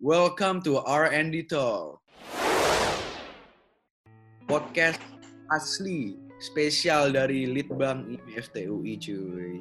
Welcome 0.00 0.64
to 0.64 0.80
R&D 0.80 1.44
Talk. 1.52 2.00
Podcast 4.48 4.96
asli 5.52 6.16
spesial 6.40 7.12
dari 7.12 7.44
Litbang 7.44 8.08
IMFTUI 8.08 8.96
cuy. 8.96 9.60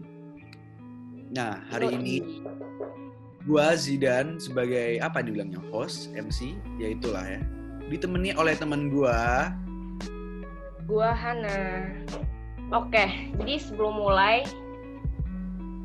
Nah, 1.36 1.60
hari 1.68 1.92
ini 1.92 2.40
gua 3.44 3.76
Zidan 3.76 4.40
sebagai 4.40 5.04
apa 5.04 5.20
dibilangnya 5.20 5.60
host, 5.76 6.08
MC, 6.16 6.56
ya 6.80 6.96
itulah 6.96 7.28
ya. 7.28 7.44
Ditemani 7.92 8.32
oleh 8.40 8.56
teman 8.56 8.88
gua 8.88 9.52
Gua 10.88 11.12
Hana. 11.12 11.92
Oke, 12.72 13.36
jadi 13.44 13.60
sebelum 13.60 13.92
mulai, 13.92 14.48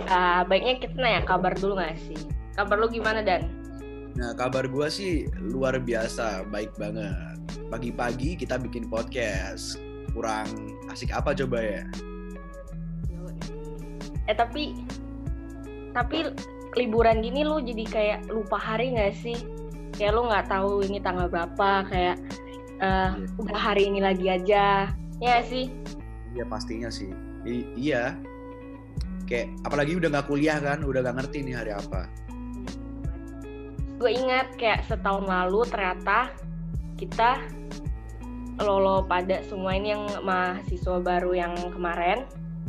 uh, 0.06 0.46
baiknya 0.46 0.78
kita 0.78 0.94
nanya 0.94 1.26
kabar 1.26 1.58
dulu 1.58 1.74
gak 1.74 1.98
sih? 2.06 2.22
Kabar 2.54 2.78
lu 2.78 2.86
gimana 2.86 3.18
Dan? 3.18 3.63
Nah, 4.14 4.30
kabar 4.38 4.70
gua 4.70 4.86
sih 4.86 5.26
luar 5.42 5.74
biasa, 5.82 6.46
baik 6.46 6.78
banget. 6.78 7.34
Pagi-pagi 7.66 8.38
kita 8.38 8.62
bikin 8.62 8.86
podcast. 8.86 9.82
Kurang 10.14 10.46
asik 10.86 11.10
apa 11.10 11.34
coba 11.34 11.58
ya? 11.58 11.82
Eh 14.30 14.36
tapi, 14.38 14.78
tapi 15.90 16.30
liburan 16.78 17.26
gini 17.26 17.42
lu 17.42 17.58
jadi 17.58 17.84
kayak 17.90 18.20
lupa 18.30 18.54
hari 18.54 18.94
gak 18.94 19.18
sih? 19.18 19.34
Kayak 19.98 20.14
lu 20.14 20.30
nggak 20.30 20.46
tahu 20.46 20.86
ini 20.86 21.02
tanggal 21.02 21.26
berapa, 21.26 21.70
kayak 21.90 22.16
uh, 22.78 23.18
udah 23.42 23.58
hari 23.58 23.90
ini 23.90 23.98
lagi 23.98 24.30
aja. 24.30 24.94
Ya 25.18 25.42
sih? 25.42 25.74
Iya 26.38 26.46
pastinya 26.46 26.86
sih. 26.86 27.10
I- 27.42 27.66
iya. 27.74 28.14
Kayak 29.26 29.58
apalagi 29.66 29.98
udah 29.98 30.06
nggak 30.14 30.26
kuliah 30.30 30.62
kan, 30.62 30.86
udah 30.86 31.02
nggak 31.02 31.18
ngerti 31.18 31.50
nih 31.50 31.54
hari 31.58 31.74
apa. 31.74 32.06
Gue 33.98 34.10
ingat 34.14 34.58
kayak 34.58 34.86
setahun 34.90 35.24
lalu 35.26 35.62
ternyata 35.70 36.34
kita 36.98 37.38
lolo 38.62 39.02
pada 39.02 39.42
semua 39.46 39.74
ini 39.74 39.94
yang 39.94 40.06
mahasiswa 40.22 41.02
baru 41.02 41.34
yang 41.34 41.54
kemarin 41.74 42.22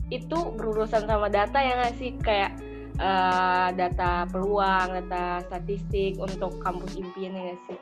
itu 0.10 0.38
berurusan 0.58 1.06
sama 1.06 1.30
data 1.30 1.62
ya 1.62 1.78
nggak 1.82 1.96
sih 1.98 2.12
kayak 2.22 2.58
eh, 2.98 3.68
data 3.74 4.26
peluang, 4.30 4.98
data 5.02 5.46
statistik 5.46 6.18
untuk 6.18 6.58
kampus 6.62 6.98
impian 6.98 7.38
ya 7.38 7.42
nggak 7.54 7.62
sih? 7.70 7.80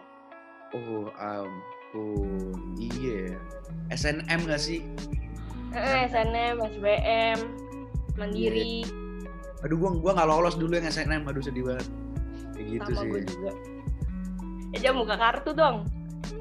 Oh 0.74 1.06
ampun, 1.16 2.58
iya. 2.80 3.38
SNM 3.94 4.40
nggak 4.48 4.62
sih? 4.62 4.82
Eh, 5.74 6.10
SNM, 6.10 6.58
SBM, 6.60 7.40
Mandiri, 8.18 8.86
Aduh 9.64 9.80
gua 9.80 9.96
gua 9.96 10.12
nggak 10.20 10.28
lolos 10.28 10.56
dulu 10.60 10.76
yang 10.76 10.88
SNM, 10.92 11.24
aduh 11.24 11.40
sedih 11.40 11.64
banget. 11.64 11.88
Gitu 12.80 12.92
sama 12.94 13.02
sih. 13.02 13.10
gue 13.10 13.22
juga. 13.30 13.52
Eh, 14.74 14.80
jangan 14.82 14.98
buka 15.06 15.16
kartu 15.18 15.52
dong. 15.54 15.76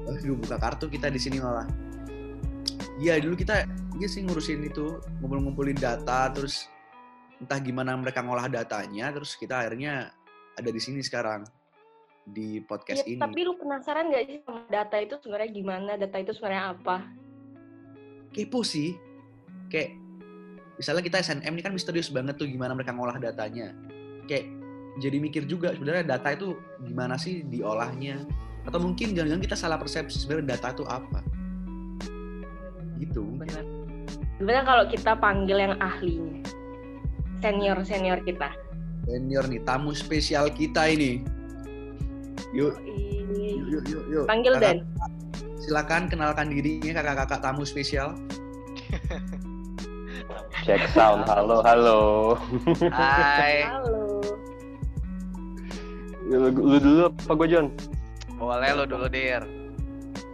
Aduh 0.09 0.35
buka 0.37 0.57
kartu 0.57 0.85
kita 0.89 1.07
di 1.13 1.19
sini 1.21 1.37
malah. 1.37 1.67
Iya 2.97 3.21
dulu 3.21 3.37
kita 3.37 3.65
iya 3.97 4.07
sih 4.09 4.25
ngurusin 4.25 4.65
itu 4.65 4.97
ngumpul-ngumpulin 5.21 5.77
data 5.77 6.29
terus 6.33 6.65
entah 7.41 7.59
gimana 7.59 7.93
mereka 7.97 8.21
ngolah 8.23 8.47
datanya 8.47 9.11
terus 9.11 9.35
kita 9.35 9.65
akhirnya 9.65 10.13
ada 10.55 10.69
di 10.69 10.81
sini 10.81 11.01
sekarang 11.01 11.43
di 12.23 12.63
podcast 12.63 13.03
Iya, 13.03 13.17
ini. 13.17 13.21
tapi 13.21 13.39
lu 13.43 13.59
penasaran 13.59 14.07
gak 14.07 14.23
sih 14.31 14.37
sama 14.47 14.63
data 14.71 14.95
itu 14.95 15.19
sebenarnya 15.19 15.49
gimana? 15.51 15.91
Data 15.99 16.17
itu 16.23 16.31
sebenarnya 16.31 16.63
apa? 16.71 16.97
kepo 18.33 18.65
sih 18.65 18.97
kayak 19.69 19.93
misalnya 20.81 21.05
kita 21.05 21.21
SNM 21.21 21.53
ini 21.53 21.61
kan 21.61 21.69
misterius 21.71 22.09
banget 22.09 22.33
tuh 22.33 22.49
gimana 22.49 22.73
mereka 22.73 22.89
ngolah 22.89 23.21
datanya 23.21 23.77
kayak 24.25 24.49
jadi 24.95 25.17
mikir 25.17 25.43
juga 25.43 25.71
sebenarnya 25.71 26.05
data 26.07 26.29
itu 26.29 26.53
gimana 26.79 27.15
sih 27.15 27.41
diolahnya 27.43 28.21
atau 28.63 28.77
mungkin 28.77 29.11
jangan-jangan 29.11 29.43
kita 29.43 29.57
salah 29.57 29.75
persepsi 29.75 30.19
sebenarnya 30.19 30.55
data 30.55 30.71
itu 30.71 30.83
apa 30.85 31.19
gitu. 32.95 33.25
Benar. 33.35 33.65
Sebenarnya 34.37 34.63
kalau 34.63 34.83
kita 34.87 35.11
panggil 35.13 35.57
yang 35.59 35.75
ahlinya, 35.77 36.39
senior 37.39 37.77
senior 37.81 38.19
kita. 38.21 38.49
senior 39.03 39.43
nih 39.45 39.59
tamu 39.61 39.91
spesial 39.91 40.47
kita 40.47 40.87
ini 40.87 41.19
yuk 42.55 42.71
Ih, 42.87 43.59
yuk 43.59 43.67
yuk 43.67 43.83
yuk, 43.83 44.03
yuk. 44.07 44.25
Panggil 44.25 44.55
Kakak- 44.55 44.79
Dan. 44.79 44.87
silakan 45.59 46.03
kenalkan 46.07 46.47
dirinya 46.47 46.95
kakak-kakak 46.95 47.39
tamu 47.41 47.63
spesial 47.63 48.15
Check 50.63 50.87
sound. 50.87 51.27
Halo, 51.27 51.59
halo. 51.59 51.99
Hai, 52.87 53.67
Halo. 53.67 54.02
Lu, 56.33 56.49
lu 56.49 56.77
dulu 56.81 57.13
apa 57.13 57.33
gue 57.37 57.47
John? 57.53 57.69
boleh 58.41 58.73
lo 58.73 58.89
dulu 58.89 59.05
dir. 59.05 59.45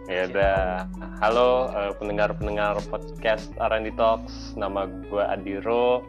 Ya 0.08 0.24
udah. 0.32 0.88
Halo 1.20 1.68
eh, 1.76 1.92
pendengar-pendengar 2.00 2.80
podcast 2.88 3.52
R&D 3.60 3.92
Talks. 4.00 4.56
Nama 4.56 4.88
gue 5.12 5.20
Adiro, 5.20 6.00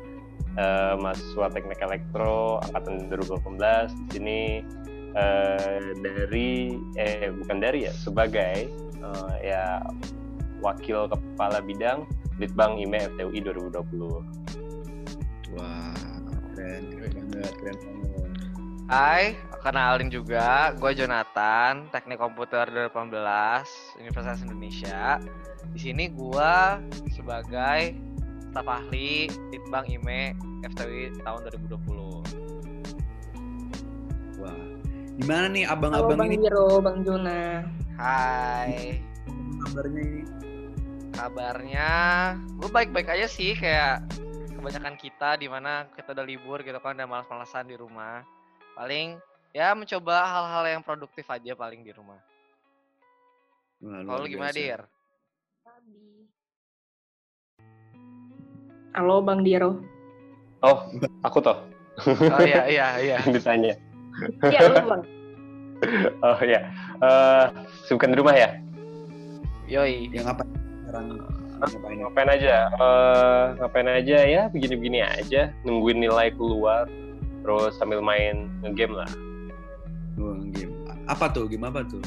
eh, 0.56 0.96
mahasiswa 0.96 1.52
Teknik 1.52 1.84
Elektro 1.84 2.64
angkatan 2.72 3.12
2018. 3.12 3.92
Di 3.92 4.08
sini 4.16 4.40
eh, 5.12 5.92
dari 6.00 6.80
eh 6.96 7.28
bukan 7.36 7.60
dari 7.60 7.92
ya, 7.92 7.94
sebagai 7.94 8.72
eh, 8.96 9.34
ya 9.44 9.84
wakil 10.64 11.12
kepala 11.12 11.60
bidang 11.60 12.08
Litbang 12.40 12.80
IME 12.80 13.12
FTUI 13.20 13.44
2020. 13.44 14.24
wah 15.52 15.92
keren 16.56 16.88
keren 16.96 17.28
banget 17.28 17.54
keren 17.60 17.76
banget 17.76 18.01
Hai, 18.92 19.40
kenalin 19.64 20.12
juga, 20.12 20.76
gue 20.76 20.92
Jonathan, 20.92 21.88
Teknik 21.96 22.20
Komputer 22.20 22.68
2018, 22.92 24.04
Universitas 24.04 24.44
Indonesia. 24.44 25.16
Di 25.72 25.80
sini 25.80 26.12
gue 26.12 26.56
sebagai 27.16 27.96
staf 28.52 28.68
ahli 28.68 29.32
Litbang 29.48 29.88
IME 29.88 30.36
FTW 30.76 31.16
tahun 31.24 31.40
2020. 31.72 34.44
wah 34.44 34.60
gimana 35.16 35.48
nih 35.48 35.72
Halo 35.72 35.80
abang-abang 35.80 36.28
Bang 36.28 36.36
ini 36.36 36.44
Biro, 36.44 36.84
Bang 36.84 37.08
Juna. 37.08 37.64
Hai, 37.96 39.00
kabarnya 39.64 40.04
ini 40.04 40.22
kabarnya 41.16 41.92
gue 42.60 42.68
baik-baik 42.68 43.08
aja 43.08 43.32
sih 43.32 43.56
kayak 43.56 44.04
kebanyakan 44.52 45.00
kita 45.00 45.40
di 45.40 45.48
mana 45.48 45.88
kita 45.96 46.12
udah 46.12 46.28
libur 46.28 46.60
gitu 46.60 46.76
kan 46.84 47.00
udah 47.00 47.08
malas-malasan 47.08 47.72
di 47.72 47.80
rumah. 47.80 48.41
Paling 48.76 49.20
ya 49.52 49.76
mencoba 49.76 50.24
hal-hal 50.24 50.64
yang 50.80 50.82
produktif 50.84 51.28
aja 51.28 51.52
paling 51.56 51.84
di 51.84 51.92
rumah. 51.92 52.20
Wah, 53.84 54.02
Kalau 54.08 54.26
gimana 54.30 54.54
dir? 54.56 54.82
Halo 58.96 59.24
Bang 59.24 59.44
Diro. 59.44 59.80
Oh, 60.62 60.86
aku 61.26 61.42
toh 61.42 61.58
Oh 62.06 62.42
iya 62.44 62.64
iya 62.70 62.88
iya. 63.02 63.18
ditanya. 63.36 63.76
Iya 64.48 64.60
lu 64.72 64.76
Bang. 64.88 65.04
Oh 66.22 66.38
ya, 66.46 66.62
Eh 67.02 67.46
sibukan 67.90 68.14
di 68.14 68.22
rumah 68.22 68.38
ya? 68.38 68.54
Yoi. 69.66 70.14
yang 70.14 70.30
apa 70.30 70.46
sekarang 70.86 71.18
ngapain 71.58 71.98
Ngapain 72.06 72.30
aja? 72.30 72.56
Eh 72.70 73.46
ngapain 73.58 73.90
aja 73.90 74.18
ya? 74.30 74.42
Begini-begini 74.54 75.02
aja, 75.02 75.50
nungguin 75.66 76.06
nilai 76.06 76.30
keluar, 76.38 76.86
terus 77.42 77.74
sambil 77.78 78.00
main 78.02 78.50
ngegame 78.62 79.04
lah. 79.04 79.10
Oh, 80.22 80.38
game 80.54 80.74
apa 81.10 81.26
tuh 81.34 81.50
game 81.50 81.66
apa 81.66 81.82
tuh 81.88 82.04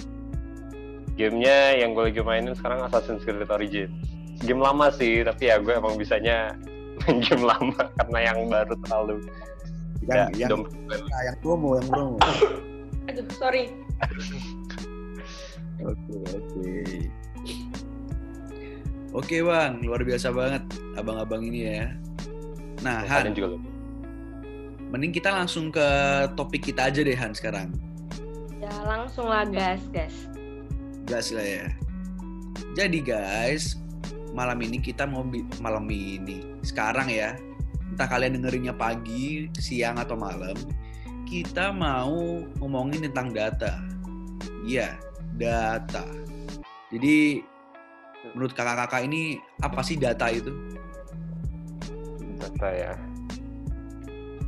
Gamenya 1.15 1.79
yang 1.79 1.95
gue 1.95 2.11
lagi 2.11 2.23
mainin 2.27 2.59
sekarang 2.59 2.83
Assassin's 2.83 3.23
Creed 3.23 3.47
Origins. 3.47 3.95
Game 4.43 4.59
lama 4.59 4.91
sih, 4.91 5.23
tapi 5.23 5.47
ya 5.47 5.63
gue 5.63 5.71
emang 5.71 5.95
bisanya 5.95 6.59
main 7.07 7.23
game 7.23 7.47
lama 7.47 7.87
karena 8.03 8.19
yang 8.35 8.39
baru 8.51 8.75
terlalu 8.83 9.23
yang 10.05 10.35
ya, 10.35 10.47
yang, 10.47 10.51
dom- 10.51 10.71
ah, 10.91 11.23
yang 11.23 11.37
promo 11.39 11.79
yang 11.79 11.87
promo 11.87 12.17
Aduh, 13.09 13.25
sorry. 13.39 13.71
Oke, 15.85 16.17
oke. 16.33 16.73
Oke 19.13 19.37
bang, 19.45 19.85
luar 19.85 20.01
biasa 20.01 20.33
banget 20.33 20.65
abang-abang 20.97 21.45
ini 21.45 21.61
ya. 21.77 21.93
Nah 22.81 23.05
Han, 23.05 23.37
juga 23.37 23.55
loh. 23.55 23.61
Mending 24.95 25.11
kita 25.11 25.35
langsung 25.35 25.75
ke 25.75 25.83
topik 26.39 26.71
kita 26.71 26.87
aja 26.87 27.03
deh 27.03 27.19
Han 27.19 27.35
sekarang. 27.35 27.75
Ya 28.63 28.71
langsung 28.87 29.27
lah 29.27 29.43
gas, 29.43 29.83
gas. 29.91 30.15
Gas 31.11 31.35
lah 31.35 31.43
ya. 31.43 31.67
Jadi 32.79 33.03
guys, 33.03 33.75
malam 34.31 34.63
ini 34.63 34.79
kita 34.79 35.03
mau 35.03 35.27
bi- 35.27 35.43
malam 35.59 35.91
ini 35.91 36.47
sekarang 36.63 37.11
ya. 37.11 37.35
Entah 37.91 38.07
kalian 38.07 38.39
dengerinnya 38.39 38.71
pagi, 38.71 39.51
siang 39.59 39.99
atau 39.99 40.15
malam, 40.15 40.55
kita 41.27 41.75
mau 41.75 42.47
ngomongin 42.63 43.11
tentang 43.11 43.35
data. 43.35 43.83
Iya, 44.63 44.95
data. 45.35 46.07
Jadi 46.95 47.43
menurut 48.31 48.55
kakak-kakak 48.55 49.11
ini 49.11 49.43
apa 49.59 49.83
sih 49.83 49.99
data 49.99 50.31
itu? 50.31 50.55
Data 52.39 52.71
ya. 52.71 52.95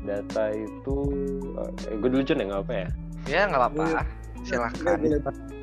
Data 0.06 0.54
itu, 0.54 0.96
eh 1.90 1.96
gue 1.98 2.08
dulu 2.08 2.22
John 2.22 2.40
ya 2.40 2.46
nggak 2.46 2.62
apa 2.62 2.74
ya? 2.74 2.88
Ya 3.26 3.40
nggak 3.50 3.60
apa-apa. 3.60 4.06
Silahkan. 4.46 4.98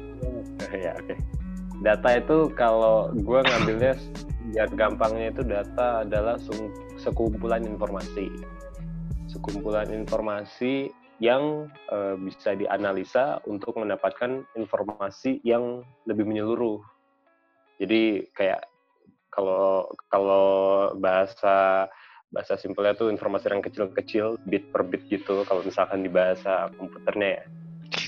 ya 0.83 0.91
oke. 0.99 1.15
Data 1.79 2.09
itu 2.19 2.37
kalau 2.53 3.11
gue 3.15 3.39
ngambilnya 3.39 3.95
biar 4.51 4.69
gampangnya 4.75 5.31
itu 5.31 5.41
data 5.47 6.03
adalah 6.03 6.35
sekumpulan 6.99 7.63
informasi. 7.63 8.27
Sekumpulan 9.31 9.89
informasi 9.89 10.91
yang 11.23 11.71
eh, 11.91 12.15
bisa 12.19 12.53
dianalisa 12.53 13.39
untuk 13.47 13.79
mendapatkan 13.79 14.43
informasi 14.59 15.39
yang 15.47 15.81
lebih 16.03 16.27
menyeluruh. 16.27 16.83
Jadi 17.79 18.27
kayak 18.35 18.67
kalau 19.33 19.89
kalau 20.13 20.47
bahasa 21.01 21.87
bahasa 22.33 22.57
simpelnya 22.57 22.97
tuh 22.97 23.13
informasi 23.13 23.53
yang 23.53 23.61
kecil-kecil 23.61 24.41
bit 24.49 24.65
per 24.73 24.81
bit 24.81 25.05
gitu. 25.07 25.45
Kalau 25.45 25.61
misalkan 25.61 26.01
di 26.01 26.09
bahasa 26.09 26.73
komputernya 26.75 27.39
ya 27.39 27.43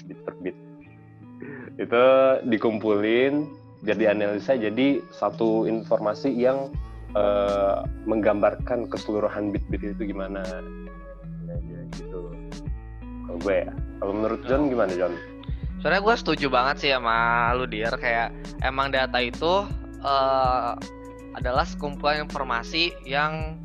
bit 0.10 0.20
per 0.26 0.36
bit. 0.42 0.58
Itu 1.78 2.04
dikumpulin 2.50 3.46
biar 3.86 3.98
dianalisa 4.02 4.58
jadi 4.58 4.98
satu 5.14 5.70
informasi 5.70 6.34
yang 6.34 6.74
eh, 7.14 7.80
menggambarkan 8.10 8.90
keseluruhan 8.90 9.54
bit-bit 9.54 9.94
itu 9.94 10.10
gimana. 10.10 10.42
Ya, 11.46 11.56
ya, 11.62 11.80
gitu. 11.94 12.34
Kalau 13.30 13.40
gue 13.46 13.56
ya. 13.70 13.72
Kalau 14.02 14.12
menurut 14.12 14.42
John 14.50 14.74
gimana 14.74 14.92
John? 14.98 15.14
Sebenarnya 15.80 16.02
gue 16.02 16.16
setuju 16.18 16.48
banget 16.50 16.76
sih 16.82 16.92
sama 16.98 17.54
lu 17.54 17.70
Dir. 17.70 17.94
Kayak 17.94 18.34
emang 18.66 18.90
data 18.90 19.22
itu 19.22 19.70
eh, 20.02 20.72
adalah 21.36 21.68
sekumpulan 21.68 22.26
informasi 22.26 22.96
yang 23.06 23.60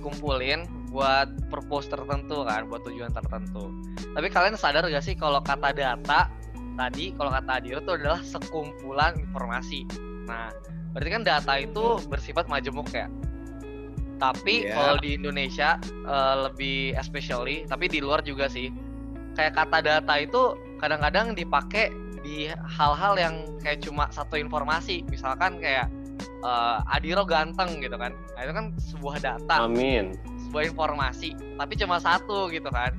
dikumpulin 0.00 0.64
buat 0.90 1.28
purpose 1.52 1.92
tertentu 1.92 2.42
kan, 2.48 2.66
buat 2.66 2.82
tujuan 2.88 3.12
tertentu. 3.12 3.70
Tapi 4.16 4.26
kalian 4.32 4.56
sadar 4.56 4.88
gak 4.88 5.04
sih 5.04 5.14
kalau 5.14 5.38
kata 5.44 5.70
data 5.76 6.32
tadi, 6.74 7.12
kalau 7.14 7.28
kata 7.30 7.60
Adiro 7.60 7.84
itu 7.84 7.92
adalah 7.94 8.24
sekumpulan 8.24 9.14
informasi. 9.20 9.84
Nah, 10.24 10.48
berarti 10.96 11.10
kan 11.12 11.22
data 11.22 11.54
itu 11.60 12.00
bersifat 12.08 12.48
majemuk 12.48 12.88
ya. 12.90 13.06
Tapi 14.16 14.68
Iya. 14.68 14.74
kalau 14.76 14.96
di 15.00 15.16
Indonesia 15.20 15.76
eh, 16.08 16.36
lebih 16.48 16.96
especially, 16.96 17.68
tapi 17.68 17.86
di 17.86 18.00
luar 18.00 18.24
juga 18.24 18.48
sih. 18.48 18.72
Kayak 19.36 19.62
kata 19.62 19.78
data 19.84 20.14
itu 20.18 20.56
kadang-kadang 20.80 21.36
dipakai 21.36 21.92
di 22.20 22.50
hal-hal 22.50 23.16
yang 23.16 23.34
kayak 23.64 23.80
cuma 23.84 24.08
satu 24.12 24.36
informasi. 24.36 25.04
Misalkan 25.08 25.60
kayak 25.60 25.88
eh, 26.20 26.94
Adiro 26.94 27.24
ganteng 27.24 27.80
gitu 27.80 27.96
kan. 27.96 28.12
Nah, 28.36 28.40
itu 28.44 28.52
kan 28.52 28.66
sebuah 28.78 29.16
data. 29.18 29.64
Amin. 29.64 30.16
Sebuah 30.48 30.70
informasi. 30.70 31.34
Tapi 31.56 31.72
cuma 31.76 31.96
satu 31.98 32.48
gitu 32.48 32.68
kan. 32.68 32.92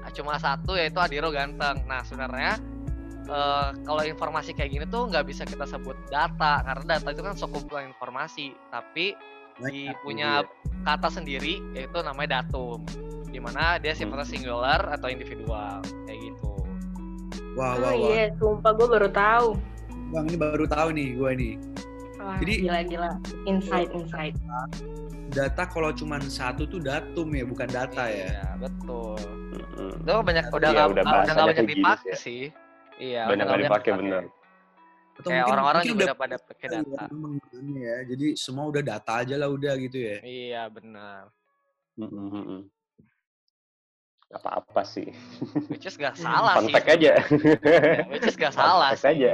Nah, 0.00 0.10
cuma 0.12 0.34
satu 0.36 0.76
yaitu 0.76 1.00
Adiro 1.00 1.28
ganteng. 1.28 1.82
Nah 1.84 2.04
sebenarnya 2.04 2.60
eh, 3.24 3.68
kalau 3.82 4.02
informasi 4.04 4.52
kayak 4.52 4.70
gini 4.72 4.84
tuh 4.86 5.08
nggak 5.08 5.24
bisa 5.24 5.42
kita 5.44 5.64
sebut 5.64 5.96
data. 6.08 6.60
Karena 6.62 6.84
data 6.96 7.08
itu 7.10 7.22
kan 7.24 7.34
sekumpulan 7.34 7.88
informasi. 7.88 8.52
Tapi 8.68 9.16
di 9.54 9.86
punya 10.02 10.42
kata 10.82 11.08
sendiri 11.08 11.62
yaitu 11.72 11.98
namanya 12.02 12.42
datum. 12.42 12.82
Di 13.30 13.42
mana 13.42 13.78
dia 13.78 13.94
sifatnya 13.96 14.26
singular 14.28 14.78
atau 14.94 15.10
individual. 15.10 15.82
Kayak 16.06 16.18
gitu. 16.20 16.50
Wah, 17.54 17.78
Oh 17.78 17.86
wah, 17.86 17.94
wah. 17.94 18.10
iya, 18.10 18.34
sumpah 18.34 18.70
gue 18.74 18.88
baru 18.90 19.08
tahu. 19.14 19.48
Bang, 20.10 20.26
ini 20.26 20.36
baru 20.38 20.66
tahu 20.66 20.90
nih 20.90 21.08
gue 21.14 21.30
nih. 21.38 21.54
Wah, 22.24 22.40
Jadi- 22.40 22.64
gila-gila. 22.64 23.10
Insight, 23.44 23.92
insight. 23.92 24.34
Data 25.28 25.66
kalau 25.66 25.92
cuma 25.92 26.16
satu 26.22 26.64
tuh 26.64 26.80
datum 26.80 27.28
ya, 27.30 27.44
bukan 27.44 27.68
data 27.68 28.08
ya. 28.08 28.32
Iya, 28.32 28.48
betul 28.56 29.18
Mm-mm. 29.54 29.90
itu 30.00 30.12
banyak 30.14 30.44
udah 30.48 30.68
Iya, 30.70 30.74
nggak 30.74 30.86
udah 30.86 30.94
udah 30.94 31.02
nggak 31.04 31.14
bahasanya 31.14 31.34
banyak 31.36 31.54
kayak 31.54 31.68
gini 31.68 31.82
dipakai 31.82 32.12
sih 32.14 32.18
sih 32.18 32.42
iya 33.02 33.22
banyak 33.26 33.44
udah 33.44 33.44
nggak 33.46 33.62
dipakai 33.66 33.90
bener 33.94 34.22
Atau 35.14 35.30
kayak 35.30 35.44
orang-orang 35.46 35.82
juga 35.84 35.94
udah 35.94 36.06
udah 36.06 36.16
pada 36.18 36.36
pakai 36.42 36.66
ya, 36.66 36.72
data 36.74 37.02
gunanya 37.06 37.82
ya. 37.82 37.96
Jadi 38.10 38.26
semua 38.34 38.64
udah 38.66 38.82
data 38.82 39.12
aja 39.22 39.34
lah 39.38 39.48
udah 39.48 39.72
gitu 39.78 39.98
ya. 39.98 40.16
iya 40.22 40.62
benar 40.66 41.20
mm-mm. 41.94 42.60
apa-apa 44.32 44.82
sih 44.82 45.06
which 45.70 45.86
is 45.86 45.94
gak 45.94 46.18
salah 46.18 46.58
fun 46.58 46.66
sih 46.66 46.74
fact 46.74 46.88
aja 46.90 47.12
sebenarnya. 47.22 48.06
which 48.10 48.26
is 48.26 48.34
gak 48.34 48.50
Fun 48.50 48.58
salah 48.66 48.90
sih 48.94 49.06
aja 49.10 49.32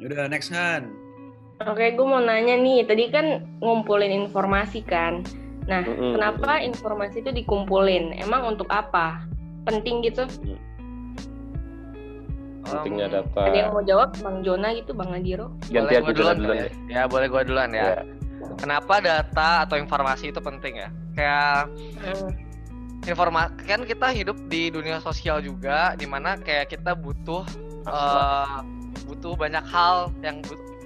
Udah 0.00 0.26
next 0.26 0.50
kan. 0.50 0.88
Oke, 1.60 1.92
gue 1.92 2.06
mau 2.06 2.18
nanya 2.18 2.56
nih. 2.56 2.88
Tadi 2.88 3.12
kan 3.12 3.26
ngumpulin 3.60 4.24
informasi 4.24 4.80
kan. 4.80 5.20
Nah, 5.68 5.84
Mm-mm, 5.84 6.16
kenapa 6.16 6.58
mm-mm. 6.58 6.68
informasi 6.72 7.20
itu 7.20 7.30
dikumpulin? 7.30 8.16
Emang 8.16 8.48
untuk 8.48 8.66
apa? 8.66 9.28
Penting 9.64 10.00
gitu? 10.02 10.24
pentingnya 12.60 13.06
Um, 13.08 13.14
data 13.18 13.40
Ada 13.40 13.56
yang 13.56 13.70
mau 13.74 13.82
jawab? 13.82 14.08
Bang 14.20 14.46
Jona 14.46 14.70
gitu, 14.76 14.92
Bang 14.94 15.10
Adiro? 15.10 15.50
ganti 15.68 15.94
aku 15.96 16.12
gua 16.12 16.14
duluan 16.14 16.36
duluan 16.38 16.56
ya? 16.56 16.70
ya 16.86 17.02
boleh 17.08 17.26
gua 17.26 17.42
duluan 17.42 17.70
ya 17.72 17.82
Ya. 17.82 18.02
kenapa 18.56 18.94
data 19.00 19.66
atau 19.66 19.74
informasi 19.74 20.30
itu 20.30 20.38
penting 20.38 20.78
ya 20.78 20.88
kayak 21.16 21.66
Hmm. 21.98 22.30
informasi 23.02 23.52
kan 23.64 23.80
kita 23.82 24.12
hidup 24.12 24.36
di 24.46 24.70
dunia 24.70 25.00
sosial 25.00 25.40
juga 25.40 25.96
di 25.96 26.06
mana 26.06 26.38
kayak 26.38 26.70
kita 26.70 26.94
butuh 26.94 27.42
eh, 27.82 28.56
butuh 29.10 29.34
banyak 29.34 29.66
hal 29.66 30.14
yang 30.22 30.38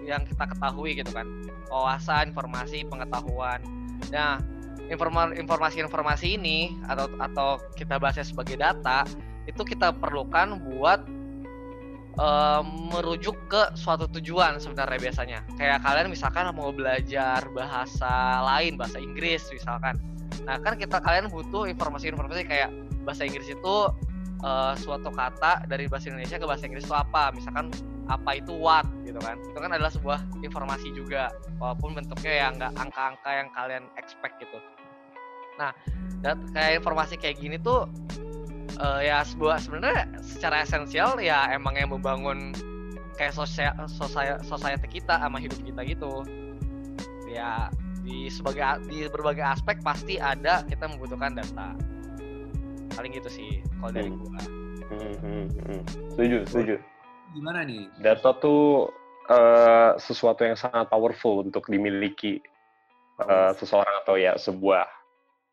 yang 0.04 0.24
kita 0.24 0.44
ketahui 0.48 0.96
gitu 0.96 1.12
kan. 1.12 1.28
Wawasan 1.68 2.32
informasi 2.32 2.88
pengetahuan. 2.88 3.60
Nah 4.08 4.40
informa- 4.88 5.32
informasi-informasi 5.32 6.36
ini 6.36 6.76
atau 6.88 7.08
atau 7.20 7.48
kita 7.76 7.96
bahasnya 7.96 8.24
sebagai 8.24 8.56
data 8.60 9.08
itu 9.44 9.60
kita 9.64 9.92
perlukan 9.96 10.60
buat 10.60 11.04
eh, 12.20 12.62
merujuk 12.92 13.36
ke 13.48 13.62
suatu 13.76 14.08
tujuan 14.20 14.60
sebenarnya 14.60 15.00
biasanya. 15.00 15.38
Kayak 15.56 15.84
kalian 15.84 16.08
misalkan 16.12 16.48
mau 16.52 16.72
belajar 16.72 17.44
bahasa 17.52 18.44
lain 18.44 18.76
bahasa 18.76 19.00
Inggris 19.00 19.48
misalkan. 19.52 19.96
Nah 20.44 20.60
kan 20.60 20.76
kita 20.76 21.00
kalian 21.00 21.32
butuh 21.32 21.64
informasi-informasi 21.68 22.44
kayak 22.44 22.70
bahasa 23.08 23.24
Inggris 23.24 23.48
itu 23.48 23.76
eh, 24.44 24.72
suatu 24.80 25.08
kata 25.12 25.64
dari 25.64 25.88
bahasa 25.88 26.12
Indonesia 26.12 26.36
ke 26.36 26.44
bahasa 26.44 26.64
Inggris 26.68 26.84
itu 26.84 26.96
apa. 26.96 27.32
Misalkan 27.32 27.72
apa 28.08 28.36
itu 28.36 28.52
what 28.52 28.84
gitu 29.04 29.16
kan. 29.20 29.40
Itu 29.40 29.58
kan 29.58 29.70
adalah 29.72 29.92
sebuah 29.92 30.20
informasi 30.44 30.92
juga 30.92 31.32
walaupun 31.56 31.96
bentuknya 31.96 32.32
ya 32.32 32.46
nggak 32.52 32.72
angka-angka 32.76 33.30
yang 33.32 33.48
kalian 33.56 33.84
expect 33.96 34.36
gitu. 34.40 34.58
Nah 35.56 35.72
dat- 36.20 36.44
kayak 36.52 36.84
informasi 36.84 37.16
kayak 37.16 37.40
gini 37.40 37.56
tuh 37.56 37.88
eh, 38.74 39.00
ya 39.08 39.22
sebuah 39.24 39.62
sebenarnya 39.62 40.20
secara 40.20 40.66
esensial 40.66 41.16
ya 41.22 41.48
emang 41.54 41.78
yang 41.78 41.94
membangun 41.94 42.52
kayak 43.14 43.30
sosial 43.30 43.70
society 44.42 45.00
kita 45.00 45.16
sama 45.16 45.38
hidup 45.38 45.58
kita 45.62 45.80
gitu. 45.86 46.26
Ya 47.30 47.70
di 48.04 48.28
sebagai 48.28 48.84
di 48.84 49.08
berbagai 49.08 49.42
aspek 49.46 49.80
pasti 49.80 50.20
ada 50.20 50.60
kita 50.68 50.90
membutuhkan 50.90 51.32
data. 51.38 51.72
Paling 52.94 53.10
gitu 53.16 53.30
sih 53.32 53.64
kalau 53.80 53.90
dari 53.90 54.10
Hmm. 54.12 54.18
gua. 54.20 54.40
Hmm, 54.84 55.16
hmm, 55.24 55.44
hmm. 55.64 55.80
setuju 56.12 56.36
setuju 56.44 56.76
Gimana 57.34 57.66
nih? 57.66 57.90
data 57.98 58.30
tuh 58.38 58.94
eh, 59.26 59.90
sesuatu 59.98 60.46
yang 60.46 60.54
sangat 60.54 60.86
powerful 60.86 61.42
untuk 61.42 61.66
dimiliki 61.66 62.38
eh, 63.18 63.52
seseorang 63.58 64.06
atau 64.06 64.14
ya 64.14 64.38
sebuah 64.38 64.86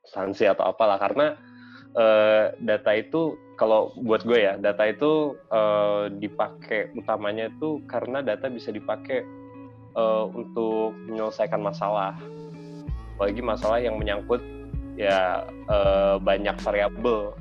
instansi 0.05 0.45
atau 0.45 0.69
apalah. 0.69 1.01
Karena 1.01 1.33
eh, 1.97 2.53
data 2.61 2.91
itu 2.93 3.33
kalau 3.57 3.93
buat 3.97 4.21
gue 4.25 4.45
ya 4.45 4.53
data 4.61 4.85
itu 4.85 5.33
eh, 5.49 6.03
dipakai 6.21 6.93
utamanya 6.93 7.49
itu 7.49 7.81
karena 7.89 8.21
data 8.21 8.45
bisa 8.45 8.69
dipakai 8.69 9.25
eh, 9.97 10.25
untuk 10.37 10.93
menyelesaikan 11.09 11.65
masalah. 11.65 12.13
Apalagi 13.17 13.41
masalah 13.41 13.81
yang 13.81 13.97
menyangkut 13.97 14.41
ya 15.01 15.49
eh, 15.49 16.15
banyak 16.21 16.57
variabel 16.61 17.33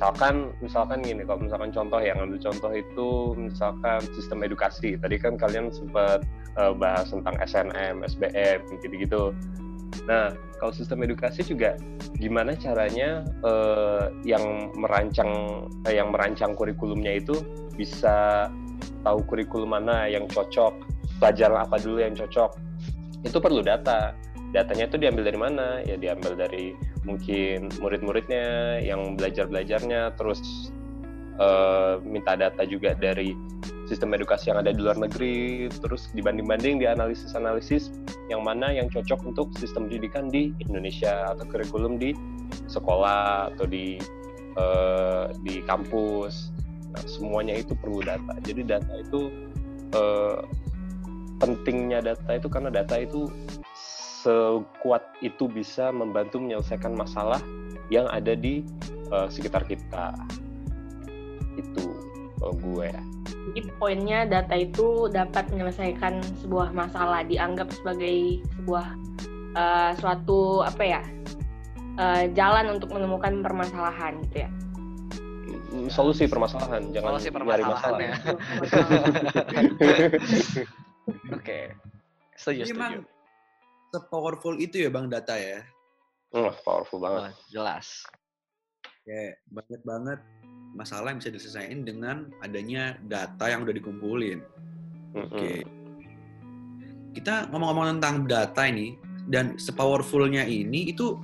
misalkan 0.00 0.56
misalkan 0.64 1.04
gini 1.04 1.28
kalau 1.28 1.44
misalkan 1.44 1.68
contoh 1.76 2.00
yang 2.00 2.16
ambil 2.24 2.40
contoh 2.40 2.72
itu 2.72 3.36
misalkan 3.36 4.00
sistem 4.16 4.40
edukasi 4.40 4.96
tadi 4.96 5.20
kan 5.20 5.36
kalian 5.36 5.68
sempat 5.68 6.24
eh, 6.56 6.72
bahas 6.72 7.12
tentang 7.12 7.36
SNM, 7.44 8.00
SBM 8.08 8.64
gitu-gitu. 8.80 9.36
Nah 10.08 10.32
kalau 10.56 10.72
sistem 10.72 11.04
edukasi 11.04 11.44
juga 11.44 11.76
gimana 12.16 12.56
caranya 12.56 13.28
eh, 13.44 14.08
yang 14.24 14.72
merancang 14.72 15.28
eh, 15.84 16.00
yang 16.00 16.16
merancang 16.16 16.56
kurikulumnya 16.56 17.20
itu 17.20 17.36
bisa 17.76 18.48
tahu 19.04 19.20
kurikulum 19.28 19.76
mana 19.76 20.08
yang 20.08 20.24
cocok, 20.32 20.80
pelajaran 21.20 21.60
apa 21.60 21.76
dulu 21.76 22.00
yang 22.00 22.16
cocok. 22.16 22.56
Itu 23.20 23.36
perlu 23.36 23.60
data. 23.60 24.16
Datanya 24.56 24.88
itu 24.88 24.96
diambil 24.96 25.28
dari 25.28 25.36
mana? 25.36 25.84
Ya 25.84 26.00
diambil 26.00 26.40
dari 26.40 26.72
mungkin 27.04 27.72
murid-muridnya 27.80 28.78
yang 28.84 29.16
belajar-belajarnya 29.16 30.14
terus 30.20 30.68
eh, 31.40 31.94
minta 32.04 32.36
data 32.36 32.62
juga 32.68 32.92
dari 32.92 33.32
sistem 33.88 34.14
edukasi 34.14 34.54
yang 34.54 34.62
ada 34.62 34.70
di 34.70 34.78
luar 34.78 35.00
negeri 35.00 35.66
terus 35.82 36.12
dibanding-banding 36.14 36.78
dianalisis-analisis 36.78 37.90
yang 38.30 38.46
mana 38.46 38.70
yang 38.70 38.86
cocok 38.86 39.18
untuk 39.26 39.50
sistem 39.58 39.90
pendidikan 39.90 40.30
di 40.30 40.54
Indonesia 40.62 41.34
atau 41.34 41.44
kurikulum 41.48 41.98
di 41.98 42.14
sekolah 42.70 43.54
atau 43.54 43.66
di 43.66 43.98
eh, 44.58 45.24
di 45.42 45.62
kampus. 45.66 46.54
Nah, 46.90 47.02
semuanya 47.06 47.54
itu 47.54 47.74
perlu 47.78 48.02
data. 48.02 48.34
Jadi 48.42 48.62
data 48.66 48.92
itu 48.98 49.30
eh, 49.94 50.38
pentingnya 51.40 52.04
data 52.04 52.30
itu 52.36 52.48
karena 52.50 52.70
data 52.70 52.94
itu 53.00 53.30
sekuat 54.20 55.02
itu 55.24 55.48
bisa 55.48 55.88
membantu 55.88 56.36
menyelesaikan 56.36 56.92
masalah 56.92 57.40
yang 57.88 58.06
ada 58.12 58.36
di 58.36 58.62
uh, 59.10 59.26
sekitar 59.32 59.64
kita. 59.64 60.12
Itu 61.56 61.96
kalau 62.40 62.54
gue. 62.60 62.88
Jadi 63.50 63.60
poinnya 63.80 64.28
data 64.28 64.54
itu 64.56 65.10
dapat 65.10 65.48
menyelesaikan 65.50 66.22
sebuah 66.44 66.70
masalah, 66.72 67.24
dianggap 67.26 67.72
sebagai 67.74 68.44
sebuah 68.60 68.86
uh, 69.56 69.90
suatu 69.98 70.62
apa 70.62 70.84
ya 70.84 71.02
uh, 71.98 72.24
jalan 72.32 72.78
untuk 72.78 72.94
menemukan 72.94 73.42
permasalahan 73.42 74.20
gitu 74.28 74.46
ya. 74.46 74.50
Mm, 75.70 75.86
solusi 75.86 76.26
permasalahan, 76.26 76.90
jangan 76.90 77.18
Solusi 77.18 77.28
nyari 77.30 77.62
masalah. 77.62 77.62
permasalahan 77.62 78.00
ya. 78.02 78.14
Oke. 81.38 81.60
Setuju, 82.34 82.62
Jadi 82.66 82.70
setuju. 82.74 83.19
Se-powerful 83.90 84.56
itu 84.58 84.86
ya 84.86 84.90
Bang 84.90 85.10
data 85.10 85.34
ya. 85.34 85.62
Hmm, 86.30 86.54
powerful 86.62 87.02
banget. 87.02 87.30
Wah, 87.30 87.34
jelas. 87.50 88.06
Kayak 89.02 89.42
banyak 89.50 89.82
banget 89.82 90.18
masalah 90.78 91.10
yang 91.10 91.18
bisa 91.18 91.34
diselesaikan 91.34 91.82
dengan 91.82 92.30
adanya 92.46 92.94
data 93.10 93.50
yang 93.50 93.66
udah 93.66 93.74
dikumpulin. 93.74 94.38
Oke. 95.18 95.66
Kita 97.10 97.50
ngomong-ngomong 97.50 97.98
tentang 97.98 98.30
data 98.30 98.62
ini 98.70 98.94
dan 99.26 99.58
sepowerfulnya 99.58 100.46
ini 100.46 100.94
itu 100.94 101.18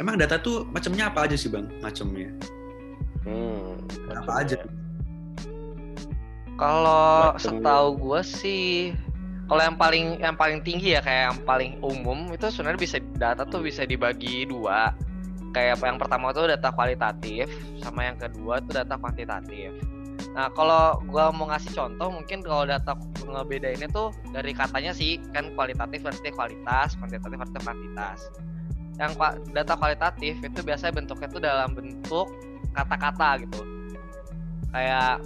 emang 0.00 0.16
data 0.16 0.40
tuh 0.40 0.64
macamnya 0.72 1.12
apa 1.12 1.28
aja 1.28 1.36
sih 1.36 1.52
Bang? 1.52 1.68
Macamnya. 1.84 2.32
Hmm, 3.28 3.76
Apa 4.16 4.40
aja? 4.46 4.56
Kalau 6.56 7.36
setahu 7.36 8.00
gue 8.00 8.20
sih, 8.24 8.96
kalau 9.46 9.62
yang 9.62 9.78
paling 9.78 10.06
yang 10.18 10.34
paling 10.34 10.58
tinggi 10.66 10.98
ya 10.98 11.00
kayak 11.00 11.22
yang 11.30 11.38
paling 11.46 11.72
umum 11.78 12.34
itu 12.34 12.50
sebenarnya 12.50 12.80
bisa 12.82 12.96
data 13.14 13.46
tuh 13.46 13.62
bisa 13.62 13.86
dibagi 13.86 14.42
dua. 14.50 14.90
Kayak 15.54 15.80
yang 15.80 15.96
pertama 15.96 16.34
tuh 16.34 16.50
data 16.50 16.68
kualitatif, 16.74 17.48
sama 17.80 18.10
yang 18.10 18.18
kedua 18.18 18.60
tuh 18.60 18.76
data 18.76 18.98
kuantitatif. 18.98 19.72
Nah 20.34 20.50
kalau 20.52 21.00
gua 21.08 21.32
mau 21.32 21.48
ngasih 21.48 21.72
contoh, 21.72 22.12
mungkin 22.12 22.42
kalau 22.44 22.66
data 22.68 22.92
ngebedainnya 23.24 23.88
tuh 23.88 24.12
dari 24.34 24.52
katanya 24.52 24.92
sih 24.92 25.22
kan 25.30 25.54
kualitatif 25.54 26.02
berarti 26.02 26.28
kualitas, 26.34 26.98
kuantitatif 26.98 27.36
berarti 27.40 27.58
kuantitas. 27.62 28.18
Yang 28.98 29.12
data 29.54 29.74
kualitatif 29.78 30.34
itu 30.42 30.60
biasanya 30.60 30.92
bentuknya 30.92 31.28
tuh 31.30 31.40
dalam 31.40 31.70
bentuk 31.72 32.26
kata-kata 32.74 33.46
gitu. 33.46 33.62
Kayak 34.74 35.22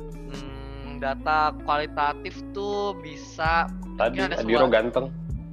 data 1.00 1.57
kualitatif 1.64 2.37
tuh 2.52 2.92
bisa 3.00 3.64
Tadi 3.97 4.21
ada 4.21 4.37
Adiro 4.37 4.69
sebuah- 4.69 4.73
ganteng. 4.73 5.07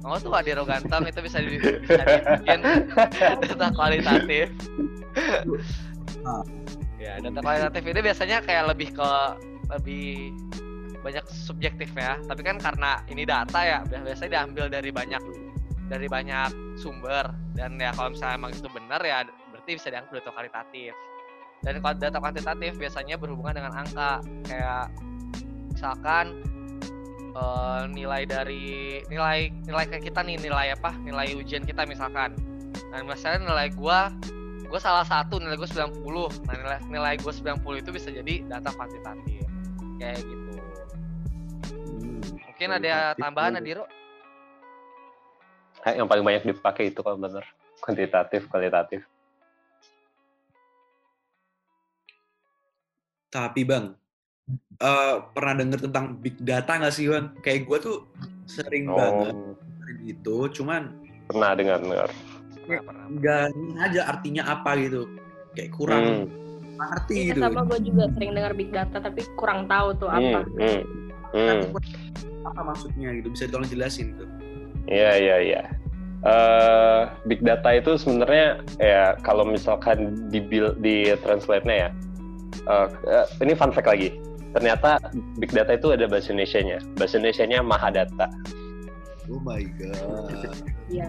Oh 0.04 0.16
tuh 0.16 0.30
Adiro 0.30 0.62
ganteng 0.62 1.02
itu 1.04 1.20
bisa, 1.20 1.40
di, 1.40 1.58
bisa 1.58 2.00
dibikin 2.00 2.60
data 3.48 3.66
kualitatif. 3.72 4.46
Ya 6.98 7.16
data 7.22 7.40
kualitatif 7.40 7.82
ini 7.86 8.00
biasanya 8.02 8.42
kayak 8.42 8.74
lebih 8.74 8.90
ke 8.92 9.10
lebih 9.70 10.34
banyak 11.00 11.24
subjektif 11.30 11.88
ya. 11.94 12.18
Tapi 12.26 12.42
kan 12.42 12.58
karena 12.58 13.00
ini 13.06 13.22
data 13.22 13.60
ya 13.62 13.78
bi- 13.86 14.02
biasanya 14.02 14.30
diambil 14.42 14.66
dari 14.66 14.90
banyak 14.90 15.22
dari 15.88 16.04
banyak 16.04 16.50
sumber 16.76 17.32
dan 17.56 17.78
ya 17.80 17.94
kalau 17.94 18.12
misalnya 18.12 18.36
emang 18.36 18.52
itu 18.52 18.68
benar 18.68 19.00
ya 19.00 19.24
berarti 19.48 19.70
bisa 19.78 19.88
dianggap 19.88 20.12
data 20.20 20.30
kualitatif. 20.34 20.92
Dan 21.58 21.72
kalau 21.80 21.94
data 21.96 22.18
kuantitatif 22.18 22.72
biasanya 22.76 23.14
berhubungan 23.16 23.54
dengan 23.56 23.72
angka 23.78 24.18
kayak 24.44 24.90
misalkan 25.78 26.34
eh, 27.38 27.82
nilai 27.94 28.26
dari 28.26 28.98
nilai 29.06 29.54
nilai 29.62 29.84
kayak 29.86 30.10
kita 30.10 30.26
nih 30.26 30.42
nilai 30.42 30.74
apa 30.74 30.90
nilai 31.06 31.38
ujian 31.38 31.62
kita 31.62 31.86
misalkan 31.86 32.34
nah 32.90 32.98
misalnya 33.06 33.46
nilai 33.46 33.70
gua 33.78 34.10
gua 34.66 34.82
salah 34.82 35.06
satu 35.06 35.38
nilai 35.38 35.54
gua 35.54 35.70
90 35.70 36.02
nah 36.50 36.54
nilai 36.58 36.78
nilai 36.90 37.14
gua 37.22 37.30
90 37.30 37.62
itu 37.78 37.90
bisa 37.94 38.10
jadi 38.10 38.42
data 38.50 38.74
kuantitatif 38.74 39.46
kayak 40.02 40.18
gitu 40.26 40.46
Hmm. 41.88 42.18
mungkin 42.48 42.68
ada 42.80 43.14
tambahan 43.14 43.58
dulu. 43.58 43.62
Adiro 43.62 43.84
Hah, 45.78 45.94
yang 45.94 46.10
paling 46.10 46.26
banyak 46.26 46.42
dipakai 46.42 46.90
itu 46.90 47.06
kalau 47.06 47.14
bener. 47.14 47.46
Kuantitatif, 47.78 48.50
kualitatif. 48.50 49.06
Tapi 53.30 53.62
Bang, 53.62 53.94
eh, 54.78 55.14
pernah 55.34 55.54
denger 55.56 55.78
tentang 55.90 56.16
big 56.18 56.36
data 56.40 56.78
nggak 56.78 56.94
sih 56.94 57.08
Bang? 57.08 57.34
Kayak 57.40 57.66
gue 57.68 57.78
tuh 57.80 57.96
sering 58.48 58.88
banget 58.88 59.36
Oh, 59.36 59.52
gitu, 60.04 60.48
cuman 60.60 60.92
pernah 61.28 61.52
dengar 61.52 61.78
dengar. 61.80 62.08
nggak 63.08 63.44
aja 63.80 64.00
artinya 64.08 64.42
apa 64.48 64.76
gitu. 64.76 65.08
Kayak 65.56 65.72
kurang 65.72 66.04
Hmm, 66.04 66.24
ngerti 66.78 67.12
Iya 67.16 67.26
gitu. 67.34 67.40
sama 67.42 67.60
gue 67.64 67.78
juga 67.88 68.04
sering 68.12 68.30
dengar 68.36 68.52
big 68.54 68.70
data 68.70 68.96
tapi 69.00 69.20
kurang 69.34 69.64
tahu 69.66 69.96
tuh 69.96 70.08
hmm, 70.08 70.16
apa. 70.16 70.40
hmm, 70.44 70.80
hmm. 71.32 71.60
Apa 72.44 72.60
maksudnya 72.64 73.08
gitu? 73.16 73.28
Bisa 73.32 73.44
tolong 73.48 73.68
jelasin 73.68 74.14
tuh. 74.16 74.28
Iya, 74.88 75.12
iya, 75.20 75.36
iya. 75.44 75.62
Eh, 76.18 77.00
big 77.30 77.40
data 77.46 77.70
itu 77.78 77.94
sebenarnya 77.94 78.58
ya 78.82 79.14
kalau 79.22 79.46
misalkan 79.46 80.28
di 80.34 80.42
di 80.82 81.14
translate-nya 81.22 81.88
ya. 81.88 81.90
eh, 82.68 82.88
eh, 83.06 83.26
ini 83.40 83.52
fun 83.56 83.72
fact 83.72 83.88
lagi. 83.88 84.12
Ternyata 84.54 84.98
big 85.36 85.52
data 85.52 85.76
itu 85.76 85.92
ada 85.92 86.08
bahasa 86.08 86.32
Indonesia-nya. 86.32 86.78
Bahasa 86.96 87.20
Indonesia-nya 87.20 87.58
Mahadata. 87.60 88.26
Oh 89.28 89.40
my 89.44 89.60
god. 89.76 90.56
Iya. 90.88 91.04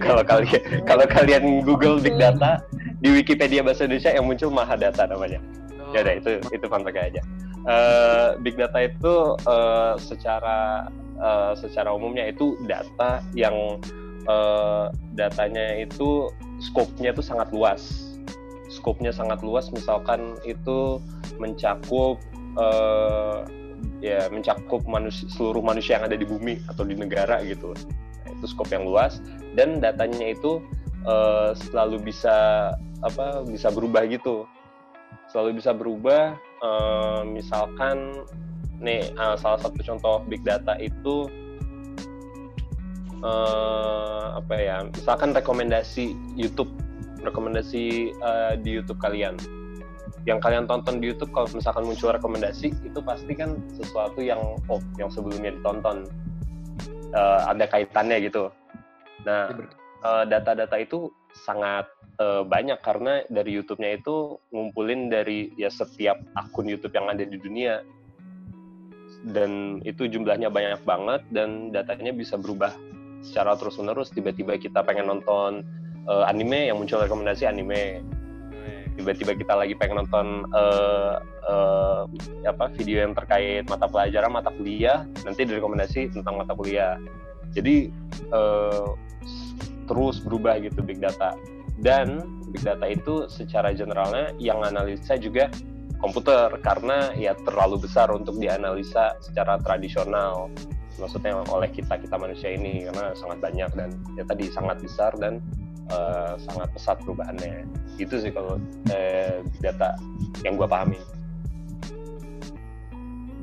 Kalau 0.00 0.24
kalian 0.24 0.62
kalau 0.84 1.04
kalian 1.08 1.64
Google 1.64 2.00
big 2.00 2.16
data 2.16 2.60
di 3.00 3.12
Wikipedia 3.12 3.60
bahasa 3.60 3.84
Indonesia 3.84 4.12
yang 4.12 4.24
muncul 4.28 4.48
Mahadata 4.52 5.04
namanya. 5.08 5.40
Ya 5.92 6.04
udah 6.04 6.14
itu 6.20 6.30
itu 6.52 6.64
fun 6.68 6.84
fact 6.84 7.00
aja. 7.00 7.22
Eh, 7.68 8.28
big 8.40 8.56
data 8.56 8.88
itu 8.88 9.14
eh, 9.44 9.94
secara 10.00 10.88
eh, 11.20 11.52
secara 11.60 11.92
umumnya 11.92 12.28
itu 12.28 12.56
data 12.64 13.20
yang 13.36 13.80
eh, 14.24 14.84
datanya 15.12 15.76
itu 15.80 16.32
skopnya 16.60 17.12
itu 17.12 17.20
sangat 17.20 17.52
luas. 17.52 18.07
Skopnya 18.68 19.10
sangat 19.10 19.40
luas, 19.40 19.72
misalkan 19.72 20.36
itu 20.44 21.00
mencakup 21.40 22.20
eh, 22.56 23.38
ya 23.98 24.30
mencakup 24.30 24.84
manusia, 24.86 25.26
seluruh 25.32 25.62
manusia 25.62 25.98
yang 25.98 26.06
ada 26.06 26.16
di 26.18 26.26
bumi 26.28 26.60
atau 26.70 26.84
di 26.84 26.94
negara 26.94 27.40
gitu. 27.42 27.74
Nah, 28.24 28.30
itu 28.36 28.44
skop 28.46 28.70
yang 28.70 28.86
luas. 28.86 29.24
Dan 29.56 29.80
datanya 29.80 30.36
itu 30.36 30.62
eh, 31.06 31.50
selalu 31.68 32.12
bisa 32.12 32.70
apa 33.02 33.46
bisa 33.46 33.72
berubah 33.72 34.06
gitu. 34.10 34.44
Selalu 35.32 35.60
bisa 35.64 35.72
berubah 35.72 36.36
eh, 36.62 37.20
misalkan 37.24 38.24
nih 38.78 39.10
eh, 39.10 39.36
salah 39.38 39.58
satu 39.58 39.80
contoh 39.82 40.22
big 40.26 40.42
data 40.46 40.78
itu 40.78 41.26
eh, 43.22 44.26
apa 44.38 44.54
ya 44.54 44.86
misalkan 44.86 45.34
rekomendasi 45.34 46.14
YouTube 46.38 46.70
rekomendasi 47.22 48.14
eh, 48.14 48.54
di 48.62 48.70
YouTube 48.78 49.00
kalian. 49.02 49.38
Yang 50.26 50.38
kalian 50.44 50.64
tonton 50.68 51.00
di 51.00 51.08
YouTube 51.12 51.32
kalau 51.32 51.48
misalkan 51.50 51.88
muncul 51.88 52.12
rekomendasi 52.12 52.74
itu 52.84 53.00
pasti 53.00 53.32
kan 53.32 53.56
sesuatu 53.74 54.20
yang 54.20 54.40
oh 54.68 54.82
yang 55.00 55.08
sebelumnya 55.08 55.54
ditonton. 55.56 56.04
Eh, 57.08 57.40
ada 57.48 57.64
kaitannya 57.64 58.28
gitu. 58.28 58.52
Nah 59.24 59.48
eh, 60.04 60.24
data-data 60.28 60.76
itu 60.76 61.08
sangat 61.32 61.88
eh, 62.20 62.42
banyak 62.44 62.78
karena 62.84 63.24
dari 63.32 63.56
YouTube-nya 63.56 64.04
itu 64.04 64.36
ngumpulin 64.52 65.08
dari 65.08 65.52
ya 65.56 65.72
setiap 65.72 66.20
akun 66.36 66.68
YouTube 66.68 66.92
yang 66.92 67.08
ada 67.08 67.24
di 67.24 67.38
dunia. 67.40 67.80
Dan 69.18 69.82
itu 69.82 70.06
jumlahnya 70.06 70.46
banyak 70.46 70.86
banget 70.86 71.26
dan 71.34 71.74
datanya 71.74 72.14
bisa 72.14 72.38
berubah 72.38 72.70
secara 73.22 73.58
terus 73.58 73.78
menerus 73.82 74.14
tiba-tiba 74.14 74.54
kita 74.58 74.82
pengen 74.86 75.10
nonton 75.10 75.66
eh, 76.08 76.24
anime 76.26 76.72
yang 76.72 76.80
muncul 76.80 77.04
rekomendasi 77.04 77.44
anime. 77.44 78.02
Tiba-tiba 78.98 79.38
kita 79.38 79.54
lagi 79.54 79.78
pengen 79.78 80.02
nonton 80.02 80.42
eh, 80.50 81.14
eh, 81.46 82.00
apa 82.50 82.66
video 82.74 83.06
yang 83.06 83.14
terkait 83.14 83.62
mata 83.70 83.86
pelajaran 83.86 84.34
mata 84.34 84.50
kuliah. 84.50 85.06
Nanti 85.22 85.46
direkomendasi 85.46 86.18
tentang 86.18 86.42
mata 86.42 86.50
kuliah. 86.58 86.98
Jadi 87.54 87.94
eh, 88.34 88.88
terus 89.86 90.18
berubah 90.18 90.58
gitu 90.58 90.82
big 90.82 90.98
data. 90.98 91.38
Dan 91.78 92.42
big 92.50 92.66
data 92.66 92.90
itu 92.90 93.30
secara 93.30 93.70
generalnya 93.70 94.34
yang 94.42 94.66
analisa 94.66 95.14
juga 95.14 95.46
komputer. 96.02 96.58
Karena 96.58 97.14
ya 97.14 97.38
terlalu 97.46 97.86
besar 97.86 98.10
untuk 98.10 98.34
dianalisa 98.42 99.14
secara 99.22 99.62
tradisional. 99.62 100.50
Maksudnya 100.98 101.38
oleh 101.54 101.70
kita 101.70 102.02
kita 102.02 102.18
manusia 102.18 102.50
ini. 102.50 102.82
Karena 102.90 103.14
sangat 103.14 103.38
banyak 103.46 103.70
dan 103.78 103.94
ya 104.18 104.26
tadi 104.26 104.50
sangat 104.50 104.82
besar 104.82 105.14
dan 105.22 105.38
eh, 105.92 106.32
sangat 106.44 106.68
pesat 106.76 106.96
perubahannya. 107.02 107.64
Itu 107.96 108.20
sih 108.20 108.30
kalau 108.30 108.60
eh, 108.92 109.42
big 109.44 109.60
data 109.64 109.96
yang 110.44 110.54
gua 110.60 110.68
pahami. 110.68 111.00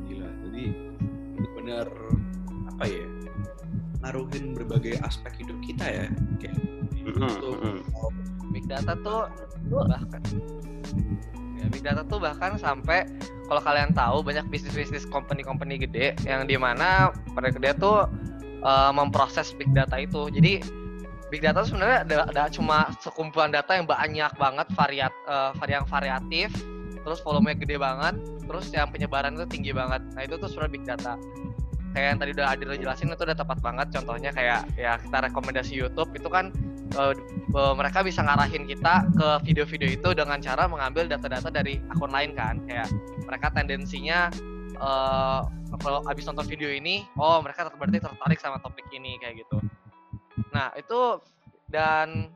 Gila, 0.05 0.29
jadi 0.49 0.65
benar 1.57 1.87
apa 2.75 2.83
ya? 2.87 3.05
Ngaruhin 4.05 4.53
berbagai 4.53 5.01
aspek 5.01 5.41
hidup 5.41 5.57
kita 5.65 5.85
ya. 5.89 6.05
Kayak 6.37 6.57
Mm-mm, 7.05 7.29
itu. 7.29 7.49
Big 8.53 8.65
data 8.69 8.93
tuh 9.01 9.27
bahkan 9.69 10.21
ya, 11.57 11.65
big 11.73 11.81
data 11.81 12.01
tuh 12.05 12.21
bahkan 12.21 12.55
sampai 12.55 13.03
kalau 13.49 13.61
kalian 13.61 13.93
tahu 13.93 14.21
banyak 14.25 14.45
bisnis-bisnis 14.49 15.05
company-company 15.09 15.81
gede 15.81 16.17
yang 16.25 16.45
di 16.45 16.57
mana 16.57 17.09
pada 17.33 17.49
dia 17.49 17.73
tuh 17.73 18.05
eh, 18.61 18.91
memproses 18.93 19.51
big 19.57 19.69
data 19.73 19.97
itu. 19.97 20.29
Jadi 20.29 20.84
big 21.35 21.43
data 21.43 21.67
sebenarnya 21.67 22.07
ada, 22.07 22.17
ada 22.31 22.43
cuma 22.47 22.95
sekumpulan 23.03 23.51
data 23.51 23.75
yang 23.75 23.83
banyak 23.83 24.31
banget 24.39 24.67
variat 24.71 25.11
eh, 25.27 25.51
varian 25.59 25.83
variatif, 25.83 26.47
terus 27.03 27.19
volumenya 27.27 27.59
gede 27.59 27.75
banget, 27.75 28.15
terus 28.47 28.71
yang 28.71 28.87
penyebaran 28.87 29.35
itu 29.35 29.43
tinggi 29.51 29.75
banget. 29.75 29.99
Nah 30.15 30.23
itu 30.23 30.39
tuh 30.39 30.47
sebenarnya 30.47 30.71
big 30.71 30.85
data. 30.87 31.19
Kayak 31.91 32.07
yang 32.07 32.19
tadi 32.23 32.31
udah 32.39 32.47
Adil 32.55 32.71
jelasin 32.79 33.11
itu 33.11 33.23
udah 33.27 33.35
tepat 33.35 33.59
banget. 33.59 33.87
Contohnya 33.91 34.31
kayak 34.31 34.63
ya 34.79 34.95
kita 34.95 35.27
rekomendasi 35.27 35.75
YouTube 35.75 36.15
itu 36.15 36.31
kan 36.31 36.55
eh, 36.95 37.13
mereka 37.75 37.99
bisa 37.99 38.23
ngarahin 38.23 38.63
kita 38.63 39.03
ke 39.11 39.27
video-video 39.43 39.91
itu 39.91 40.09
dengan 40.15 40.39
cara 40.39 40.71
mengambil 40.71 41.11
data-data 41.11 41.51
dari 41.51 41.83
akun 41.91 42.15
lain 42.15 42.31
kan 42.31 42.63
kayak 42.63 42.87
mereka 43.27 43.51
tendensinya 43.51 44.31
eh, 44.71 45.41
kalau 45.83 45.99
abis 46.07 46.31
nonton 46.31 46.47
video 46.47 46.71
ini 46.71 47.03
oh 47.19 47.43
mereka 47.43 47.67
berarti 47.75 47.99
tertarik 47.99 48.39
sama 48.39 48.63
topik 48.63 48.87
ini 48.95 49.19
kayak 49.19 49.43
gitu 49.43 49.59
nah 50.51 50.71
itu 50.75 51.19
dan 51.69 52.29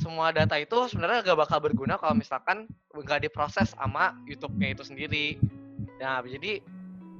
semua 0.00 0.32
data 0.32 0.56
itu 0.56 0.88
sebenarnya 0.88 1.20
gak 1.20 1.40
bakal 1.44 1.58
berguna 1.60 2.00
kalau 2.00 2.16
misalkan 2.16 2.64
nggak 2.96 3.28
diproses 3.28 3.76
sama 3.76 4.16
YouTube-nya 4.24 4.72
itu 4.72 4.82
sendiri 4.82 5.26
nah 6.00 6.24
jadi 6.24 6.64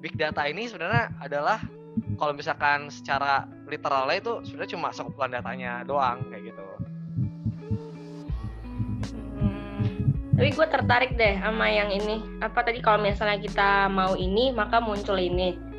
big 0.01 0.17
data 0.17 0.49
ini 0.49 0.65
sebenarnya 0.65 1.13
adalah 1.21 1.61
kalau 2.17 2.33
misalkan 2.33 2.89
secara 2.89 3.45
literalnya 3.69 4.17
itu 4.17 4.33
sebenarnya 4.49 4.73
cuma 4.73 4.89
sekumpulan 4.97 5.37
datanya 5.37 5.85
doang 5.85 6.25
kayak 6.33 6.55
gitu 6.55 6.65
Hmm, 9.41 10.33
tapi 10.37 10.57
gue 10.57 10.67
tertarik 10.73 11.21
deh 11.21 11.37
sama 11.41 11.69
yang 11.69 11.93
ini. 11.93 12.21
Apa 12.41 12.65
tadi 12.65 12.81
kalau 12.81 13.01
misalnya 13.01 13.37
kita 13.41 13.89
mau 13.93 14.17
ini, 14.17 14.53
maka 14.53 14.81
muncul 14.81 15.17
ini. 15.21 15.70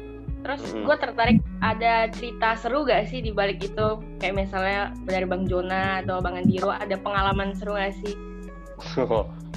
Terus 0.41 0.61
Hmm. 0.73 0.89
gue 0.89 0.95
tertarik 0.97 1.37
ada 1.61 2.09
cerita 2.09 2.57
seru 2.57 2.81
gak 2.81 3.09
sih 3.13 3.21
di 3.21 3.29
balik 3.29 3.61
itu? 3.61 3.87
Kayak 4.17 4.35
misalnya 4.35 4.81
dari 5.05 5.25
Bang 5.29 5.45
Jona 5.45 6.01
atau 6.01 6.17
Bang 6.17 6.33
Andiro 6.37 6.73
ada 6.73 6.97
pengalaman 6.97 7.53
seru 7.53 7.77
gak 7.77 7.93
sih? 8.01 8.13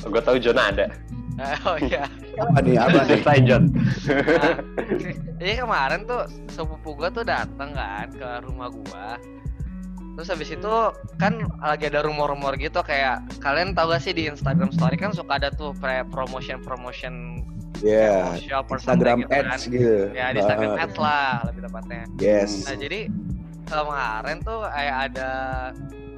gue 0.05 0.21
tahu 0.21 0.37
Jona 0.37 0.69
ada. 0.69 0.87
oh 1.67 1.79
iya 1.83 2.07
apa 2.39 2.59
nih? 2.63 2.77
Apa 2.79 2.99
nih? 3.03 3.07
Ceritain 3.11 3.45
Jon. 3.47 3.65
Nah, 4.07 4.55
jadi 5.39 5.53
kemarin 5.67 6.01
tuh 6.07 6.31
sepupu 6.51 6.95
gua 6.95 7.11
tuh 7.11 7.27
dateng 7.27 7.75
kan 7.75 8.09
ke 8.11 8.29
rumah 8.47 8.71
gua. 8.71 9.19
Terus 10.15 10.31
habis 10.31 10.55
itu 10.55 10.75
kan 11.19 11.43
lagi 11.59 11.91
ada 11.91 12.07
rumor-rumor 12.07 12.55
gitu 12.55 12.79
kayak 12.87 13.19
kalian 13.43 13.75
tahu 13.75 13.91
gak 13.91 14.03
sih 14.03 14.15
di 14.15 14.31
Instagram 14.31 14.71
story 14.71 14.95
kan 14.95 15.11
suka 15.11 15.43
ada 15.43 15.51
tuh 15.51 15.75
pre 15.75 16.07
promotion 16.07 16.63
promotion 16.63 17.43
Ya, 17.83 18.39
shop 18.39 18.71
or 18.71 18.79
something 18.79 19.03
Instagram 19.03 19.17
gitu 19.19 19.33
kan. 19.35 19.45
ads 19.51 19.65
gitu. 19.67 19.95
Ya 20.15 20.27
di 20.31 20.39
Instagram 20.39 20.71
Ah, 20.79 20.85
ads 20.87 20.97
lah 21.01 21.31
lebih 21.51 21.61
tepatnya. 21.67 22.03
Yes. 22.23 22.51
Nah 22.71 22.77
jadi 22.79 23.01
kemarin 23.65 24.37
tuh 24.45 24.59
kayak 24.69 24.97
ada 25.11 25.31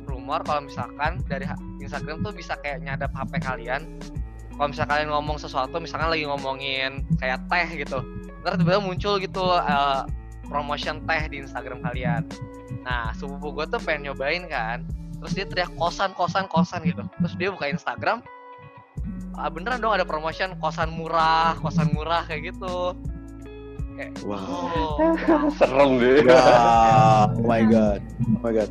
rumor 0.04 0.42
kalau 0.42 0.66
misalkan 0.66 1.22
dari 1.30 1.46
Instagram 1.80 2.20
tuh 2.20 2.34
bisa 2.34 2.58
kayak 2.60 2.82
nyadap 2.82 3.10
HP 3.14 3.40
kalian. 3.40 3.82
Kalau 4.56 4.68
misalkan 4.72 4.90
kalian 5.04 5.10
ngomong 5.12 5.36
sesuatu, 5.36 5.76
misalkan 5.78 6.08
lagi 6.08 6.24
ngomongin 6.24 7.04
kayak 7.20 7.44
teh 7.52 7.84
gitu, 7.84 8.00
ntar 8.40 8.56
tiba-tiba 8.56 8.80
muncul 8.80 9.20
gitu 9.20 9.44
eh, 9.52 10.00
promotion 10.48 11.04
teh 11.04 11.22
di 11.28 11.44
Instagram 11.44 11.84
kalian. 11.84 12.24
Nah 12.80 13.12
sepupu 13.12 13.52
gue 13.52 13.68
tuh 13.68 13.76
pengen 13.84 14.08
nyobain 14.12 14.48
kan, 14.48 14.80
terus 15.20 15.36
dia 15.36 15.44
teriak 15.44 15.68
kosan 15.76 16.16
kosan 16.16 16.48
kosan 16.48 16.80
gitu, 16.88 17.04
terus 17.20 17.34
dia 17.36 17.52
buka 17.52 17.68
Instagram, 17.68 18.24
beneran 19.52 19.78
dong 19.78 19.92
ada 19.92 20.04
promotion 20.04 20.56
kosan 20.56 20.90
murah, 20.90 21.56
kosan 21.60 21.92
murah 21.92 22.24
kayak 22.24 22.52
gitu. 22.52 22.96
Kayak, 23.96 24.12
Wow. 24.24 25.16
oh, 25.16 25.48
Serem 25.56 25.96
deh. 25.96 26.20
Wow, 26.24 27.32
oh 27.32 27.44
my 27.44 27.62
god, 27.64 28.00
oh 28.04 28.40
my 28.40 28.52
god. 28.52 28.70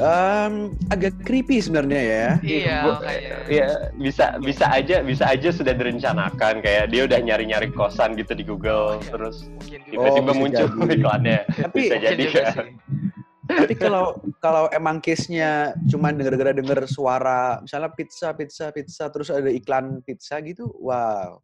Um, 0.00 0.72
agak 0.88 1.12
creepy 1.28 1.60
sebenarnya 1.60 2.00
ya. 2.00 2.28
iya. 2.40 2.78
Iya, 3.44 3.68
bisa 4.00 4.40
bisa 4.40 4.64
aja 4.72 5.04
bisa 5.04 5.28
aja 5.28 5.52
sudah 5.52 5.76
direncanakan 5.76 6.64
kayak 6.64 6.88
dia 6.88 7.04
udah 7.04 7.20
nyari-nyari 7.20 7.68
kosan 7.68 8.16
gitu 8.16 8.32
di 8.32 8.40
Google 8.40 8.96
Oh, 8.96 9.04
iya. 9.04 9.12
terus 9.12 9.36
tiba-tiba 9.92 10.32
bisa 10.32 10.40
muncul 10.40 10.66
iklannya. 10.88 11.44
Tapi 11.52 11.76
Bisa 11.84 11.96
jadi 12.00 12.16
juga 12.16 12.42
kan. 12.48 12.66
Sih. 13.52 13.60
tapi 13.60 13.74
kalau 13.74 14.04
kalau 14.38 14.64
emang 14.70 14.98
case-nya 14.98 15.50
cuma 15.86 16.08
denger-denger 16.08 16.54
denger 16.56 16.80
suara 16.86 17.58
misalnya 17.58 17.90
pizza 17.90 18.30
pizza 18.30 18.70
pizza 18.70 19.04
terus 19.06 19.28
ada 19.28 19.48
iklan 19.48 20.00
pizza 20.00 20.38
gitu, 20.40 20.70
wow. 20.76 21.42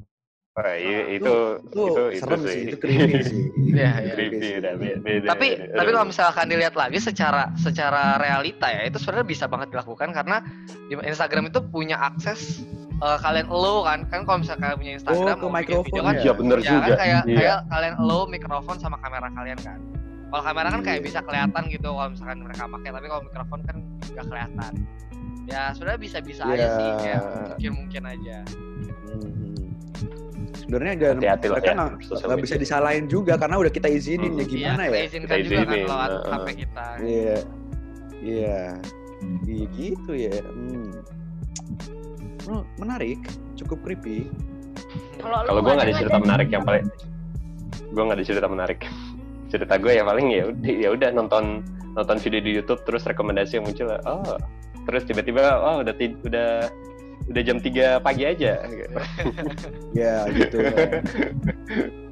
Wah, 0.53 0.73
i- 0.73 1.21
itu 1.21 1.29
itu, 1.69 1.83
itu 1.85 2.03
serem 2.17 2.41
itu 2.41 2.49
sih, 2.49 2.61
itu 2.65 2.77
creepy 2.79 3.19
sih. 3.21 3.41
Iya, 3.77 3.91
iya. 4.01 4.11
creepy 4.11 4.37
sih. 4.41 4.53
udah 4.57 4.73
be- 4.75 4.99
beda. 4.99 5.27
tapi 5.29 5.49
beda. 5.55 5.77
tapi 5.77 5.89
kalau 5.93 6.07
misalkan 6.07 6.45
dilihat 6.49 6.75
lagi 6.75 6.97
secara 6.97 7.53
secara 7.55 8.17
realita 8.17 8.65
ya 8.67 8.83
itu 8.85 8.97
sebenarnya 8.97 9.27
bisa 9.27 9.45
banget 9.47 9.69
dilakukan 9.69 10.09
karena 10.11 10.41
di 10.89 10.97
Instagram 10.97 11.51
itu 11.51 11.61
punya 11.61 12.01
akses 12.01 12.65
eh, 12.97 13.19
kalian 13.21 13.47
lo 13.47 13.85
kan 13.85 14.09
kan 14.09 14.25
kalau 14.25 14.41
misalkan 14.41 14.65
kalian 14.65 14.79
punya 14.81 14.93
Instagram 14.97 15.29
Oh, 15.29 15.37
ke 15.37 15.45
mau 15.45 15.53
mikrofon 15.53 15.85
video 15.85 16.01
kan 16.01 16.15
ya? 16.17 16.23
Iya 16.25 16.33
bener 16.33 16.59
ya 16.59 16.65
juga. 16.67 16.81
kan 16.81 16.97
kayak 16.97 17.23
Iya. 17.23 17.37
kayak 17.37 17.59
kalian 17.69 17.95
lo 18.01 18.19
mikrofon 18.27 18.77
sama 18.81 18.97
kamera 18.97 19.29
kalian 19.29 19.61
kan 19.61 19.79
kalau 20.27 20.43
kamera 20.43 20.69
kan 20.69 20.83
kayak 20.83 21.01
Iya. 21.01 21.07
bisa 21.07 21.19
kelihatan 21.21 21.63
gitu 21.69 21.89
kalau 21.89 22.09
misalkan 22.09 22.39
mereka 22.43 22.63
pakai 22.67 22.91
tapi 22.91 23.07
kalau 23.07 23.23
mikrofon 23.23 23.61
kan 23.63 23.77
nggak 24.07 24.27
kelihatan 24.27 24.73
ya 25.47 25.63
sebenarnya 25.71 26.01
bisa 26.01 26.19
bisa 26.21 26.43
aja 26.45 26.57
Iya. 26.57 26.69
sih 26.73 26.91
kayak 27.01 27.21
mungkin 27.23 27.71
mungkin 27.77 28.03
aja 28.05 28.39
Hmm. 29.07 29.71
Sebenarnya 30.57 30.93
dan 30.99 31.17
Hati-hati 31.17 31.47
mereka 31.47 31.63
ya, 31.65 31.75
nggak 31.75 31.91
sosial 32.03 32.27
nggak 32.27 32.43
bisa 32.43 32.57
disalahin 32.59 33.05
juga 33.07 33.39
karena 33.39 33.57
udah 33.57 33.71
kita 33.71 33.87
izinin 33.87 34.35
Hmm. 34.35 34.41
ya 34.41 34.45
gimana 34.45 34.83
Iya, 34.83 34.91
ya? 34.91 34.91
kita 34.91 35.05
izinkan 35.07 35.29
Kita 35.29 35.37
juga 35.39 35.55
kan 35.57 35.63
izinin, 35.63 35.87
lewat 35.87 36.11
heeh. 36.11 36.27
HP 36.27 36.47
kita 36.59 36.87
Iya, 36.99 37.37
iya, 38.21 38.61
Iya, 39.47 39.65
gitu 39.73 40.13
ya. 40.13 40.37
Hmm. 40.43 40.91
Oh, 42.47 42.63
menarik, 42.77 43.21
cukup 43.55 43.79
creepy. 43.81 44.29
Kalau 45.17 45.57
gue 45.57 45.73
nggak 45.73 45.87
ada 45.87 45.97
cerita 45.97 46.19
menarik 46.19 46.49
yang 46.51 46.63
paling 46.63 46.85
gue 47.87 48.03
nggak 48.03 48.17
ada 48.19 48.27
cerita 48.27 48.47
menarik. 48.47 48.81
Cerita 49.47 49.79
gue 49.79 49.93
ya 49.95 50.03
paling 50.03 50.27
ya 50.33 50.45
udah 50.51 50.73
ya 50.75 50.89
udah 50.93 51.09
nonton 51.15 51.63
nonton 51.97 52.17
video 52.21 52.41
di 52.45 52.53
YouTube 52.61 52.83
terus 52.85 53.07
rekomendasi 53.09 53.57
yang 53.57 53.65
muncul 53.65 53.89
oh 54.05 54.37
terus 54.87 55.03
tiba-tiba 55.09 55.59
oh 55.63 55.81
udah 55.83 55.95
udah 56.27 56.49
udah 57.27 57.43
jam 57.43 57.59
3 57.59 58.05
pagi 58.05 58.23
aja 58.29 58.63
Ya, 59.99 60.29
gitu. 60.31 60.61
ya. 60.63 61.01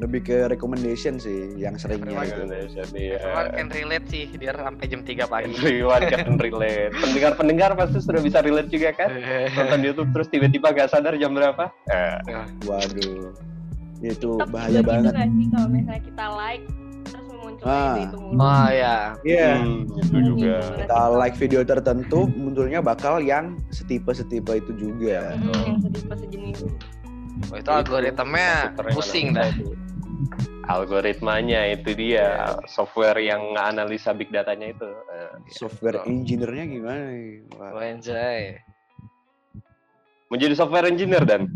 Lebih 0.00 0.20
ke 0.24 0.36
recommendation 0.48 1.20
sih 1.20 1.52
yang 1.60 1.76
seringnya 1.76 2.24
itu. 2.24 2.48
Iya. 2.96 3.20
Everyone 3.20 3.52
can 3.52 3.68
relate 3.68 4.06
sih 4.08 4.24
biar 4.32 4.56
sampai 4.56 4.84
jam 4.88 5.04
3 5.04 5.28
pagi 5.28 5.52
Everyone 5.52 6.04
can 6.08 6.40
relate. 6.40 6.96
Pendengar-pendengar 6.96 7.76
pasti 7.76 8.00
sudah 8.00 8.24
bisa 8.24 8.40
relate 8.40 8.72
juga 8.72 8.96
kan? 8.96 9.12
Nonton 9.60 9.80
YouTube 9.84 10.08
terus 10.16 10.32
tiba-tiba 10.32 10.72
gak 10.72 10.88
sadar 10.88 11.20
jam 11.20 11.36
berapa? 11.36 11.68
Eh, 11.92 12.16
Waduh, 12.64 13.36
itu 14.02 14.30
TikTok 14.34 14.48
bahaya 14.48 14.80
banget. 14.80 15.12
Gitu 15.12 15.28
sih 15.36 15.46
kalau 15.50 15.68
misalnya 15.68 16.02
kita 16.02 16.26
like 16.32 16.64
terus 17.04 17.26
muncul 17.28 17.64
Ah. 17.64 17.94
itu 17.94 18.00
itu 18.06 18.16
mulu. 18.18 18.40
Oh 18.40 18.68
ya. 18.70 18.96
Iya. 19.22 19.50
hmm, 19.58 19.80
itu 20.00 20.18
juga. 20.24 20.54
Kita 20.78 20.96
like 21.12 21.36
video 21.36 21.60
tertentu, 21.62 22.20
munculnya 22.32 22.80
bakal 22.80 23.20
yang 23.20 23.60
setipe-setipe 23.68 24.52
itu 24.56 24.72
juga. 24.74 25.36
Mm, 25.36 25.60
yang 25.66 25.78
setipe 25.78 26.14
sejenis. 26.16 26.58
Oh, 27.48 27.56
itu 27.56 27.70
algoritmanya 27.70 28.76
pusing 28.92 29.32
dah. 29.32 29.48
itu. 29.48 29.72
Algoritmanya 30.64 31.74
itu 31.74 31.96
dia, 31.98 32.46
software 32.64 33.18
yang 33.18 33.42
analisa 33.56 34.12
big 34.12 34.30
datanya 34.30 34.70
itu. 34.70 34.86
Eh, 34.86 35.32
Software 35.50 35.98
betul. 35.98 36.12
engineer-nya 36.14 36.64
gimana 36.68 37.02
nih? 37.10 37.42
Wah. 37.58 37.70
Oh, 37.74 37.82
anjay. 37.82 38.60
Menjadi 40.30 40.54
software 40.54 40.86
engineer 40.86 41.26
dan 41.26 41.50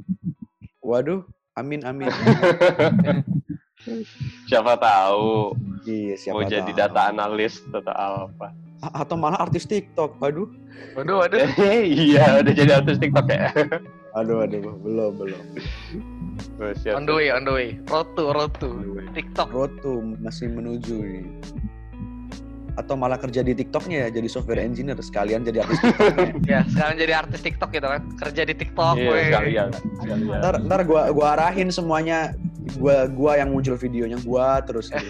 Waduh, 0.83 1.23
amin 1.55 1.81
amin. 1.87 2.11
siapa 4.49 4.81
tahu 4.81 5.53
iya, 5.85 6.15
siapa 6.17 6.41
mau 6.41 6.49
jadi 6.49 6.73
tahu. 6.73 6.79
data 6.79 7.01
analis 7.13 7.61
atau 7.69 7.93
apa. 7.93 8.49
A- 8.83 9.05
atau 9.05 9.17
malah 9.17 9.41
artis 9.41 9.65
TikTok. 9.65 10.19
Waduh. 10.19 10.49
Waduh, 10.99 11.25
waduh. 11.25 11.41
iya, 11.85 12.43
udah 12.43 12.53
jadi 12.53 12.83
artis 12.83 12.99
TikTok 13.01 13.27
ya. 13.31 13.49
Aduh, 14.15 14.47
aduh, 14.47 14.79
belum, 14.79 15.11
belum. 15.19 15.43
Oh, 16.63 16.71
On 16.95 17.03
the 17.03 17.15
way, 17.19 17.35
on 17.35 17.43
the 17.43 17.51
way. 17.51 17.69
Road 17.91 18.07
to, 18.15 18.31
road 18.31 18.55
to. 18.63 18.71
On 18.71 18.87
the 18.87 18.91
way. 18.95 19.07
TikTok. 19.11 19.51
Road 19.51 19.75
to 19.83 20.07
masih 20.23 20.55
menuju 20.55 21.03
nih. 21.03 21.27
Atau 22.75 22.95
malah 22.95 23.17
kerja 23.17 23.41
di 23.41 23.55
TikToknya 23.55 23.97
ya 24.05 24.09
jadi 24.11 24.27
software 24.27 24.59
engineer 24.59 24.99
sekalian 24.99 25.43
jadi 25.43 25.63
artis 25.63 25.79
TikToknya. 25.85 26.27
ya 26.45 26.61
sekarang 26.67 26.95
jadi 26.97 27.13
artis 27.17 27.41
TikTok 27.41 27.71
gitu 27.71 27.87
kan 27.87 28.01
kerja 28.19 28.43
di 28.43 28.55
TikTok 28.55 28.95
Iya, 28.97 29.09
weh. 29.09 29.25
sekalian. 29.29 29.69
sekalian. 29.97 30.39
ntar 30.39 30.55
ntar 30.61 30.81
gua 30.83 31.03
gua 31.09 31.27
arahin 31.35 31.69
semuanya 31.69 32.35
gua 32.75 33.07
gua 33.07 33.33
yang 33.37 33.49
muncul 33.49 33.75
videonya 33.75 34.19
gua 34.21 34.59
terus 34.61 34.91
gitu. 34.93 35.07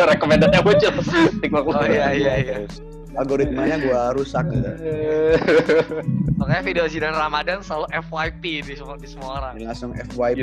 Recommendednya 0.00 0.60
muncul. 0.60 0.90
TikTok 1.38 1.64
Oh, 1.64 1.84
iya, 1.84 2.10
iya, 2.12 2.34
iya. 2.36 2.56
Algoritmanya 3.12 3.76
gua 3.78 4.10
rusak 4.10 4.48
gitu. 4.48 4.70
makanya 6.34 6.62
video 6.62 6.84
Zidan 6.86 7.12
Ramadan 7.12 7.60
selalu 7.60 7.86
FYP 8.02 8.42
di 8.62 8.74
semua 8.74 8.96
di 8.96 9.06
semua 9.06 9.30
orang 9.38 9.52
Ini 9.54 9.64
langsung 9.68 9.92
FYP 9.92 10.42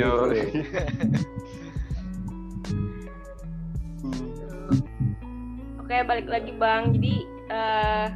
Oke, 5.90 6.06
balik 6.06 6.30
lagi 6.30 6.54
Bang. 6.54 6.94
Jadi, 6.94 7.26
eh 7.50 8.14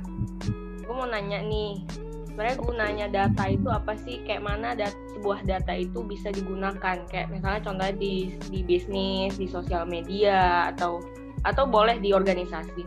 gue 0.87 0.95
mau 0.95 1.11
nanya 1.11 1.43
nih. 1.43 1.83
Sebenarnya 2.31 2.57
gunanya 2.63 3.07
data 3.11 3.51
itu 3.51 3.67
apa 3.67 3.99
sih? 3.99 4.23
Kayak 4.23 4.47
mana 4.47 4.79
dat 4.79 4.95
sebuah 5.11 5.43
data 5.43 5.75
itu 5.75 6.07
bisa 6.07 6.31
digunakan? 6.31 7.03
Kayak 7.11 7.35
misalnya 7.35 7.67
contohnya 7.67 7.99
di 7.99 8.39
di 8.47 8.63
bisnis, 8.63 9.35
di 9.35 9.51
sosial 9.51 9.91
media, 9.91 10.71
atau 10.71 11.03
atau 11.43 11.67
boleh 11.67 11.99
di 11.99 12.15
organisasi. 12.15 12.87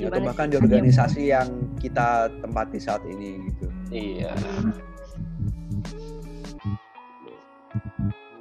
Ya, 0.00 0.08
atau 0.08 0.24
bahkan 0.24 0.48
sih? 0.48 0.56
di 0.56 0.56
organisasi 0.56 1.22
yang 1.28 1.48
kita 1.76 2.32
tempati 2.40 2.80
saat 2.80 3.04
ini 3.04 3.44
gitu. 3.44 3.68
Iya. 3.92 4.32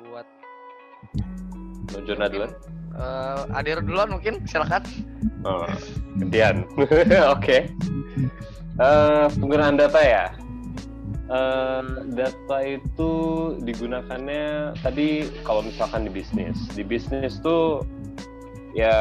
buat 0.07 0.27
Mau 1.91 1.99
duluan? 2.07 2.70
Eh, 3.01 3.57
Adir 3.57 3.81
duluan 3.81 4.13
mungkin 4.13 4.45
silakan 4.45 4.85
Oh, 5.41 5.65
gantian. 6.21 6.69
Oke. 7.35 7.69
Eh, 8.77 9.25
penggunaan 9.41 9.77
data 9.77 10.01
ya. 10.01 10.25
Eh, 11.31 11.81
data 12.13 12.57
itu 12.61 13.11
digunakannya 13.65 14.77
tadi 14.85 15.25
kalau 15.41 15.65
misalkan 15.65 16.05
di 16.05 16.11
bisnis. 16.13 16.57
Di 16.77 16.85
bisnis 16.85 17.41
tuh 17.41 17.81
ya 18.77 18.97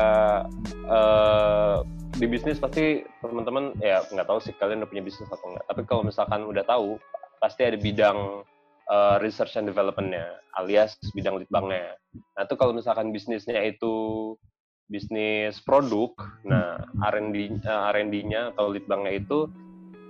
eh, 0.89 1.77
di 2.19 2.27
bisnis 2.27 2.59
pasti 2.59 3.07
teman-teman 3.23 3.77
ya 3.79 4.03
nggak 4.11 4.27
tahu 4.27 4.41
sih 4.43 4.53
kalian 4.59 4.83
udah 4.83 4.91
punya 4.91 5.05
bisnis 5.05 5.29
atau 5.29 5.45
enggak. 5.53 5.65
Tapi 5.69 5.83
kalau 5.85 6.03
misalkan 6.05 6.41
udah 6.49 6.65
tahu 6.65 6.97
pasti 7.41 7.69
ada 7.69 7.77
bidang 7.77 8.45
eh, 8.91 9.17
research 9.23 9.55
and 9.57 9.71
development-nya 9.71 10.43
alias 10.59 10.99
bidang 11.15 11.39
litbangnya. 11.39 11.95
Nah, 12.35 12.43
itu 12.43 12.55
kalau 12.59 12.75
misalkan 12.75 13.15
bisnisnya 13.15 13.63
itu 13.63 14.35
bisnis 14.91 15.63
produk, 15.63 16.11
nah 16.43 16.83
R&D 17.15 17.63
eh, 17.63 17.83
R&D-nya 17.95 18.59
atau 18.59 18.75
litbangnya 18.75 19.23
itu 19.23 19.47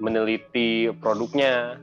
meneliti 0.00 0.88
produknya, 0.96 1.76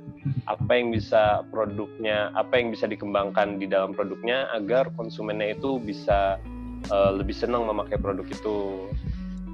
apa 0.49 0.71
yang 0.73 0.89
bisa 0.89 1.45
produknya, 1.53 2.33
apa 2.33 2.57
yang 2.57 2.73
bisa 2.73 2.89
dikembangkan 2.89 3.61
di 3.61 3.69
dalam 3.69 3.93
produknya 3.93 4.49
agar 4.57 4.89
konsumennya 4.97 5.53
itu 5.53 5.77
bisa 5.77 6.41
eh, 6.89 7.11
lebih 7.13 7.37
senang 7.37 7.69
memakai 7.69 8.01
produk 8.01 8.25
itu. 8.25 8.89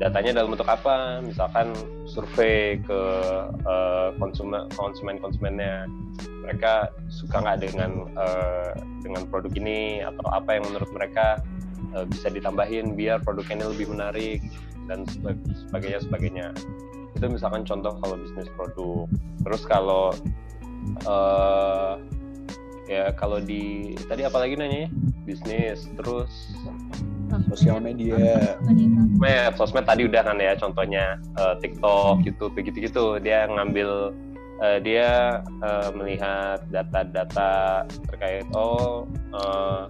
Datanya 0.03 0.43
dalam 0.43 0.51
bentuk 0.51 0.67
apa? 0.67 1.23
Misalkan 1.23 1.71
survei 2.03 2.75
ke 2.83 3.01
eh, 3.47 4.09
konsumen 4.19 4.67
konsumen 4.75 5.15
konsumennya, 5.15 5.87
mereka 6.43 6.91
suka 7.07 7.39
nggak 7.39 7.63
dengan 7.63 8.11
eh, 8.11 8.75
dengan 8.99 9.23
produk 9.31 9.55
ini 9.55 10.03
atau 10.03 10.27
apa 10.35 10.59
yang 10.59 10.67
menurut 10.67 10.91
mereka 10.91 11.39
eh, 11.95 12.03
bisa 12.03 12.27
ditambahin 12.27 12.99
biar 12.99 13.23
produknya 13.23 13.63
ini 13.63 13.65
lebih 13.71 13.87
menarik 13.95 14.39
dan 14.91 15.07
sebagainya 15.71 16.03
sebagainya. 16.03 16.47
Itu 17.15 17.31
misalkan 17.31 17.63
contoh 17.63 17.95
kalau 18.03 18.19
bisnis 18.19 18.51
produk. 18.59 19.07
Terus 19.47 19.63
kalau 19.63 20.11
eh 21.07 21.95
ya 22.91 23.15
kalau 23.15 23.39
di 23.39 23.95
tadi 24.11 24.27
apa 24.27 24.43
lagi 24.43 24.59
nanya 24.59 24.91
bisnis 25.23 25.87
terus 25.95 26.51
Sosial 27.49 27.81
media. 27.81 28.17
sosmed 28.61 29.53
sosmed 29.57 29.85
tadi 29.85 30.05
udah 30.05 30.21
kan 30.21 30.37
ya 30.37 30.53
contohnya 30.57 31.17
eh, 31.39 31.55
TikTok 31.61 32.21
YouTube 32.25 32.53
begitu 32.53 32.85
gitu 32.89 33.05
dia 33.17 33.49
ngambil 33.49 34.13
eh, 34.61 34.79
dia 34.85 35.41
eh, 35.41 35.89
melihat 35.97 36.61
data-data 36.69 37.83
terkait 38.09 38.45
oh 38.53 39.09
eh, 39.33 39.83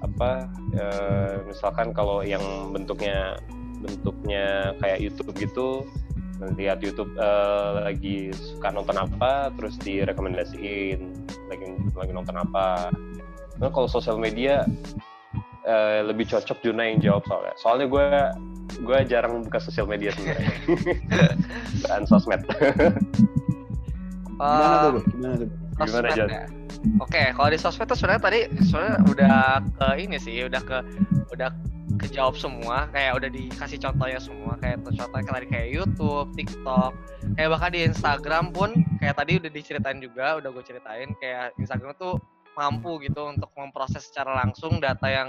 apa 0.00 0.30
eh, 0.74 1.34
misalkan 1.46 1.92
kalau 1.94 2.24
yang 2.24 2.42
bentuknya 2.72 3.36
bentuknya 3.80 4.76
kayak 4.80 5.00
YouTube 5.00 5.32
gitu 5.38 5.68
lihat 6.56 6.80
YouTube 6.80 7.12
eh, 7.20 7.70
lagi 7.84 8.32
suka 8.32 8.72
nonton 8.72 8.96
apa 8.96 9.52
terus 9.60 9.76
direkomendasiin 9.80 11.00
lagi 11.52 11.66
lagi 11.92 12.12
nonton 12.16 12.36
apa. 12.40 12.88
Nah 13.60 13.68
kalau 13.68 13.84
sosial 13.84 14.16
media 14.16 14.64
eh, 15.62 16.00
lebih 16.02 16.24
cocok 16.26 16.58
Juna 16.60 16.86
yang 16.86 16.98
jawab 16.98 17.22
soalnya 17.24 17.54
soalnya 17.56 17.86
gue 17.86 18.06
gue 18.80 18.98
jarang 19.04 19.42
buka 19.42 19.58
sosial 19.58 19.84
media 19.84 20.14
sebenarnya 20.14 20.54
dan 21.84 22.02
sosmed 22.04 22.40
Gimana 24.40 24.76
Eh, 24.76 24.92
tuh? 24.96 25.02
Gimana 25.12 25.34
tuh? 25.36 25.48
Gimana, 25.76 25.84
sosmed 25.84 26.16
Jon? 26.16 26.28
ya. 26.28 26.44
Oke, 26.96 27.22
kalau 27.36 27.48
di 27.52 27.58
sosmed 27.60 27.86
tuh 27.86 27.98
sebenarnya 27.98 28.22
tadi 28.24 28.40
sebenarnya 28.64 28.96
udah 29.04 29.36
ke 29.76 29.86
ini 30.00 30.16
sih, 30.16 30.48
udah 30.48 30.62
ke 30.64 30.78
udah 31.28 31.50
kejawab 32.00 32.32
semua, 32.32 32.88
kayak 32.88 33.20
udah 33.20 33.28
dikasih 33.28 33.76
contohnya 33.76 34.16
semua, 34.16 34.56
kayak 34.56 34.80
tuh 34.80 34.96
contohnya 34.96 35.20
kayak 35.20 35.36
tadi 35.36 35.46
kayak 35.52 35.68
YouTube, 35.68 36.28
TikTok, 36.32 36.92
kayak 37.36 37.48
bahkan 37.52 37.70
di 37.76 37.80
Instagram 37.84 38.44
pun 38.56 38.70
kayak 38.96 39.20
tadi 39.20 39.36
udah 39.36 39.50
diceritain 39.52 40.00
juga, 40.00 40.40
udah 40.40 40.48
gue 40.48 40.64
ceritain 40.64 41.12
kayak 41.20 41.52
Instagram 41.60 41.92
tuh 42.00 42.16
mampu 42.58 43.00
gitu 43.04 43.30
untuk 43.30 43.50
memproses 43.54 44.06
secara 44.06 44.44
langsung 44.44 44.82
data 44.82 45.06
yang 45.06 45.28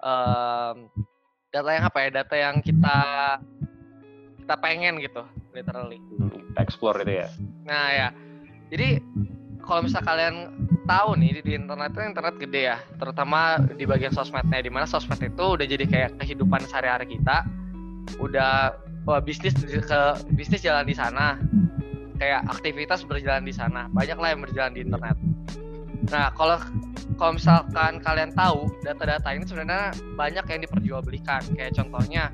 em, 0.00 0.76
data 1.50 1.70
yang 1.72 1.84
apa 1.88 1.98
ya, 2.04 2.08
data 2.22 2.34
yang 2.36 2.56
kita 2.62 2.98
kita 4.38 4.54
pengen 4.64 4.96
gitu, 5.02 5.22
literally. 5.52 6.00
Kita 6.52 6.60
explore 6.64 7.04
itu 7.04 7.20
ya 7.24 7.28
Nah 7.68 7.86
ya, 7.92 8.08
jadi 8.72 9.02
kalau 9.68 9.84
misal 9.84 10.00
kalian 10.00 10.48
tahu 10.88 11.20
nih 11.20 11.44
di, 11.44 11.52
internet 11.52 11.92
itu 11.92 12.00
internet 12.00 12.34
gede 12.40 12.60
ya, 12.72 12.80
terutama 12.96 13.60
di 13.76 13.84
bagian 13.84 14.16
sosmednya, 14.16 14.64
di 14.64 14.72
mana 14.72 14.88
sosmed 14.88 15.20
itu 15.20 15.44
udah 15.44 15.66
jadi 15.68 15.84
kayak 15.84 16.10
kehidupan 16.16 16.64
sehari-hari 16.64 17.04
kita, 17.12 17.44
udah 18.16 18.72
wah, 19.04 19.20
bisnis 19.20 19.52
ke 19.60 20.00
bisnis 20.32 20.64
jalan 20.64 20.88
di 20.88 20.96
sana, 20.96 21.36
kayak 22.16 22.48
aktivitas 22.48 23.04
berjalan 23.04 23.44
di 23.44 23.52
sana, 23.52 23.92
banyak 23.92 24.16
lah 24.16 24.28
yang 24.32 24.40
berjalan 24.40 24.72
di 24.72 24.80
internet. 24.88 25.16
Nah 26.08 26.32
kalau 26.32 26.58
kalau 27.18 27.34
misalkan 27.34 27.98
kalian 27.98 28.30
tahu 28.32 28.70
data-data 28.86 29.28
ini 29.34 29.44
sebenarnya 29.44 29.90
banyak 30.14 30.44
yang 30.46 30.60
diperjualbelikan, 30.62 31.42
kayak 31.54 31.74
contohnya 31.74 32.30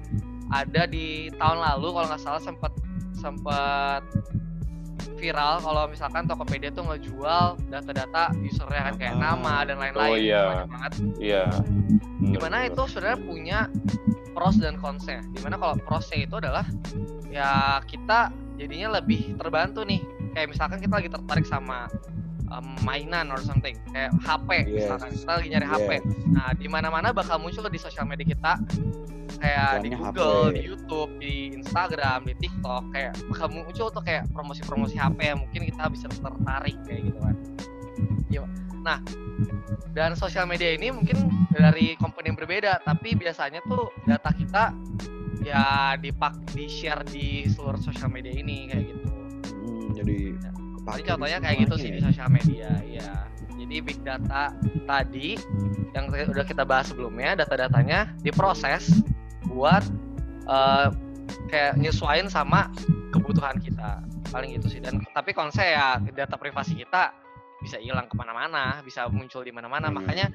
ada 0.53 0.85
di 0.85 1.33
tahun 1.41 1.59
lalu 1.59 1.89
kalau 1.97 2.07
nggak 2.13 2.23
salah 2.23 2.43
sempat 2.43 2.73
sempat 3.17 4.05
viral 5.17 5.65
kalau 5.65 5.89
misalkan 5.89 6.29
Tokopedia 6.29 6.69
tuh 6.69 6.85
ngejual 6.85 7.57
data-data 7.73 8.29
usernya 8.45 8.93
kan 8.93 8.95
kayak 9.01 9.15
Ah. 9.17 9.21
nama 9.33 9.55
dan 9.65 9.77
lain-lain 9.81 10.13
Oh, 10.13 10.19
iya. 10.21 10.43
banyak 10.45 10.69
banget. 10.69 10.93
Iya. 11.17 11.45
Di 12.21 12.39
mana 12.41 12.57
itu 12.69 12.83
sebenarnya 12.85 13.19
punya 13.25 13.59
pros 14.37 14.61
dan 14.61 14.77
consnya. 14.77 15.25
Di 15.33 15.41
mana 15.41 15.57
kalau 15.57 15.81
prosnya 15.81 16.29
itu 16.29 16.37
adalah 16.37 16.69
ya 17.33 17.81
kita 17.89 18.29
jadinya 18.61 19.01
lebih 19.01 19.33
terbantu 19.41 19.81
nih. 19.89 20.03
Kayak 20.37 20.53
misalkan 20.53 20.79
kita 20.83 20.93
lagi 21.01 21.09
tertarik 21.09 21.47
sama 21.49 21.89
um, 22.51 22.75
mainan 22.85 23.31
or 23.33 23.41
something 23.41 23.77
kayak 23.93 24.13
HP 24.21 24.49
Yes. 24.69 24.89
misalkan 24.89 25.11
kita 25.15 25.31
lagi 25.39 25.49
nyari 25.53 25.67
HP 25.69 25.91
Yes. 25.97 26.05
nah 26.33 26.49
di 26.53 26.69
mana 26.69 26.89
mana 26.93 27.09
bakal 27.15 27.37
muncul 27.41 27.65
di 27.69 27.81
sosial 27.81 28.05
media 28.05 28.27
kita 28.27 28.61
kayak 29.35 29.83
di 29.85 29.93
Iklannya 29.93 29.99
Google, 30.15 30.41
HP. 30.49 30.55
di 30.57 30.63
YouTube, 30.65 31.11
di 31.21 31.35
Instagram, 31.53 32.19
di 32.25 32.35
TikTok 32.39 32.83
kayak 32.97 33.13
bakal 33.29 33.49
muncul 33.53 33.87
tuh 33.93 34.03
kayak 34.05 34.25
promosi-promosi 34.33 34.97
HP 34.97 35.19
yang 35.21 35.39
mungkin 35.43 35.61
kita 35.69 35.85
bisa 35.93 36.07
tertarik 36.09 36.77
kayak 36.87 37.13
gitu 37.13 37.19
kan. 37.21 37.37
Iya. 38.33 38.41
Nah, 38.81 38.99
dan 39.93 40.17
sosial 40.17 40.49
media 40.49 40.73
ini 40.73 40.89
mungkin 40.95 41.29
dari 41.53 41.93
company 42.01 42.33
yang 42.33 42.39
berbeda, 42.41 42.85
tapi 42.89 43.17
biasanya 43.17 43.61
tuh 43.69 43.93
data 44.09 44.31
kita 44.33 44.73
ya 45.45 45.93
dipak 46.01 46.41
di 46.57 46.65
share 46.65 47.05
di 47.05 47.45
seluruh 47.45 47.81
sosial 47.81 48.09
media 48.09 48.33
ini 48.33 48.71
kayak 48.71 48.85
gitu. 48.97 49.09
Hmm, 49.61 49.87
jadi 49.93 50.19
Jadi 50.85 51.03
contohnya 51.09 51.39
kayak 51.41 51.57
gitu 51.65 51.75
sih 51.81 51.91
di 51.93 52.01
sosial 52.01 52.29
media, 52.29 52.71
ya. 52.85 53.29
Jadi 53.55 53.77
big 53.81 53.99
data 54.05 54.53
tadi 54.85 55.39
yang 55.97 56.11
udah 56.11 56.45
kita 56.45 56.67
bahas 56.67 56.93
sebelumnya, 56.93 57.39
data-datanya 57.39 58.13
diproses 58.21 59.01
buat 59.49 59.83
eh, 60.45 60.89
kayak 61.49 61.81
nyesuaiin 61.81 62.29
sama 62.29 62.69
kebutuhan 63.15 63.57
kita, 63.63 64.05
paling 64.29 64.53
gitu 64.61 64.69
sih. 64.69 64.81
Dan 64.85 65.01
tapi 65.17 65.33
konsep 65.33 65.65
ya 65.65 65.97
data 66.13 66.37
privasi 66.37 66.77
kita 66.77 67.15
bisa 67.65 67.81
hilang 67.81 68.05
ke 68.11 68.15
mana-mana, 68.19 68.85
bisa 68.85 69.09
muncul 69.09 69.41
di 69.41 69.49
mana-mana. 69.55 69.89
Makanya 69.89 70.29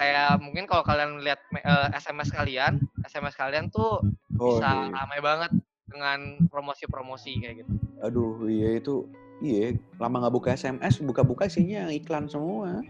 kayak 0.00 0.40
mungkin 0.40 0.64
kalau 0.64 0.80
kalian 0.80 1.20
lihat 1.20 1.44
me- 1.52 1.60
eh, 1.60 1.88
SMS 1.92 2.32
kalian, 2.32 2.80
SMS 3.04 3.36
kalian 3.36 3.68
tuh 3.68 4.00
Oh, 4.40 4.56
bisa 4.56 4.72
iya. 4.72 4.88
ramai 4.88 5.20
banget 5.20 5.52
dengan 5.84 6.48
promosi-promosi 6.48 7.44
kayak 7.44 7.60
gitu. 7.60 7.72
Aduh, 8.00 8.48
iya 8.48 8.80
itu 8.80 9.04
iya 9.40 9.76
lama 9.96 10.24
nggak 10.24 10.34
buka 10.34 10.48
SMS, 10.54 11.00
buka-buka 11.04 11.48
isinya 11.48 11.88
iklan 11.88 12.28
semua. 12.28 12.80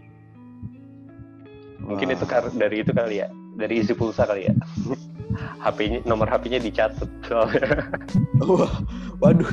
Mungkin 1.81 2.07
Wah. 2.13 2.15
itu 2.15 2.25
kar- 2.29 2.53
dari 2.53 2.85
itu 2.85 2.93
kali 2.93 3.25
ya, 3.25 3.27
dari 3.57 3.81
isi 3.81 3.95
pulsa 3.97 4.27
kali 4.27 4.51
ya. 4.51 4.53
HP-nya 5.63 6.03
nomor 6.03 6.27
HP-nya 6.27 6.59
dicatat 6.59 7.07
soalnya. 7.23 7.87
Wah, 8.43 8.83
waduh. 9.23 9.47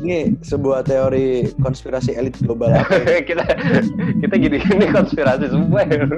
Ini 0.00 0.40
sebuah 0.40 0.88
teori 0.88 1.52
konspirasi 1.60 2.16
elit 2.16 2.40
global 2.40 2.72
apa 2.72 2.96
ini? 2.96 3.20
kita 3.30 3.44
kita 4.24 4.34
gini 4.40 4.56
ini 4.72 4.86
konspirasi 4.88 5.52
semua. 5.52 5.84
ya. 5.84 6.08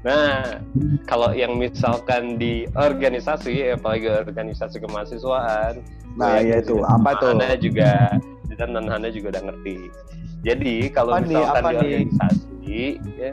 Nah, 0.00 0.58
kalau 1.06 1.30
yang 1.36 1.54
misalkan 1.60 2.40
di 2.40 2.64
organisasi, 2.74 3.78
apalagi 3.78 4.08
organisasi 4.10 4.80
kemahasiswaan, 4.80 5.84
Nah, 6.18 6.42
ya 6.42 6.58
itu. 6.58 6.82
Apa 6.82 7.14
tuh? 7.20 7.38
Anda 7.38 7.54
juga 7.60 8.18
dan 8.60 8.76
dan 8.76 8.92
Anda 8.92 9.08
juga 9.08 9.32
udah 9.32 9.48
ngerti. 9.48 9.88
Jadi 10.44 10.92
kalau 10.92 11.16
Apa 11.16 11.24
misalkan 11.24 11.62
di 11.80 11.80
nih? 11.80 11.84
organisasi, 12.04 12.82
ya, 13.16 13.32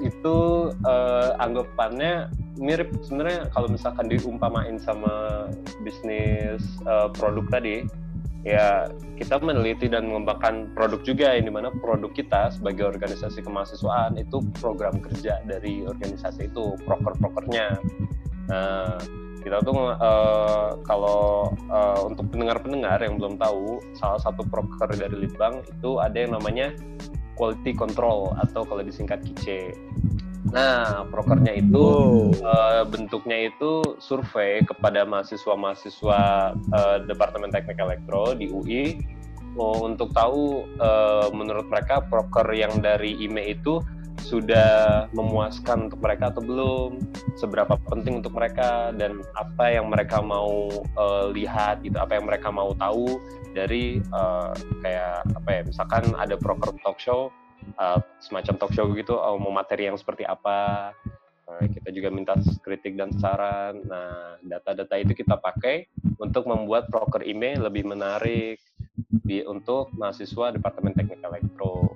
itu 0.00 0.36
eh, 0.72 1.30
anggapannya 1.40 2.32
mirip 2.56 2.88
sebenarnya 3.04 3.52
kalau 3.52 3.68
misalkan 3.68 4.08
diumpamain 4.08 4.80
sama 4.80 5.46
bisnis 5.84 6.64
eh, 6.84 7.08
produk 7.16 7.44
tadi, 7.52 7.84
ya 8.44 8.88
kita 9.16 9.40
meneliti 9.40 9.88
dan 9.88 10.08
mengembangkan 10.08 10.72
produk 10.76 11.00
juga 11.04 11.36
yang 11.36 11.48
di 11.48 11.52
mana 11.52 11.68
produk 11.80 12.12
kita 12.12 12.52
sebagai 12.52 12.88
organisasi 12.88 13.44
kemahasiswaan 13.44 14.16
itu 14.20 14.40
program 14.60 15.00
kerja 15.00 15.40
dari 15.44 15.84
organisasi 15.84 16.48
itu 16.52 16.76
proker-prokernya. 16.84 17.80
Nah, 18.46 18.96
kita 19.46 19.62
tuh 19.62 19.94
eh, 19.94 20.68
kalau 20.82 21.54
eh, 21.54 22.00
untuk 22.02 22.26
pendengar-pendengar 22.34 22.98
yang 22.98 23.14
belum 23.22 23.38
tahu, 23.38 23.78
salah 23.94 24.18
satu 24.18 24.42
proker 24.50 24.90
dari 24.90 25.14
Litbang 25.14 25.62
itu 25.62 26.02
ada 26.02 26.18
yang 26.18 26.34
namanya 26.34 26.74
quality 27.38 27.70
control 27.78 28.34
atau 28.42 28.66
kalau 28.66 28.82
disingkat 28.82 29.22
QC. 29.22 29.70
Nah, 30.50 31.06
prokernya 31.10 31.58
itu 31.62 31.86
Wow. 31.86 32.42
eh, 32.42 32.82
bentuknya 32.90 33.38
itu 33.50 33.82
survei 34.02 34.66
kepada 34.66 35.06
mahasiswa-mahasiswa 35.06 36.20
eh, 36.54 36.96
Departemen 37.06 37.54
Teknik 37.54 37.78
Elektro 37.78 38.34
di 38.34 38.50
UI 38.50 38.98
oh, 39.54 39.86
untuk 39.86 40.10
tahu 40.10 40.66
eh, 40.78 41.28
menurut 41.30 41.70
mereka 41.70 42.02
proker 42.02 42.46
yang 42.50 42.82
dari 42.82 43.14
IME 43.26 43.58
itu 43.58 43.78
sudah 44.24 45.06
memuaskan 45.12 45.90
untuk 45.90 46.00
mereka 46.00 46.32
atau 46.32 46.42
belum, 46.42 46.90
seberapa 47.36 47.76
penting 47.88 48.24
untuk 48.24 48.32
mereka 48.36 48.92
dan 48.96 49.20
apa 49.36 49.72
yang 49.72 49.90
mereka 49.90 50.22
mau 50.24 50.68
eh, 50.76 51.24
lihat 51.36 51.84
gitu, 51.84 51.96
apa 51.98 52.16
yang 52.16 52.26
mereka 52.28 52.48
mau 52.48 52.72
tahu 52.76 53.20
dari 53.52 54.00
eh, 54.00 54.52
kayak 54.80 55.24
apa 55.36 55.48
ya, 55.50 55.60
misalkan 55.64 56.04
ada 56.16 56.36
proker 56.36 56.72
talk 56.84 57.00
show 57.00 57.28
uh, 57.80 57.98
semacam 58.22 58.54
talk 58.60 58.72
show 58.76 58.86
gitu 58.94 59.18
uh, 59.18 59.34
mau 59.34 59.50
materi 59.50 59.90
yang 59.90 59.98
seperti 59.98 60.22
apa 60.22 60.92
Nah, 61.46 61.62
kita 61.70 61.94
juga 61.94 62.10
minta 62.10 62.34
kritik 62.60 62.98
dan 62.98 63.14
saran 63.22 63.78
nah 63.86 64.34
data-data 64.44 64.98
itu 64.98 65.14
kita 65.14 65.38
pakai 65.38 65.88
untuk 66.18 66.44
membuat 66.44 66.90
proker 66.90 67.22
IME 67.22 67.62
lebih 67.62 67.86
menarik 67.86 68.58
di 69.24 69.40
untuk 69.46 69.88
mahasiswa 69.96 70.52
Departemen 70.52 70.92
Teknik 70.92 71.22
Elektro 71.22 71.95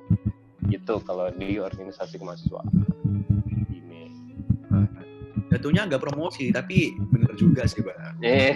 gitu 0.70 1.02
kalau 1.02 1.28
di 1.30 1.59
organisasi 1.59 2.16
kemahasiswaan 2.16 2.70
IME 3.68 4.09
Jatuhnya 5.50 5.83
agak 5.85 5.98
promosi, 6.00 6.54
tapi 6.54 6.94
bener 7.11 7.35
juga 7.35 7.66
sih, 7.66 7.83
Bang. 7.83 8.14
eh 8.20 8.54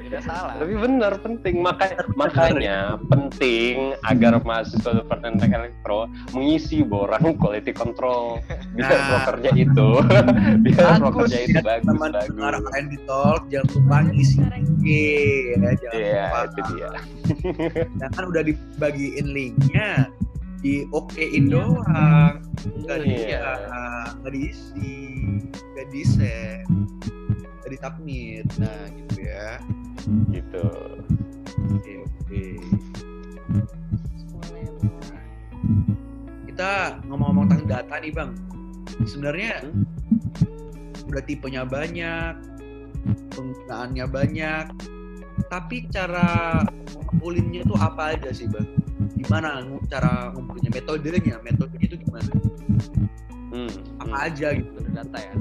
Tidak 0.00 0.18
salah. 0.20 0.58
tapi 0.58 0.74
benar 0.74 1.22
penting 1.22 1.62
makanya 1.62 2.02
makanya 2.18 2.78
penting 3.06 3.94
agar 4.02 4.42
mahasiswa 4.42 4.90
Departemen 4.96 5.38
Teknik 5.38 5.54
Elektro 5.70 6.00
mengisi 6.32 6.82
borang 6.82 7.38
quality 7.38 7.70
control 7.70 8.42
biar 8.74 8.90
Nah. 8.90 9.06
prokernya 9.22 9.52
itu 9.54 9.88
biar 10.66 10.82
Bagus, 10.82 10.98
prokernya 10.98 11.40
itu 11.44 11.54
Ya, 11.54 11.62
bagus 11.62 11.86
teman 11.86 12.10
bagus 12.10 12.26
dengar 12.26 12.52
R&D 12.58 12.92
Talk, 13.06 13.40
jangan 13.46 13.66
lupa 13.70 13.96
ngisi 14.02 14.36
ya, 14.42 14.50
Iya, 14.82 16.26
lupa. 16.26 16.38
itu 16.42 16.60
dia. 16.68 16.90
Jangan 17.96 18.22
udah 18.26 18.42
dibagiin 18.42 19.26
linknya 19.30 19.90
di 20.60 20.84
okein 20.92 21.48
doang, 21.48 22.44
nggak 22.84 22.98
di 23.04 23.32
Iya. 23.32 23.48
nggak 24.20 24.32
diisi, 24.32 24.96
nggak 25.74 25.86
di 25.88 26.02
nggak 27.60 27.70
disubmit. 27.72 28.46
Nah, 28.60 28.84
gitu 28.92 29.18
ya. 29.24 29.48
gitu. 30.32 30.66
Oke, 31.76 31.92
oke. 32.00 32.44
Kita 36.48 37.00
ngomong-ngomong 37.08 37.46
tentang 37.52 37.68
data 37.68 37.94
nih, 38.00 38.12
Bang. 38.12 38.32
Sebenarnya 39.04 39.64
Hmm. 39.64 39.84
udah 41.08 41.22
tipenya 41.24 41.62
banyak, 41.68 42.34
penggunaannya 43.32 44.06
banyak, 44.08 44.66
tapi 45.52 45.84
cara 45.88 46.60
ngumpulinnya 46.96 47.64
tuh 47.68 47.76
apa 47.80 48.16
aja 48.16 48.30
sih, 48.32 48.48
Bang? 48.48 48.79
Gimana 49.20 49.62
cara 49.92 50.32
ngumpulinnya? 50.32 50.70
Metodenya, 50.72 51.36
metodenya 51.44 51.86
itu 51.86 51.96
gimana? 52.00 52.32
Hmm. 53.50 53.72
Apa 54.00 54.16
aja 54.30 54.56
gitu? 54.56 54.70
metode 54.72 54.90
data 54.96 55.18
ya. 55.20 55.34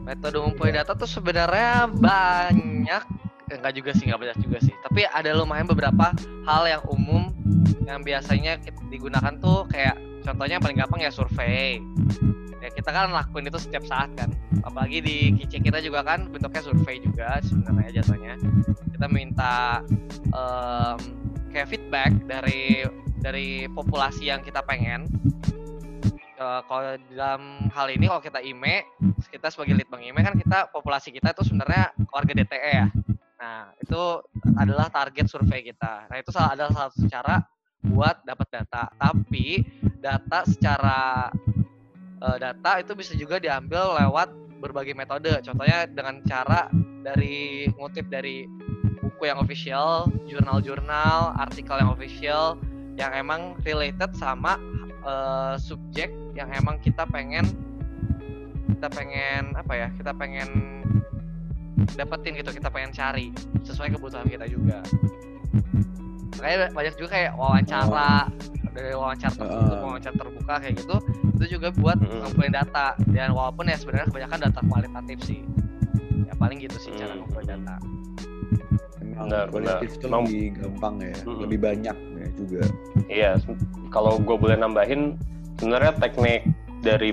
Metode 0.00 0.36
ngumpulin 0.42 0.74
data 0.74 0.92
tuh 0.96 1.06
sebenarnya 1.06 1.86
banyak, 1.86 3.02
Eh, 3.50 3.58
enggak 3.58 3.74
juga 3.82 3.90
sih, 3.98 4.06
enggak 4.06 4.20
banyak 4.22 4.38
juga 4.46 4.58
sih. 4.62 4.74
Tapi 4.86 5.02
ada 5.10 5.34
lumayan 5.34 5.66
beberapa 5.66 6.14
hal 6.46 6.62
yang 6.70 6.82
umum 6.86 7.34
yang 7.82 8.06
biasanya 8.06 8.62
digunakan 8.86 9.34
tuh 9.42 9.66
kayak 9.66 9.98
contohnya 10.22 10.58
yang 10.58 10.62
paling 10.62 10.78
gampang 10.78 11.00
ya 11.02 11.10
survei. 11.10 11.82
Ya 12.62 12.70
kita 12.70 12.94
kan 12.94 13.10
lakuin 13.10 13.50
itu 13.50 13.58
setiap 13.58 13.82
saat 13.90 14.14
kan. 14.14 14.30
Apalagi 14.62 15.02
di 15.02 15.16
KIC 15.34 15.66
kita 15.66 15.82
juga 15.82 16.06
kan 16.06 16.30
bentuknya 16.30 16.62
survei 16.62 17.02
juga 17.02 17.42
sebenarnya 17.42 17.90
jatuhnya. 17.98 18.38
Kita 18.94 19.06
minta 19.10 19.82
em, 20.30 20.98
kayak 21.50 21.68
feedback 21.68 22.10
dari 22.24 22.86
dari 23.20 23.68
populasi 23.68 24.30
yang 24.30 24.40
kita 24.40 24.64
pengen. 24.64 25.06
Eh, 26.40 26.60
kalau 26.64 26.96
dalam 27.12 27.68
hal 27.68 27.86
ini 27.92 28.08
kalau 28.08 28.22
kita 28.24 28.40
IME 28.40 28.80
kita 29.28 29.52
sebagai 29.52 29.76
lead 29.76 29.88
bank 29.92 30.00
IME 30.08 30.24
kan 30.24 30.34
kita 30.40 30.72
populasi 30.72 31.12
kita 31.12 31.36
itu 31.36 31.44
sebenarnya 31.44 31.92
warga 32.08 32.32
DTE 32.32 32.72
ya. 32.72 32.88
Nah 33.36 33.76
itu 33.76 34.02
adalah 34.56 34.88
target 34.88 35.28
survei 35.28 35.60
kita. 35.60 36.08
Nah 36.08 36.16
itu 36.16 36.32
salah 36.32 36.56
adalah 36.56 36.72
salah 36.72 36.90
satu 36.96 37.06
cara 37.12 37.36
buat 37.84 38.24
dapat 38.24 38.48
data. 38.48 38.88
Tapi 38.96 39.60
data 40.00 40.38
secara 40.48 41.28
eh, 42.24 42.38
data 42.40 42.70
itu 42.80 42.92
bisa 42.96 43.12
juga 43.20 43.36
diambil 43.36 44.00
lewat 44.00 44.32
berbagai 44.64 44.96
metode. 44.96 45.44
Contohnya 45.44 45.84
dengan 45.84 46.24
cara 46.24 46.72
dari 47.04 47.68
ngutip 47.76 48.08
dari 48.08 48.48
buku 49.20 49.28
yang 49.28 49.44
official 49.44 50.08
jurnal-jurnal 50.24 51.36
artikel 51.36 51.76
yang 51.76 51.92
official 51.92 52.56
yang 52.96 53.12
emang 53.12 53.52
related 53.68 54.16
sama 54.16 54.56
eh, 55.04 55.60
subjek 55.60 56.08
yang 56.32 56.48
emang 56.56 56.80
kita 56.80 57.04
pengen 57.04 57.44
kita 58.72 58.88
pengen 58.88 59.52
apa 59.60 59.76
ya 59.76 59.88
kita 59.92 60.16
pengen 60.16 60.48
dapetin 62.00 62.32
gitu 62.40 62.48
kita 62.48 62.72
pengen 62.72 62.96
cari 62.96 63.28
sesuai 63.60 63.92
kebutuhan 63.92 64.24
kita 64.24 64.48
juga. 64.48 64.80
Kayak 66.40 66.72
banyak 66.72 66.96
juga 66.96 67.08
kayak 67.12 67.36
wawancara 67.36 68.32
dari 68.72 68.96
wawancara 68.96 69.36
tertutup 69.36 69.78
wawancara 69.84 70.16
terbuka 70.16 70.54
kayak 70.64 70.74
gitu 70.80 70.96
itu 71.36 71.60
juga 71.60 71.68
buat 71.76 72.00
ngumpulin 72.00 72.56
data. 72.56 72.96
Dan 73.04 73.36
walaupun 73.36 73.68
ya 73.68 73.76
sebenarnya 73.76 74.08
kebanyakan 74.08 74.48
data 74.48 74.60
kualitatif 74.64 75.18
sih. 75.28 75.44
Ya 76.24 76.32
paling 76.40 76.56
gitu 76.64 76.80
sih 76.80 76.96
cara 76.96 77.12
Mm. 77.12 77.20
ngumpulin 77.20 77.48
data 77.52 77.76
Benar, 79.26 79.46
kualitatif 79.52 79.90
benar. 79.90 80.00
itu 80.00 80.06
Mau- 80.08 80.24
lebih 80.24 80.46
gampang 80.56 80.94
ya, 81.00 81.16
Mm-mm. 81.24 81.40
lebih 81.44 81.58
banyak 81.60 81.96
ya 81.96 82.28
juga. 82.36 82.62
Iya, 83.06 83.30
kalau 83.92 84.16
gue 84.16 84.36
boleh 84.36 84.56
nambahin, 84.56 85.20
sebenarnya 85.60 85.92
teknik 86.00 86.48
dari 86.80 87.12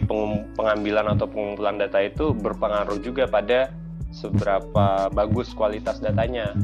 pengambilan 0.55 1.11
atau 1.11 1.27
pengumpulan 1.27 1.75
data 1.75 1.99
itu 1.99 2.31
berpengaruh 2.31 3.03
juga 3.03 3.27
pada 3.27 3.67
seberapa 4.15 5.11
bagus 5.11 5.51
kualitas 5.51 5.99
datanya. 5.99 6.55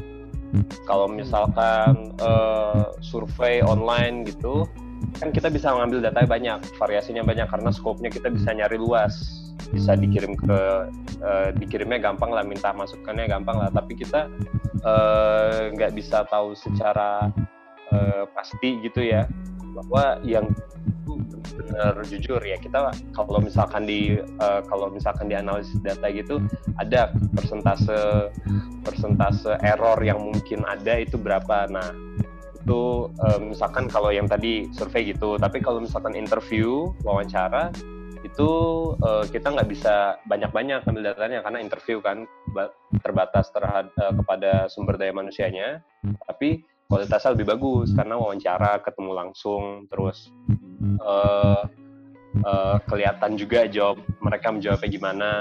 Kalau 0.88 1.10
misalkan 1.12 2.16
eh, 2.22 2.86
survei 3.04 3.60
online 3.60 4.24
gitu, 4.24 4.70
kan 5.20 5.34
kita 5.36 5.52
bisa 5.52 5.74
mengambil 5.76 6.08
data 6.08 6.24
banyak, 6.24 6.64
variasinya 6.80 7.26
banyak 7.26 7.50
karena 7.52 7.70
skopnya 7.74 8.08
kita 8.08 8.32
bisa 8.32 8.56
nyari 8.56 8.80
luas, 8.80 9.43
bisa 9.74 9.98
dikirim 9.98 10.38
ke 10.38 10.60
eh, 11.20 11.50
dikirimnya 11.58 11.98
gampang 11.98 12.30
lah, 12.30 12.46
minta 12.46 12.70
masukannya 12.72 13.26
gampang 13.26 13.58
lah. 13.58 13.70
Tapi 13.74 13.98
kita 13.98 14.30
eh, 14.86 15.74
nggak 15.74 15.92
bisa 15.98 16.24
tahu 16.30 16.54
secara 16.54 17.34
eh, 17.90 18.24
pasti 18.38 18.78
gitu 18.86 19.02
ya 19.02 19.26
bahwa 19.74 20.22
yang 20.22 20.46
benar 21.54 21.98
jujur 22.06 22.42
ya 22.42 22.58
kita 22.58 22.94
kalau 23.14 23.40
misalkan 23.42 23.86
di 23.86 24.18
uh, 24.42 24.62
kalau 24.66 24.90
misalkan 24.90 25.30
di 25.30 25.36
analisis 25.38 25.78
data 25.82 26.10
gitu 26.10 26.42
ada 26.82 27.14
persentase 27.34 28.30
persentase 28.82 29.54
error 29.62 29.98
yang 30.02 30.22
mungkin 30.22 30.66
ada 30.66 31.02
itu 31.02 31.18
berapa 31.18 31.70
nah 31.70 31.94
itu 32.64 33.12
uh, 33.20 33.40
misalkan 33.44 33.92
kalau 33.92 34.10
yang 34.10 34.26
tadi 34.26 34.72
survei 34.72 35.14
gitu 35.14 35.36
tapi 35.36 35.60
kalau 35.60 35.84
misalkan 35.84 36.16
interview 36.16 36.90
wawancara 37.04 37.70
itu 38.34 38.52
uh, 38.98 39.30
kita 39.30 39.54
nggak 39.54 39.70
bisa 39.70 40.18
banyak-banyak 40.26 40.82
ambil 40.90 41.14
datanya 41.14 41.46
karena 41.46 41.62
interview 41.62 42.02
kan 42.02 42.26
terbatas 43.06 43.54
terhadap 43.54 43.94
uh, 43.94 44.10
kepada 44.10 44.66
sumber 44.74 44.98
daya 44.98 45.14
manusianya. 45.14 45.86
Tapi 46.26 46.66
kualitasnya 46.90 47.38
lebih 47.38 47.54
bagus 47.54 47.94
karena 47.94 48.18
wawancara 48.18 48.82
ketemu 48.82 49.12
langsung 49.14 49.86
terus 49.86 50.34
uh, 50.98 51.70
uh, 52.42 52.78
kelihatan 52.90 53.38
juga 53.38 53.70
jawab 53.70 54.02
mereka 54.18 54.50
menjawabnya 54.50 54.90
gimana. 54.90 55.32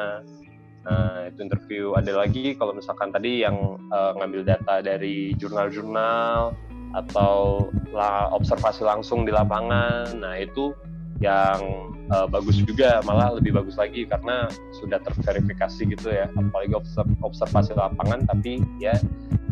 Nah 0.84 1.32
itu 1.32 1.40
interview. 1.40 1.96
Ada 1.96 2.12
lagi 2.12 2.60
kalau 2.60 2.76
misalkan 2.76 3.08
tadi 3.08 3.40
yang 3.40 3.80
uh, 3.88 4.12
ngambil 4.20 4.44
data 4.44 4.84
dari 4.84 5.32
jurnal-jurnal 5.40 6.52
atau 6.92 7.72
observasi 8.36 8.84
langsung 8.84 9.24
di 9.24 9.32
lapangan. 9.32 10.12
Nah 10.12 10.36
itu 10.36 10.76
yang 11.22 11.58
uh, 12.10 12.26
bagus 12.26 12.58
juga 12.66 12.98
malah 13.06 13.32
lebih 13.38 13.54
bagus 13.54 13.78
lagi 13.78 14.04
karena 14.04 14.50
sudah 14.82 14.98
terverifikasi 15.00 15.82
gitu 15.94 16.08
ya. 16.10 16.26
Apalagi 16.34 16.74
observasi 17.22 17.72
lapangan 17.78 18.26
tapi 18.26 18.58
ya 18.82 18.98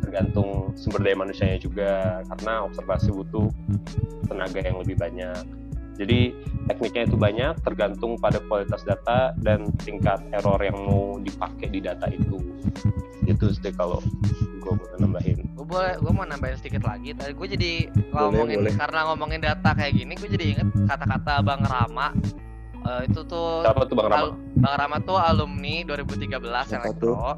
tergantung 0.03 0.75
sumber 0.75 1.07
daya 1.07 1.17
manusianya 1.17 1.63
juga 1.63 2.21
karena 2.27 2.67
observasi 2.67 3.15
butuh 3.15 3.47
tenaga 4.27 4.59
yang 4.59 4.83
lebih 4.83 4.99
banyak. 4.99 5.47
Jadi 6.01 6.33
tekniknya 6.65 7.03
itu 7.13 7.17
banyak 7.21 7.55
tergantung 7.61 8.17
pada 8.17 8.41
kualitas 8.49 8.81
data 8.89 9.37
dan 9.45 9.69
tingkat 9.85 10.19
error 10.33 10.57
yang 10.59 10.79
mau 10.81 11.21
dipakai 11.21 11.69
di 11.69 11.79
data 11.85 12.09
itu. 12.09 12.41
Itu 13.29 13.53
sih 13.53 13.73
kalau 13.77 14.01
gue 14.61 14.73
mau 14.77 14.87
nambahin. 15.01 15.39
Gue 15.57 15.67
boleh 15.67 15.95
gue 15.99 16.13
mau 16.13 16.25
nambahin 16.29 16.57
sedikit 16.61 16.85
lagi. 16.85 17.17
Tadi 17.17 17.33
gue 17.33 17.49
jadi 17.49 17.73
ngomongin 18.13 18.59
boleh. 18.63 18.75
karena 18.77 19.01
ngomongin 19.11 19.41
data 19.41 19.71
kayak 19.73 19.93
gini 19.97 20.13
gue 20.15 20.29
jadi 20.29 20.45
inget 20.57 20.69
kata-kata 20.87 21.41
bang 21.41 21.63
Rama. 21.65 22.09
Uh, 22.81 23.05
itu 23.05 23.21
tuh 23.29 23.61
siapa 23.61 23.85
tuh 23.85 23.97
bang 23.97 24.09
Rama? 24.09 24.21
al, 24.21 24.29
bang 24.61 24.75
Rama 24.77 24.97
tuh 25.05 25.17
alumni 25.17 25.75
2013 25.89 26.77
elektro. 26.81 27.37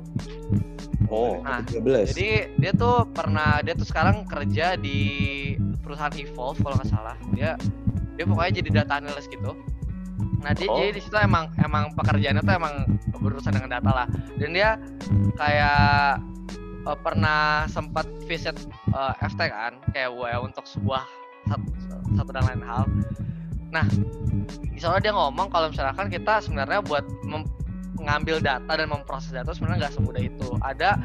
Oh, 1.13 1.45
nah, 1.45 1.61
13. 1.61 2.17
jadi 2.17 2.57
dia 2.57 2.73
tuh 2.73 3.05
pernah 3.13 3.61
dia 3.61 3.77
tuh 3.77 3.85
sekarang 3.85 4.25
kerja 4.25 4.81
di 4.81 5.53
perusahaan 5.85 6.15
Evolve 6.17 6.57
kalau 6.65 6.75
nggak 6.81 6.89
salah. 6.89 7.17
Dia 7.37 7.59
dia 8.17 8.25
pokoknya 8.25 8.53
jadi 8.65 8.69
data 8.83 8.93
analyst 9.03 9.29
gitu. 9.29 9.53
Nah 10.43 10.53
dia 10.57 10.67
oh. 10.73 10.77
jadi 10.81 10.91
di 10.97 11.01
situ 11.05 11.17
emang 11.21 11.53
emang 11.61 11.93
pekerjaannya 11.95 12.43
tuh 12.43 12.55
emang 12.57 12.75
berurusan 13.21 13.53
dengan 13.55 13.79
data 13.79 13.91
lah. 13.93 14.07
Dan 14.41 14.57
dia 14.57 14.81
kayak 15.37 16.23
uh, 16.87 16.99
pernah 16.99 17.67
sempat 17.71 18.07
visit 18.27 18.57
uh, 18.95 19.15
FT 19.23 19.41
kan 19.51 19.79
kayak 19.95 20.11
gue 20.13 20.33
untuk 20.43 20.65
sebuah 20.67 21.03
satu, 21.47 21.69
satu 22.19 22.31
dan 22.31 22.45
lain 22.47 22.63
hal. 22.63 22.85
Nah 23.73 23.87
misalnya 24.71 25.01
dia 25.11 25.13
ngomong 25.15 25.49
kalau 25.51 25.71
misalkan 25.71 26.09
kita 26.11 26.43
sebenarnya 26.43 26.83
buat 26.83 27.05
mengambil 28.03 28.43
data 28.43 28.73
dan 28.75 28.89
memproses 28.91 29.31
data 29.31 29.55
sebenarnya 29.55 29.87
nggak 29.87 29.95
semudah 29.95 30.23
itu. 30.23 30.49
Ada 30.63 30.99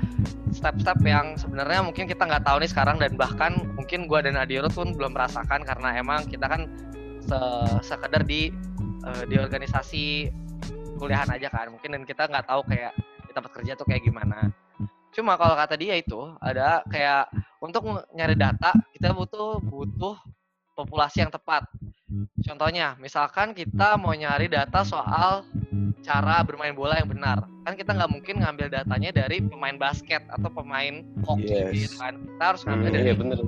step-step 0.53 0.97
yang 1.05 1.37
sebenarnya 1.37 1.85
mungkin 1.85 2.09
kita 2.09 2.25
nggak 2.25 2.43
tahu 2.47 2.57
nih 2.63 2.69
sekarang 2.71 2.97
dan 2.97 3.13
bahkan 3.13 3.53
mungkin 3.77 4.09
gue 4.09 4.19
dan 4.25 4.39
Adiro 4.39 4.69
pun 4.73 4.97
belum 4.97 5.13
merasakan 5.13 5.61
karena 5.61 5.93
emang 5.97 6.25
kita 6.25 6.49
kan 6.49 6.65
se 7.21 7.37
sekedar 7.83 8.23
di 8.23 8.49
uh, 9.05 9.23
di 9.29 9.35
organisasi 9.37 10.31
kuliahan 10.97 11.29
aja 11.29 11.53
kan. 11.53 11.69
Mungkin 11.69 11.93
dan 11.93 12.03
kita 12.07 12.25
nggak 12.25 12.49
tahu 12.49 12.65
kayak 12.65 12.97
di 13.29 13.31
tempat 13.35 13.51
kerja 13.53 13.77
tuh 13.77 13.85
kayak 13.85 14.01
gimana 14.01 14.49
cuma 15.17 15.33
kalau 15.33 15.57
kata 15.57 15.73
dia 15.73 15.97
itu 15.97 16.29
ada 16.37 16.85
kayak 16.93 17.25
untuk 17.57 17.89
nyari 18.13 18.37
data 18.37 18.69
kita 18.93 19.09
butuh 19.17 19.57
butuh 19.65 20.13
populasi 20.77 21.25
yang 21.25 21.33
tepat. 21.33 21.65
Contohnya 22.45 22.93
misalkan 23.01 23.57
kita 23.57 23.97
mau 23.97 24.13
nyari 24.13 24.45
data 24.45 24.85
soal 24.85 25.41
cara 26.05 26.45
bermain 26.45 26.77
bola 26.77 27.01
yang 27.01 27.09
benar. 27.09 27.41
Kan 27.65 27.73
kita 27.73 27.97
nggak 27.97 28.13
mungkin 28.13 28.45
ngambil 28.45 28.69
datanya 28.69 29.09
dari 29.09 29.41
pemain 29.41 29.75
basket 29.75 30.21
atau 30.29 30.47
pemain 30.53 31.01
hoki 31.25 31.49
yes. 31.49 31.73
gitu 31.73 31.95
kan. 31.97 32.13
Kita 32.15 32.43
harus 32.53 32.61
ngambil 32.63 32.87
hmm, 32.87 32.95
dari 32.95 33.03
iya 33.09 33.15
bener. 33.17 33.39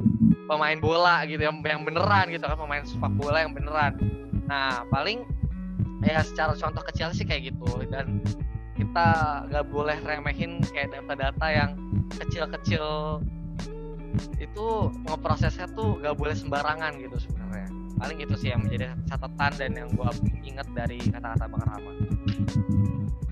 pemain 0.50 0.80
bola 0.82 1.22
gitu 1.30 1.46
yang 1.46 1.62
yang 1.62 1.86
beneran 1.86 2.26
gitu 2.34 2.44
kan 2.50 2.58
pemain 2.58 2.84
sepak 2.84 3.14
bola 3.14 3.46
yang 3.46 3.54
beneran. 3.54 3.94
Nah 4.50 4.84
paling 4.90 5.24
ya 6.02 6.26
secara 6.26 6.58
contoh 6.58 6.82
kecil 6.90 7.14
sih 7.14 7.24
kayak 7.24 7.54
gitu. 7.54 7.70
Dan 7.88 8.26
kita 8.80 9.08
nggak 9.52 9.66
boleh 9.68 9.98
remehin 10.08 10.64
kayak 10.72 10.96
data-data 10.96 11.48
yang 11.52 11.72
kecil-kecil. 12.16 13.20
Itu 14.40 14.90
ngeprosesnya 15.04 15.68
tuh 15.76 16.00
nggak 16.00 16.16
boleh 16.16 16.34
sembarangan 16.34 16.96
gitu 17.04 17.20
sebenarnya. 17.20 17.68
Paling 18.00 18.20
itu 18.24 18.36
sih 18.40 18.56
yang 18.56 18.64
menjadi 18.64 18.96
catatan 19.12 19.52
dan 19.60 19.72
yang 19.76 19.90
gua 19.92 20.16
inget 20.48 20.66
dari 20.72 21.04
kata-kata 21.12 21.46
bang 21.52 21.64
Rahman. 21.68 21.96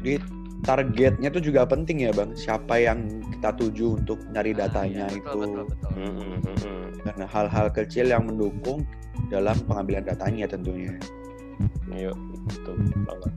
Jadi 0.04 0.16
targetnya 0.68 1.30
tuh 1.32 1.40
juga 1.40 1.64
penting 1.64 2.04
ya 2.04 2.12
bang. 2.12 2.36
Siapa 2.36 2.76
yang 2.76 3.08
kita 3.32 3.56
tuju 3.56 4.04
untuk 4.04 4.20
nyari 4.36 4.52
ah, 4.60 4.68
datanya 4.68 5.08
ah, 5.08 5.12
iya, 5.16 5.20
betul, 5.24 5.40
itu. 5.40 5.40
betul, 5.40 5.64
betul. 5.72 5.92
Hmm, 5.96 6.14
hmm, 6.20 6.40
hmm, 6.44 6.84
karena 7.08 7.26
hal-hal 7.32 7.68
kecil 7.72 8.06
yang 8.12 8.24
mendukung 8.28 8.84
dalam 9.32 9.56
pengambilan 9.64 10.04
datanya 10.04 10.46
tentunya. 10.52 10.92
Iya 11.88 12.12
betul 12.46 12.76
banget. 13.08 13.34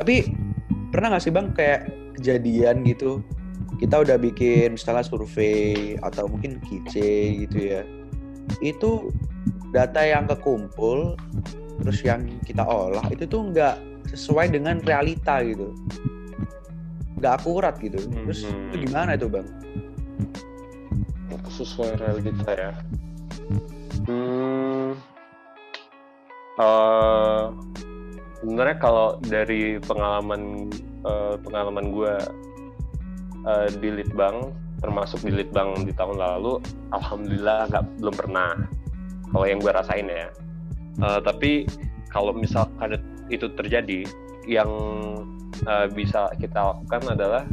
Tapi 0.00 0.16
pernah 0.90 1.14
nggak 1.14 1.22
sih 1.22 1.32
bang 1.32 1.46
kayak 1.54 1.80
kejadian 2.18 2.82
gitu? 2.84 3.22
Kita 3.80 4.04
udah 4.04 4.20
bikin 4.20 4.76
misalnya 4.76 5.06
survei 5.06 5.96
atau 6.04 6.28
mungkin 6.28 6.60
kice 6.60 7.46
gitu 7.46 7.58
ya. 7.58 7.82
Itu 8.60 9.14
data 9.70 10.02
yang 10.02 10.26
kekumpul 10.26 11.14
terus 11.80 12.04
yang 12.04 12.28
kita 12.44 12.60
olah 12.60 13.06
itu 13.08 13.24
tuh 13.24 13.54
nggak 13.54 13.80
sesuai 14.12 14.52
dengan 14.52 14.82
realita 14.84 15.40
gitu. 15.46 15.72
Nggak 17.16 17.32
akurat 17.40 17.74
gitu. 17.80 17.96
Terus 17.96 18.44
hmm. 18.44 18.68
itu 18.74 18.76
gimana 18.90 19.16
itu 19.16 19.30
bang? 19.30 19.46
Sesuai 21.50 22.00
realita 22.00 22.50
ya. 22.56 22.72
Hmm. 24.08 24.96
Uh, 26.60 27.52
sebenarnya 28.40 28.76
kalau 28.80 29.20
dari 29.20 29.76
pengalaman 29.84 30.72
uh, 31.04 31.36
pengalaman 31.44 31.92
gue 31.92 32.14
uh, 33.44 33.68
di 33.78 33.88
litbang 34.00 34.52
termasuk 34.80 35.20
di 35.20 35.32
litbang 35.44 35.84
di 35.84 35.92
tahun 35.92 36.16
lalu 36.16 36.56
alhamdulillah 36.96 37.68
nggak 37.68 37.84
belum 38.00 38.14
pernah. 38.16 38.50
Kalau 39.30 39.46
yang 39.46 39.62
gue 39.62 39.70
rasain 39.70 40.08
ya. 40.08 40.32
Uh, 40.98 41.20
tapi 41.22 41.68
kalau 42.10 42.34
misalkan 42.34 42.98
itu 43.30 43.46
terjadi 43.54 44.02
yang 44.48 44.66
uh, 45.68 45.86
bisa 45.86 46.26
kita 46.40 46.74
lakukan 46.74 47.14
adalah 47.14 47.44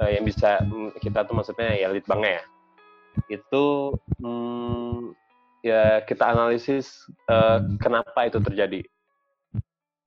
uh, 0.00 0.08
yang 0.08 0.24
bisa 0.24 0.62
kita 1.02 1.26
tuh 1.28 1.36
maksudnya 1.36 1.76
ya 1.76 1.92
lead 1.92 2.06
banknya 2.08 2.40
ya. 2.40 2.44
Itu 3.36 3.92
hmm, 4.22 5.12
ya 5.60 6.00
kita 6.06 6.32
analisis 6.32 7.04
uh, 7.28 7.60
kenapa 7.82 8.30
itu 8.30 8.40
terjadi 8.40 8.80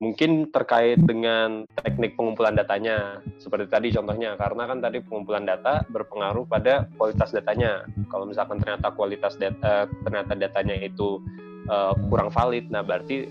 mungkin 0.00 0.48
terkait 0.48 0.96
dengan 1.04 1.68
teknik 1.76 2.16
pengumpulan 2.16 2.56
datanya 2.56 3.20
seperti 3.36 3.68
tadi 3.68 3.88
contohnya 3.92 4.32
karena 4.40 4.64
kan 4.64 4.80
tadi 4.80 5.04
pengumpulan 5.04 5.44
data 5.44 5.84
berpengaruh 5.92 6.48
pada 6.48 6.88
kualitas 6.96 7.36
datanya 7.36 7.84
kalau 8.08 8.24
misalkan 8.24 8.56
ternyata 8.64 8.96
kualitas 8.96 9.36
data 9.36 9.84
ternyata 10.00 10.32
datanya 10.32 10.72
itu 10.80 11.20
uh, 11.68 11.92
kurang 12.08 12.32
valid 12.32 12.72
nah 12.72 12.80
berarti 12.80 13.28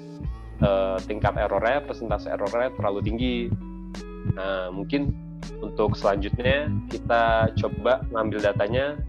uh, 0.63 0.97
tingkat 1.07 1.35
errornya, 1.39 1.83
persentase 1.83 2.31
errornya 2.31 2.71
terlalu 2.75 2.99
tinggi. 3.03 3.37
Nah, 4.35 4.69
mungkin 4.71 5.11
untuk 5.63 5.95
selanjutnya 5.95 6.67
kita 6.91 7.55
coba 7.55 8.03
ngambil 8.11 8.39
datanya 8.43 8.99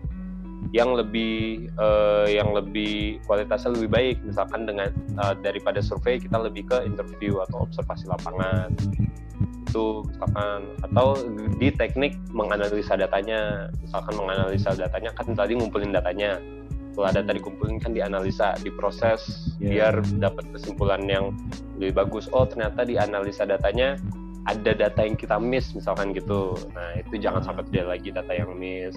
yang 0.71 0.95
lebih 0.95 1.67
uh, 1.79 2.31
yang 2.31 2.55
lebih 2.55 3.19
kualitasnya 3.27 3.75
lebih 3.75 3.91
baik. 3.91 4.17
Misalkan 4.23 4.67
dengan 4.67 4.95
uh, 5.19 5.35
daripada 5.35 5.83
survei 5.83 6.23
kita 6.23 6.39
lebih 6.39 6.71
ke 6.71 6.87
interview 6.87 7.43
atau 7.43 7.67
observasi 7.67 8.07
lapangan. 8.07 8.71
Itu 9.67 10.07
misalkan 10.07 10.71
atau 10.87 11.19
di 11.59 11.69
teknik 11.75 12.15
menganalisa 12.31 12.95
datanya. 12.95 13.71
Misalkan 13.83 14.15
menganalisa 14.15 14.75
datanya 14.79 15.11
kan 15.15 15.35
tadi 15.35 15.59
ngumpulin 15.59 15.91
datanya. 15.91 16.39
Setelah 16.91 17.23
data 17.23 17.39
dikumpulin 17.39 17.79
kan 17.79 17.95
dianalisa 17.95 18.59
diproses 18.67 19.55
yeah. 19.63 19.91
biar 19.91 19.95
dapat 20.19 20.43
kesimpulan 20.55 21.03
yang 21.07 21.35
lebih 21.79 22.03
bagus. 22.03 22.31
Oh 22.31 22.47
ternyata 22.47 22.83
dianalisa 22.87 23.47
datanya 23.47 23.99
ada 24.47 24.75
data 24.75 25.03
yang 25.03 25.15
kita 25.19 25.39
miss 25.39 25.75
misalkan 25.75 26.15
gitu. 26.15 26.55
Nah 26.75 26.99
itu 26.99 27.19
jangan 27.19 27.43
sampai 27.43 27.63
terjadi 27.67 27.89
lagi 27.95 28.09
data 28.11 28.33
yang 28.35 28.55
miss 28.55 28.95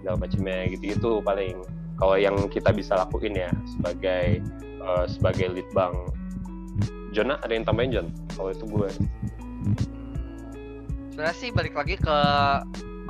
segala 0.00 0.16
macamnya 0.22 0.70
gitu 0.70 0.84
itu 0.94 1.10
paling 1.22 1.54
kalau 1.98 2.14
yang 2.14 2.36
kita 2.46 2.70
bisa 2.70 2.94
lakuin 2.94 3.34
ya 3.34 3.50
sebagai 3.66 4.40
eh, 4.62 5.04
sebagai 5.10 5.50
lead 5.50 5.68
bank. 5.74 5.94
Jona 7.10 7.40
ada 7.42 7.50
yang 7.50 7.64
tambahin 7.66 7.90
Jon? 7.90 8.08
Kalau 8.36 8.52
itu 8.52 8.64
gue. 8.68 8.88
Sebenarnya 11.10 11.34
sih 11.34 11.50
balik 11.50 11.74
lagi 11.74 11.98
ke 11.98 12.18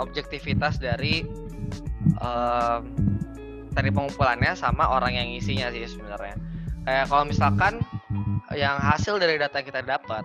objektivitas 0.01 0.81
dari 0.81 1.27
em, 2.23 2.83
dari 3.75 3.91
pengumpulannya 3.93 4.55
sama 4.57 4.89
orang 4.89 5.19
yang 5.19 5.27
ngisinya 5.29 5.69
sih 5.75 5.85
sebenarnya. 5.85 6.39
Kayak 6.89 7.05
kalau 7.13 7.25
misalkan 7.29 7.85
yang 8.57 8.81
hasil 8.81 9.21
dari 9.21 9.37
data 9.37 9.61
yang 9.61 9.69
kita 9.69 9.83
dapat 9.85 10.25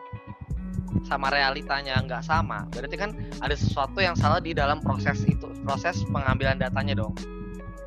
sama 1.01 1.33
realitanya 1.33 1.97
nggak 1.99 2.23
sama, 2.23 2.69
berarti 2.69 2.95
kan 2.95 3.11
ada 3.41 3.55
sesuatu 3.57 3.97
yang 3.99 4.13
salah 4.13 4.37
di 4.37 4.53
dalam 4.53 4.79
proses 4.79 5.21
itu, 5.25 5.49
proses 5.65 6.05
pengambilan 6.09 6.61
datanya 6.61 7.01
dong. 7.01 7.13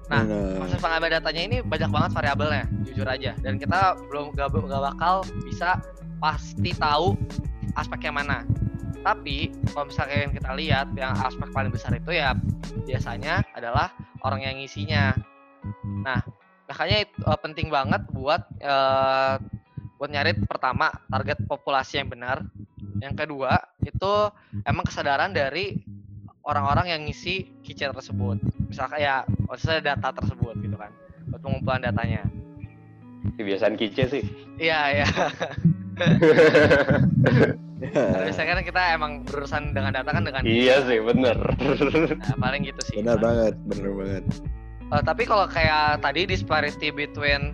Nah, 0.06 0.22
Bener. 0.22 0.62
proses 0.62 0.78
pengambilan 0.78 1.14
datanya 1.18 1.42
ini 1.42 1.56
banyak 1.66 1.90
banget 1.90 2.10
variabelnya, 2.14 2.64
jujur 2.86 3.06
aja. 3.10 3.34
Dan 3.42 3.58
kita 3.58 3.98
belum 4.06 4.34
gak, 4.38 4.54
gak 4.54 4.82
bakal 4.94 5.26
bisa 5.42 5.82
pasti 6.22 6.70
tahu 6.78 7.18
aspek 7.74 8.06
yang 8.06 8.16
mana. 8.22 8.46
Tapi 9.02 9.54
kalau 9.70 9.86
misalnya 9.86 10.16
yang 10.26 10.32
kita 10.34 10.50
lihat 10.58 10.86
yang 10.98 11.14
aspek 11.22 11.46
paling 11.54 11.70
besar 11.70 11.94
itu 11.94 12.10
ya 12.10 12.34
biasanya 12.86 13.42
adalah 13.54 13.90
orang 14.22 14.46
yang 14.46 14.54
ngisinya. 14.58 15.14
Nah, 16.02 16.22
makanya 16.66 17.06
itu 17.06 17.18
eh, 17.22 17.38
penting 17.42 17.70
banget 17.70 18.02
buat 18.10 18.42
eh, 18.58 19.34
buat 19.96 20.10
nyari 20.12 20.36
pertama 20.44 20.90
target 21.10 21.38
populasi 21.46 22.02
yang 22.02 22.10
benar. 22.10 22.46
Yang 23.02 23.14
kedua 23.26 23.58
itu 23.82 24.14
emang 24.64 24.84
kesadaran 24.86 25.32
dari 25.34 25.80
orang-orang 26.46 26.86
yang 26.94 27.00
ngisi 27.04 27.50
keychain 27.66 27.92
tersebut. 27.92 28.38
Misalkan 28.70 29.02
ya, 29.02 29.26
maksudnya 29.50 29.94
data 29.94 30.14
tersebut 30.14 30.54
gitu 30.62 30.76
kan, 30.78 30.94
buat 31.28 31.40
pengumpulan 31.42 31.82
datanya. 31.82 32.22
Kebiasaan 33.34 33.74
kice 33.74 34.04
sih. 34.06 34.22
Iya, 34.56 35.02
iya. 35.02 35.06
Karena 37.76 38.24
biasanya 38.24 38.52
kan 38.56 38.64
kita 38.64 38.82
emang 38.96 39.12
berurusan 39.28 39.76
dengan 39.76 39.92
data 39.92 40.08
kan 40.08 40.24
dengan 40.24 40.40
iya 40.48 40.80
sih, 40.88 40.96
bener. 41.00 41.36
Nah, 41.36 42.36
paling 42.40 42.64
gitu 42.64 42.80
sih. 42.88 42.96
Benar 43.04 43.20
banget, 43.20 43.54
benar 43.68 43.92
banget. 43.92 44.24
Eh, 44.86 45.02
tapi 45.02 45.22
kalau 45.26 45.44
kayak 45.50 45.98
tadi 46.00 46.24
disparity 46.30 46.88
between 46.94 47.52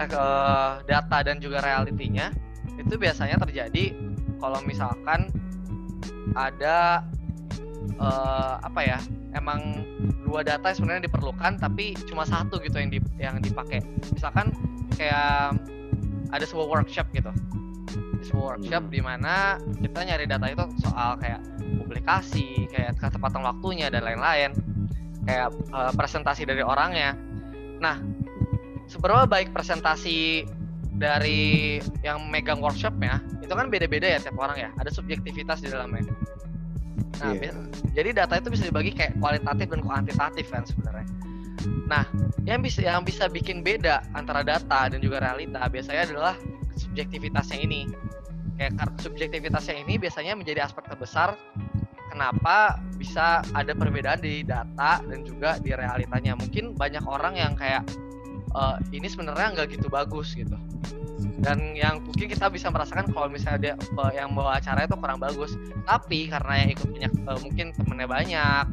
eh, 0.00 0.08
eh, 0.08 0.70
data 0.88 1.18
dan 1.20 1.36
juga 1.38 1.60
realitinya 1.60 2.32
itu 2.80 2.96
biasanya 2.96 3.36
terjadi 3.36 3.92
kalau 4.40 4.58
misalkan 4.64 5.28
ada 6.34 7.04
eh, 8.00 8.54
apa 8.60 8.80
ya 8.82 8.98
emang 9.36 9.86
dua 10.26 10.42
data 10.42 10.74
sebenarnya 10.74 11.06
diperlukan 11.06 11.60
tapi 11.62 11.94
cuma 12.08 12.26
satu 12.26 12.58
gitu 12.62 12.80
yang 12.80 12.90
di, 12.90 12.98
yang 13.18 13.36
dipakai 13.38 13.82
misalkan 14.10 14.50
kayak 14.98 15.54
ada 16.30 16.44
sebuah 16.46 16.66
workshop 16.80 17.06
gitu 17.14 17.30
sebuah 18.24 18.56
workshop 18.56 18.82
Hmm. 18.86 18.92
di 18.92 19.00
mana 19.00 19.56
kita 19.80 20.00
nyari 20.04 20.24
data 20.28 20.46
itu 20.50 20.64
soal 20.84 21.16
kayak 21.18 21.40
publikasi 21.80 22.68
kayak 22.70 22.94
ketepatan 23.00 23.42
waktunya 23.42 23.88
dan 23.88 24.04
lain-lain 24.04 24.50
kayak 25.24 25.48
eh, 25.52 25.92
presentasi 25.96 26.48
dari 26.48 26.64
orangnya. 26.64 27.16
Nah, 27.80 27.96
seberapa 28.88 29.24
baik 29.24 29.52
presentasi 29.56 30.44
dari 31.00 31.80
yang 32.04 32.28
megang 32.28 32.60
workshopnya 32.60 33.24
itu 33.40 33.48
kan 33.48 33.72
beda-beda 33.72 34.04
ya 34.04 34.18
tiap 34.20 34.36
orang 34.36 34.68
ya, 34.68 34.70
ada 34.76 34.92
subjektivitas 34.92 35.64
di 35.64 35.72
dalamnya. 35.72 36.12
Nah, 37.24 37.32
bi- 37.32 37.52
jadi 37.96 38.12
data 38.12 38.36
itu 38.36 38.52
bisa 38.52 38.68
dibagi 38.68 38.92
kayak 38.92 39.16
kualitatif 39.16 39.66
dan 39.72 39.80
kuantitatif 39.80 40.46
kan 40.52 40.62
sebenarnya. 40.68 41.08
Nah, 41.88 42.04
yang 42.44 42.60
bisa 42.60 42.84
yang 42.84 43.02
bisa 43.02 43.26
bikin 43.32 43.64
beda 43.64 44.04
antara 44.12 44.44
data 44.44 44.92
dan 44.92 45.00
juga 45.00 45.24
realita 45.24 45.64
biasanya 45.72 46.12
adalah 46.12 46.34
subjektivitasnya 46.76 47.58
ini. 47.64 47.88
Kayak 48.60 48.76
karena 48.76 48.96
subjektivitasnya 49.00 49.76
ini 49.80 49.96
biasanya 49.96 50.36
menjadi 50.36 50.68
aspek 50.68 50.84
terbesar 50.84 51.32
kenapa 52.12 52.76
bisa 53.00 53.40
ada 53.56 53.72
perbedaan 53.72 54.20
di 54.20 54.44
data 54.44 55.00
dan 55.00 55.24
juga 55.24 55.56
di 55.60 55.72
realitanya. 55.72 56.36
Mungkin 56.36 56.76
banyak 56.76 57.04
orang 57.08 57.40
yang 57.40 57.52
kayak 57.56 57.88
"Eh, 58.50 58.76
ini 58.98 59.06
sebenarnya 59.06 59.54
nggak 59.54 59.78
gitu 59.78 59.86
bagus 59.86 60.34
gitu. 60.34 60.58
Dan 61.40 61.72
yang 61.72 62.04
mungkin 62.04 62.28
kita 62.28 62.52
bisa 62.52 62.68
merasakan 62.68 63.08
kalau 63.14 63.28
misalnya 63.32 63.60
dia 63.60 63.74
eh, 63.78 64.12
yang 64.18 64.34
bawa 64.34 64.58
acara 64.58 64.84
itu 64.84 64.96
kurang 64.98 65.22
bagus. 65.22 65.54
Tapi 65.86 66.28
karena 66.28 66.54
yang 66.66 66.70
ikut 66.74 66.88
banyak 66.90 67.12
eh, 67.14 67.38
mungkin 67.40 67.66
temennya 67.72 68.08
banyak, 68.08 68.64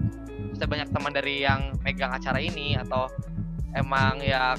bisa 0.58 0.66
banyak 0.66 0.88
teman 0.92 1.12
dari 1.14 1.36
yang 1.46 1.76
megang 1.86 2.12
acara 2.12 2.42
ini 2.42 2.76
atau 2.76 3.08
emang 3.78 4.20
ya 4.26 4.58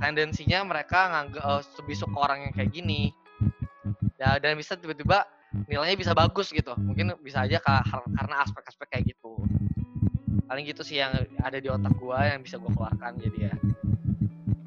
tendensinya 0.00 0.64
mereka 0.64 1.12
nganggap 1.12 1.44
eh, 1.44 1.62
lebih 1.82 1.96
suka 1.96 2.16
orang 2.16 2.38
yang 2.48 2.52
kayak 2.56 2.70
gini. 2.72 3.12
Ya 4.16 4.40
dan 4.40 4.56
bisa 4.56 4.74
tiba-tiba 4.80 5.28
nilainya 5.64 5.96
bisa 5.96 6.12
bagus 6.12 6.52
gitu 6.52 6.74
mungkin 6.76 7.16
bisa 7.24 7.46
aja 7.46 7.62
karena 7.62 8.44
aspek-aspek 8.44 8.88
kayak 8.92 9.16
gitu 9.16 9.40
paling 10.46 10.64
gitu 10.68 10.82
sih 10.84 11.00
yang 11.00 11.16
ada 11.42 11.58
di 11.58 11.68
otak 11.70 11.94
gua 11.96 12.28
yang 12.28 12.44
bisa 12.44 12.60
gua 12.60 12.70
keluarkan 12.76 13.18
jadi 13.18 13.50
ya 13.50 13.54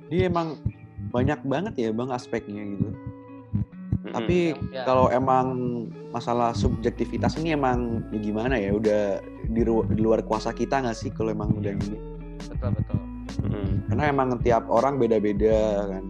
Dia 0.10 0.28
emang 0.28 0.57
banyak 1.10 1.39
banget 1.41 1.74
ya 1.78 1.89
bang 1.89 2.10
aspeknya 2.10 2.62
gitu. 2.66 2.89
Mm-mm. 2.89 4.14
Tapi 4.14 4.38
Yang- 4.53 4.74
ya. 4.74 4.84
kalau 4.84 5.05
emang 5.10 5.47
masalah 6.10 6.51
subjektivitas 6.51 7.38
ini 7.38 7.53
emang 7.53 8.01
ya 8.10 8.20
gimana 8.20 8.57
ya 8.57 8.74
udah 8.74 9.01
di, 9.45 9.62
ru- 9.62 9.86
di 9.86 9.99
luar 9.99 10.22
kuasa 10.22 10.49
kita 10.49 10.82
nggak 10.82 10.97
sih 10.97 11.10
kalau 11.10 11.30
emang 11.30 11.53
udah 11.53 11.74
gini? 11.74 11.97
betul 12.39 12.72
betul 12.72 12.97
Mm-mm. 13.45 13.86
Karena 13.88 14.03
emang 14.07 14.30
tiap 14.39 14.66
orang 14.68 14.97
beda-beda 14.97 15.57
kan 15.88 16.05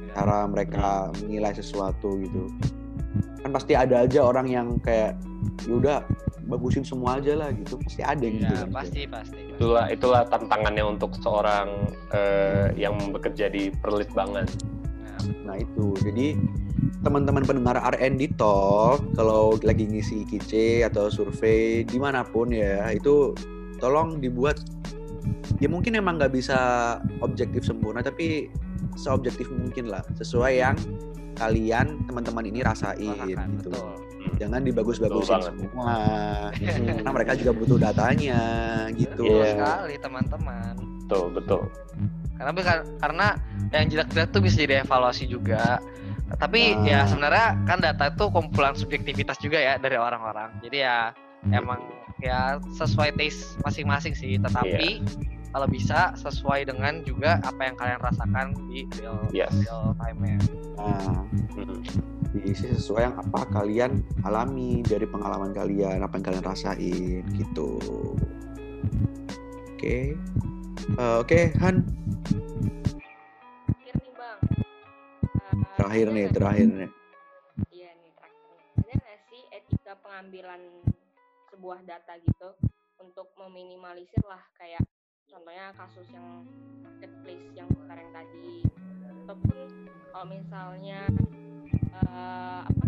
Ya. 0.00 0.12
cara 0.16 0.42
mereka 0.44 0.84
menilai 1.22 1.54
sesuatu 1.54 2.18
gitu. 2.18 2.50
Kan 3.40 3.50
pasti 3.50 3.72
ada 3.72 4.02
aja 4.02 4.20
orang 4.20 4.46
yang 4.46 4.66
kayak 4.78 5.14
ya 5.66 5.72
udah 5.76 5.98
bagusin 6.48 6.82
semua 6.82 7.20
aja 7.22 7.36
lah 7.36 7.54
gitu. 7.54 7.78
Pasti 7.80 8.02
ada 8.02 8.22
yang 8.22 8.40
gitu. 8.40 8.46
ya 8.48 8.58
kan. 8.64 8.68
pasti 8.72 9.00
pasti 9.06 9.38
pasti. 9.46 9.56
Itulah 9.56 9.86
itulah 9.92 10.22
tantangannya 10.28 10.84
untuk 10.84 11.10
seorang 11.20 11.68
eh, 12.12 12.74
yang 12.76 12.96
bekerja 13.12 13.52
di 13.52 13.70
perlitbangan. 13.70 14.46
Nah, 15.04 15.20
Nah 15.52 15.56
itu, 15.60 15.94
jadi 16.00 16.38
teman-teman 17.00 17.44
pendengar 17.44 17.76
R&D 17.96 18.36
Talk 18.36 19.00
kalau 19.16 19.56
lagi 19.64 19.88
ngisi 19.88 20.28
kice 20.28 20.84
atau 20.84 21.08
survei 21.08 21.84
di 21.84 21.96
mana 21.96 22.24
pun 22.24 22.52
ya 22.52 22.92
itu 22.92 23.32
tolong 23.80 24.20
dibuat 24.20 24.60
ya 25.60 25.68
mungkin 25.68 25.96
emang 25.96 26.20
nggak 26.20 26.32
bisa 26.36 26.58
objektif 27.24 27.64
sempurna 27.64 28.04
tapi 28.04 28.52
seobjektif 28.96 29.48
mungkin 29.48 29.88
lah 29.88 30.04
sesuai 30.16 30.60
yang 30.60 30.76
kalian 31.40 32.04
teman-teman 32.04 32.44
ini 32.52 32.60
rasain 32.60 33.16
rasakan, 33.16 33.48
gitu. 33.60 33.72
betul 33.72 33.92
Jangan 34.40 34.60
dibagus-bagusin 34.64 35.40
semua. 35.44 35.92
Karena 36.56 37.10
mereka 37.12 37.36
juga 37.36 37.52
butuh 37.52 37.76
datanya 37.76 38.40
gitu. 38.96 39.20
betul 39.20 39.44
Iya. 39.44 39.52
sekali 39.52 39.94
teman-teman 40.00 40.74
Betul 41.04 41.24
betul. 41.36 41.62
karena 42.40 42.56
karena 42.96 43.26
yang 43.68 43.84
jelek-jelek 43.92 44.32
tuh 44.32 44.40
bisa 44.40 44.64
dievaluasi 44.64 45.28
juga 45.28 45.76
tapi 46.40 46.72
Nah. 46.72 46.88
ya 46.88 46.98
sebenarnya 47.04 47.46
kan 47.68 47.84
data 47.84 48.08
itu 48.08 48.24
kumpulan 48.32 48.72
subjektivitas 48.72 49.36
juga 49.42 49.60
ya 49.60 49.76
dari 49.76 50.00
orang-orang 50.00 50.48
jadi 50.64 50.76
ya 50.88 50.96
emang 51.52 51.84
ya 52.22 52.56
sesuai 52.80 53.12
taste 53.12 53.60
masing-masing 53.60 54.16
sih 54.16 54.40
tetapi 54.40 55.04
kalau 55.50 55.66
bisa 55.66 56.14
sesuai 56.14 56.66
dengan 56.66 57.02
juga 57.02 57.42
apa 57.42 57.66
yang 57.66 57.74
kalian 57.74 58.00
rasakan 58.00 58.46
di 58.70 58.86
real, 58.98 59.26
Yes. 59.34 59.50
real 59.50 59.94
time-nya 59.98 60.38
Nah, 60.80 61.26
Mm. 61.60 61.84
diisi 62.32 62.70
sesuai 62.72 63.02
yang 63.04 63.16
apa 63.18 63.42
kalian 63.52 64.00
alami 64.22 64.80
dari 64.80 65.04
pengalaman 65.04 65.52
kalian, 65.52 66.00
apa 66.00 66.16
yang 66.16 66.24
kalian 66.24 66.46
rasain 66.46 67.22
gitu. 67.36 67.76
Oke. 69.74 70.14
Eh, 70.96 71.16
Oke, 71.20 71.52
Han, 71.60 71.84
Terakhir 73.68 73.94
nih 74.00 74.12
bang. 74.14 74.38
Eh, 75.36 75.54
terakhir 75.76 76.06
nih, 76.08 76.26
terakhir 76.32 76.66
nih. 76.70 76.90
Iya 77.68 77.90
nih 77.92 78.10
terakhir 78.14 78.48
nih. 78.48 78.70
Ada 78.80 78.94
nggak 78.96 79.18
sih 79.28 79.42
etika 79.52 79.92
pengambilan 80.00 80.60
sebuah 81.50 81.78
data 81.84 82.16
gitu 82.22 82.48
untuk 82.96 83.28
meminimalisir 83.36 84.22
lah 84.24 84.40
kayak 84.56 84.80
contohnya 85.30 85.70
kasus 85.78 86.06
yang 86.10 86.26
marketplace 86.82 87.46
yang 87.54 87.68
sekarang 87.86 88.08
tadi 88.10 88.66
ataupun 89.06 89.56
kalau 90.10 90.26
misalnya 90.26 91.00
eh, 91.94 92.60
apa 92.66 92.84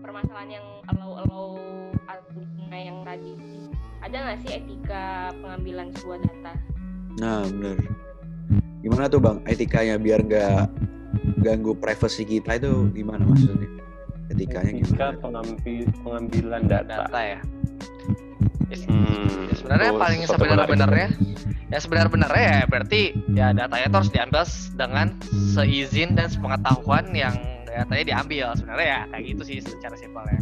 permasalahan 0.00 0.50
yang 0.60 0.66
allow-allow 0.88 1.60
algoritma 2.08 2.78
yang 2.80 2.98
tadi 3.04 3.36
ada 4.00 4.16
nggak 4.20 4.38
sih 4.44 4.50
etika 4.56 5.32
pengambilan 5.40 5.88
sebuah 5.96 6.18
data? 6.20 6.52
Nah, 7.20 7.40
bener. 7.48 7.78
Gimana 8.84 9.08
tuh 9.08 9.16
bang, 9.16 9.40
etikanya 9.48 9.96
biar 9.96 10.20
nggak 10.20 10.68
ganggu 11.40 11.72
privasi 11.72 12.28
kita 12.28 12.60
itu 12.60 12.92
gimana 12.92 13.24
maksudnya? 13.24 13.68
Etikanya 14.28 14.76
Etika 14.76 15.12
gimana? 15.16 15.20
pengambil 15.24 15.84
pengambilan 16.04 16.62
data. 16.68 17.08
data 17.08 17.20
Ya, 17.24 17.40
Hmm, 18.64 19.48
ya 19.50 19.54
sebenarnya 19.54 19.88
itu 19.90 20.00
paling 20.00 20.20
sesuatu 20.24 20.44
menarik. 20.44 20.66
sebenar-benarnya 20.68 21.08
ya 21.72 21.78
sebenar-benarnya 21.80 22.44
ya 22.44 22.64
berarti 22.70 23.00
ya 23.34 23.46
datanya 23.50 23.86
itu 23.90 23.96
harus 23.98 24.12
diambil 24.12 24.42
dengan 24.76 25.06
seizin 25.52 26.10
dan 26.14 26.26
sepengetahuan 26.30 27.04
yang 27.12 27.34
datanya 27.66 28.04
diambil 28.06 28.46
sebenarnya 28.54 28.86
ya 28.86 29.00
kayak 29.10 29.24
gitu 29.34 29.42
sih 29.42 29.58
secara 29.64 29.94
simpelnya. 29.98 30.38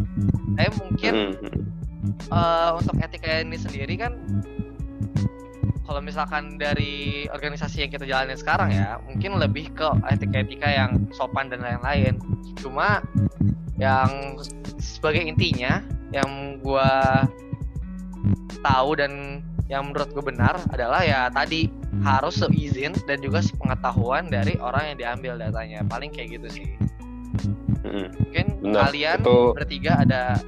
Tapi 0.58 0.70
mungkin 0.78 1.14
Hmm. 1.40 2.34
eh, 2.34 2.70
untuk 2.76 2.94
etika 2.98 3.40
ini 3.40 3.56
sendiri 3.56 3.94
kan 3.96 4.12
kalau 5.82 5.98
misalkan 6.02 6.56
dari 6.56 7.26
organisasi 7.28 7.84
yang 7.84 7.90
kita 7.92 8.06
jalanin 8.06 8.38
sekarang 8.38 8.70
ya 8.72 8.96
mungkin 9.04 9.36
lebih 9.36 9.70
ke 9.74 9.86
etika-etika 10.08 10.68
yang 10.70 10.90
sopan 11.12 11.50
dan 11.50 11.60
lain-lain 11.60 12.16
cuma 12.58 13.02
yang 13.76 14.38
sebagai 14.78 15.20
intinya 15.26 15.82
yang 16.14 16.58
gua 16.62 17.26
tahu 18.62 18.94
dan 18.98 19.42
yang 19.70 19.88
menurut 19.88 20.12
gue 20.12 20.24
benar 20.24 20.60
adalah 20.68 21.00
ya 21.00 21.32
tadi 21.32 21.72
harus 22.04 22.36
seizin 22.36 22.92
dan 23.08 23.20
juga 23.24 23.40
sepengetahuan 23.40 24.28
dari 24.28 24.56
orang 24.60 24.92
yang 24.92 24.98
diambil 25.00 25.32
datanya. 25.40 25.80
Paling 25.88 26.12
kayak 26.12 26.40
gitu 26.40 26.48
sih. 26.60 26.68
Hmm. 27.82 28.08
mungkin 28.14 28.46
Benar, 28.62 28.88
kalian 28.88 29.18
itu- 29.24 29.52
bertiga 29.58 29.92
ada 30.04 30.38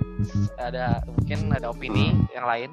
ada 0.60 1.02
mungkin 1.08 1.50
ada 1.50 1.66
opini 1.72 2.14
yang 2.30 2.46
lain? 2.46 2.70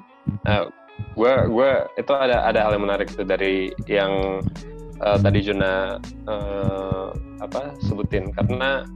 Gue 1.16 1.32
gue 1.50 1.70
itu 1.98 2.12
ada 2.12 2.46
ada 2.46 2.68
hal 2.68 2.76
yang 2.78 2.84
menarik 2.84 3.08
tuh 3.10 3.24
dari 3.26 3.72
yang 3.90 4.40
eh, 5.02 5.18
tadi 5.18 5.38
Juna 5.42 5.98
eh, 6.28 7.06
apa 7.42 7.74
sebutin. 7.82 8.30
Karena 8.32 8.86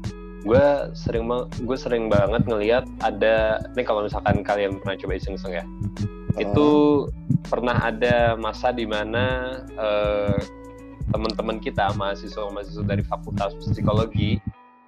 gue 0.46 0.66
sering 0.94 1.26
gue 1.66 1.78
sering 1.78 2.06
banget 2.06 2.46
ngelihat 2.46 2.86
ada 3.02 3.58
ini 3.74 3.82
kalau 3.82 4.06
misalkan 4.06 4.46
kalian 4.46 4.78
pernah 4.78 4.94
coba 4.94 5.12
iseng-iseng 5.18 5.58
ya. 5.58 5.64
Itu 6.38 6.68
pernah 7.50 7.74
ada 7.74 8.38
masa 8.38 8.70
di 8.70 8.86
mana 8.86 9.58
eh, 9.74 10.38
teman-teman 11.10 11.58
kita 11.58 11.90
mahasiswa-mahasiswa 11.98 12.86
dari 12.86 13.02
fakultas 13.02 13.58
psikologi 13.58 14.38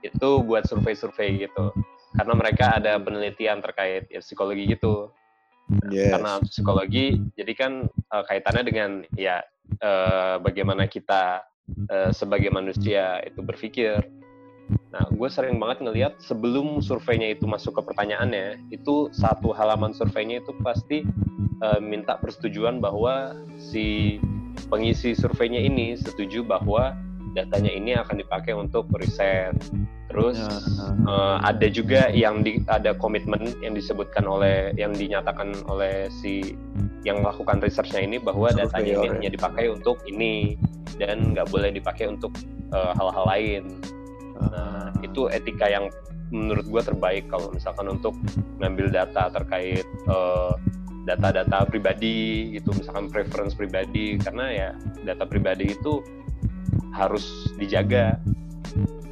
itu 0.07 0.29
buat 0.47 0.63
survei-survei 0.71 1.43
gitu. 1.43 1.75
Karena 2.15 2.33
mereka 2.39 2.79
ada 2.79 2.95
penelitian 3.03 3.59
terkait 3.59 4.07
ya, 4.09 4.23
psikologi 4.23 4.79
gitu. 4.79 5.11
Yes. 5.93 6.17
karena 6.17 6.41
psikologi 6.49 7.21
jadi 7.37 7.53
kan 7.53 7.73
eh, 7.93 8.25
kaitannya 8.25 8.65
dengan 8.65 8.91
ya 9.21 9.45
eh, 9.77 10.41
bagaimana 10.41 10.89
kita 10.89 11.45
eh, 11.93 12.09
sebagai 12.09 12.49
manusia 12.49 13.21
itu 13.21 13.45
berpikir 13.45 14.01
nah 14.89 15.05
gue 15.09 15.29
sering 15.29 15.61
banget 15.61 15.85
ngelihat 15.85 16.13
sebelum 16.21 16.81
surveinya 16.81 17.37
itu 17.37 17.45
masuk 17.45 17.77
ke 17.77 17.83
pertanyaannya 17.93 18.73
itu 18.73 19.13
satu 19.13 19.53
halaman 19.53 19.93
surveinya 19.93 20.41
itu 20.41 20.53
pasti 20.65 21.05
eh, 21.63 21.81
minta 21.81 22.17
persetujuan 22.17 22.81
bahwa 22.81 23.37
si 23.61 24.19
pengisi 24.73 25.13
surveinya 25.13 25.61
ini 25.61 25.95
setuju 25.97 26.45
bahwa 26.45 26.97
datanya 27.37 27.71
ini 27.71 27.95
akan 27.95 28.21
dipakai 28.25 28.57
untuk 28.57 28.89
riset 28.97 29.55
terus 30.09 30.41
Ya. 30.41 30.95
Eh, 31.09 31.37
ada 31.41 31.67
juga 31.69 32.13
yang 32.13 32.45
di, 32.45 32.61
ada 32.69 32.93
komitmen 32.97 33.49
yang 33.65 33.73
disebutkan 33.73 34.25
oleh 34.29 34.77
yang 34.77 34.93
dinyatakan 34.93 35.57
oleh 35.69 36.09
si 36.13 36.57
yang 37.05 37.25
melakukan 37.25 37.65
researchnya 37.65 38.05
ini 38.05 38.17
bahwa 38.21 38.53
datanya 38.53 38.93
ini 38.99 39.07
ya. 39.09 39.13
hanya 39.17 39.31
dipakai 39.33 39.67
untuk 39.73 39.97
ini 40.05 40.61
dan 41.01 41.33
nggak 41.33 41.49
boleh 41.49 41.73
dipakai 41.73 42.13
untuk 42.13 42.33
eh, 42.73 42.93
hal-hal 42.97 43.25
lain. 43.25 43.63
Nah, 44.39 44.95
itu 45.03 45.27
etika 45.31 45.67
yang 45.67 45.91
menurut 46.29 46.69
gua 46.69 46.85
terbaik 46.85 47.27
kalau 47.33 47.49
misalkan 47.51 47.89
untuk 47.89 48.13
ngambil 48.61 48.93
data 48.93 49.33
terkait 49.33 49.85
eh, 49.87 50.53
data-data 51.09 51.65
pribadi 51.65 52.53
gitu, 52.61 52.71
misalkan 52.77 53.09
preference 53.09 53.57
pribadi. 53.57 54.21
Karena 54.21 54.47
ya 54.53 54.69
data 55.03 55.25
pribadi 55.25 55.73
itu 55.73 56.05
harus 56.93 57.53
dijaga 57.57 58.21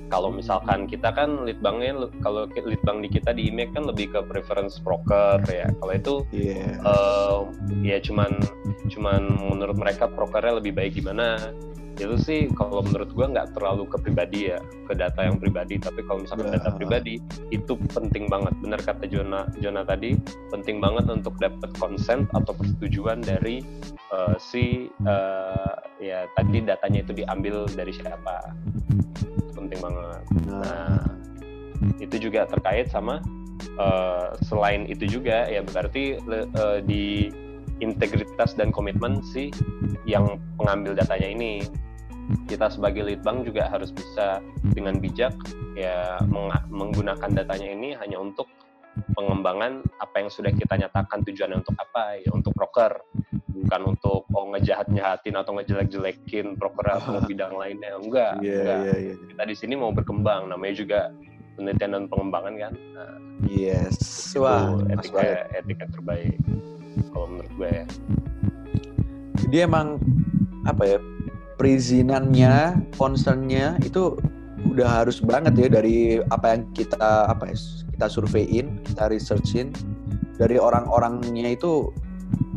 kalau 0.06 0.30
misalkan 0.30 0.86
kita 0.86 1.10
kan 1.10 1.42
litbangnya 1.42 2.06
kalau 2.22 2.46
litbang 2.54 3.02
di 3.02 3.08
kita 3.10 3.34
di 3.34 3.50
IMEC 3.50 3.74
kan 3.74 3.84
lebih 3.90 4.14
ke 4.14 4.20
preference 4.26 4.78
broker 4.78 5.42
ya. 5.50 5.66
Kalau 5.82 5.92
itu 5.94 6.14
Iya. 6.30 6.78
eh, 6.82 7.38
ya 7.82 7.98
cuman 8.02 8.30
cuman 8.90 9.22
menurut 9.50 9.76
mereka 9.78 10.06
brokernya 10.06 10.58
lebih 10.62 10.72
baik 10.78 10.98
gimana 11.02 11.38
itu 11.96 12.12
sih 12.20 12.40
kalau 12.52 12.84
menurut 12.84 13.08
gua 13.16 13.24
nggak 13.32 13.56
terlalu 13.56 13.88
ke 13.88 13.96
pribadi 14.04 14.52
ya 14.52 14.60
ke 14.84 14.92
data 14.92 15.24
yang 15.24 15.40
pribadi. 15.40 15.80
Tapi 15.80 16.04
kalau 16.04 16.22
misalkan 16.28 16.52
Ya. 16.52 16.60
data 16.60 16.70
pribadi 16.76 17.16
itu 17.48 17.72
penting 17.96 18.28
banget. 18.28 18.52
Benar 18.60 18.80
kata 18.84 19.08
Jona 19.08 19.48
Jona 19.58 19.80
tadi 19.80 20.12
penting 20.52 20.76
banget 20.78 21.08
untuk 21.08 21.34
dapat 21.40 21.72
consent 21.80 22.28
atau 22.36 22.52
persetujuan 22.52 23.24
dari 23.24 23.64
eh, 24.12 24.36
si 24.38 24.92
eh, 24.92 25.74
ya 25.98 26.28
tadi 26.36 26.60
datanya 26.62 27.00
itu 27.00 27.16
diambil 27.16 27.64
dari 27.72 27.90
siapa 27.96 28.52
penting 29.66 29.82
banget. 29.82 30.22
Nah, 30.46 31.02
itu 32.00 32.16
juga 32.30 32.48
terkait 32.48 32.88
sama 32.88 33.20
eh, 33.60 34.28
selain 34.46 34.86
itu 34.88 35.18
juga 35.18 35.50
ya 35.50 35.60
berarti 35.66 36.16
eh, 36.22 36.78
di 36.86 37.28
integritas 37.82 38.56
dan 38.56 38.72
komitmen 38.72 39.20
si 39.20 39.52
yang 40.08 40.40
pengambil 40.56 40.96
datanya 40.96 41.28
ini. 41.28 41.66
Kita 42.50 42.66
sebagai 42.66 43.06
lead 43.06 43.22
bank 43.22 43.46
juga 43.46 43.70
harus 43.70 43.94
bisa 43.94 44.42
dengan 44.74 44.98
bijak 44.98 45.30
ya 45.78 46.18
meng- 46.26 46.66
menggunakan 46.74 47.30
datanya 47.30 47.70
ini 47.70 47.94
hanya 47.94 48.18
untuk 48.18 48.50
pengembangan 49.14 49.84
apa 50.02 50.24
yang 50.24 50.30
sudah 50.32 50.50
kita 50.50 50.74
nyatakan 50.74 51.22
tujuannya 51.22 51.62
untuk 51.62 51.76
apa 51.78 52.18
ya 52.18 52.30
untuk 52.34 52.50
broker 52.56 52.98
bukan 53.66 53.98
untuk 53.98 54.22
oh 54.30 54.46
ngejahat 54.54 54.86
nyahatin 54.88 55.34
atau 55.34 55.58
ngejelek-jelekin 55.58 56.54
broker 56.54 56.86
atau 56.86 57.18
bidang 57.30 57.52
lainnya 57.58 57.98
enggak 57.98 58.38
Iya, 58.38 58.62
enggak 58.62 58.78
iya, 58.78 58.94
iya. 59.10 59.14
kita 59.34 59.42
di 59.42 59.54
sini 59.58 59.74
mau 59.74 59.90
berkembang 59.90 60.46
namanya 60.46 60.74
juga 60.78 61.00
penelitian 61.58 61.90
dan 61.98 62.04
pengembangan 62.06 62.54
kan 62.56 62.72
nah, 62.94 63.16
Yes. 63.44 64.32
itu 64.32 64.40
Wah, 64.40 64.80
etika 64.88 65.50
etika 65.52 65.84
terbaik 65.92 66.38
kalau 67.12 67.26
menurut 67.28 67.52
gue 67.58 67.70
ya 67.82 67.86
Jadi 69.46 69.56
emang 69.62 70.00
apa 70.66 70.96
ya? 70.96 70.98
Perizinannya, 71.56 72.84
concernnya 73.00 73.80
itu 73.80 74.18
udah 74.68 75.04
harus 75.04 75.24
banget 75.24 75.56
ya 75.56 75.68
dari 75.72 76.20
apa 76.28 76.52
yang 76.52 76.62
kita 76.76 77.30
apa 77.32 77.48
ya, 77.48 77.56
kita 77.96 78.06
surveiin, 78.12 78.76
kita 78.84 79.08
researchin 79.08 79.72
dari 80.36 80.60
orang-orangnya 80.60 81.56
itu 81.56 81.88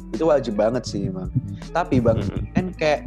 itu 0.10 0.24
wajib 0.26 0.54
banget 0.58 0.84
sih 0.86 1.10
emang. 1.10 1.30
Tapi 1.70 2.02
bang, 2.02 2.20
Mm-mm. 2.20 2.44
kan 2.56 2.66
kayak 2.76 3.02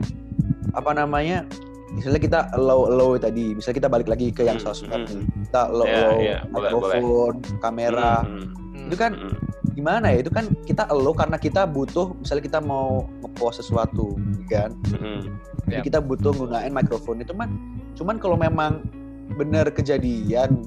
apa 0.73 0.91
namanya? 0.95 1.45
Misalnya 1.93 2.21
kita 2.25 2.41
low 2.57 2.89
low 2.89 3.21
tadi, 3.21 3.53
misalnya 3.53 3.85
kita 3.85 3.91
balik 3.93 4.09
lagi 4.09 4.33
ke 4.33 4.49
yang 4.49 4.57
Mm, 4.57 4.65
sosmed 4.65 5.05
mm. 5.05 5.13
nih. 5.13 5.25
Kita 5.51 5.63
low 5.69 5.85
Iya, 5.85 6.01
low 6.01 6.17
iya, 6.25 6.39
boleh, 6.49 6.71
mikrofon, 6.73 7.35
kamera. 7.61 8.25
Mm, 8.25 8.41
Hmm. 8.73 8.89
Itu 8.89 8.97
kan 8.97 9.13
mm, 9.13 9.37
gimana 9.77 10.07
ya? 10.09 10.25
Itu 10.25 10.31
kan 10.33 10.45
kita 10.65 10.89
low 10.89 11.13
karena 11.13 11.37
kita 11.37 11.69
butuh 11.69 12.17
misalnya 12.17 12.45
kita 12.49 12.61
mau 12.65 13.05
ngepost 13.21 13.61
sesuatu, 13.61 14.17
kan? 14.49 14.73
mm, 14.89 14.97
mm. 14.97 15.21
Jadi 15.69 15.77
Yap. 15.79 15.85
kita 15.85 15.99
butuh 16.01 16.33
gunain 16.33 16.73
mikrofon 16.73 17.21
itu 17.21 17.37
mah. 17.37 17.47
Cuman 17.93 18.17
kalau 18.17 18.41
memang 18.41 18.81
benar 19.37 19.69
kejadian 19.73 20.61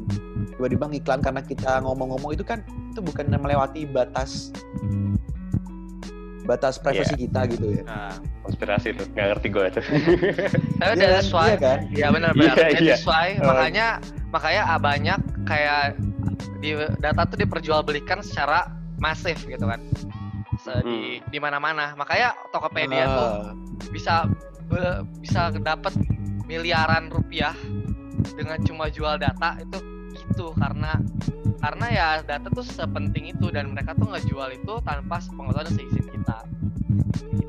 tiba-tiba 0.55 0.87
ngiklan 0.87 1.19
karena 1.19 1.41
kita 1.43 1.83
ngomong-ngomong 1.83 2.31
itu 2.33 2.41
kan 2.41 2.63
itu 2.93 3.03
bukan 3.03 3.27
melewati 3.27 3.83
batas 3.85 4.49
batas 6.45 6.77
privasi 6.77 7.17
kita 7.17 7.43
gitu 7.47 7.65
ya. 7.71 7.83
Nah, 7.83 8.13
konspirasi 8.41 8.93
tuh 8.93 9.05
nggak 9.09 9.27
ngerti 9.33 9.47
gue 9.49 9.65
tuh 9.71 9.83
tapi 10.79 10.93
Iya 10.95 11.07
that's 11.11 11.27
kan? 11.27 11.35
why 11.35 11.47
Iya 11.47 11.57
kan? 11.57 11.77
ya 11.91 12.07
benar-benar 12.09 12.55
Iya, 12.55 12.67
iya. 12.71 12.93
that's 12.93 13.03
why 13.03 13.27
Oh. 13.35 13.45
makanya 13.47 13.87
makanya 14.29 14.61
ah, 14.67 14.79
banyak 14.79 15.19
kayak 15.43 15.83
di 16.59 16.71
data 16.97 17.21
tuh 17.25 17.37
diperjualbelikan 17.37 18.21
secara 18.21 18.69
masif 18.97 19.41
gitu 19.43 19.65
kan 19.65 19.81
Se- 20.57 20.81
di 20.81 20.97
di 21.25 21.37
mana-mana 21.37 21.93
makanya 21.93 22.31
Tokopedia 22.49 23.05
tuh 23.07 23.27
Ah, 23.27 23.51
bisa 23.89 24.29
be- 24.65 25.03
bisa 25.19 25.49
dapat 25.51 25.93
miliaran 26.43 27.09
rupiah 27.09 27.53
dengan 28.31 28.61
cuma 28.61 28.87
jual 28.87 29.17
data 29.17 29.57
itu 29.57 29.77
itu 30.35 30.51
karena 30.59 30.99
karena 31.63 31.85
ya 31.87 32.07
data 32.19 32.51
tuh 32.51 32.67
sepenting 32.67 33.31
itu 33.31 33.47
dan 33.55 33.71
mereka 33.71 33.95
tuh 33.95 34.11
ngejual 34.11 34.51
itu 34.51 34.73
tanpa 34.83 35.23
sepengetahuan 35.23 35.65
dan 35.71 35.73
seizin 35.79 36.07
kita. 36.11 36.37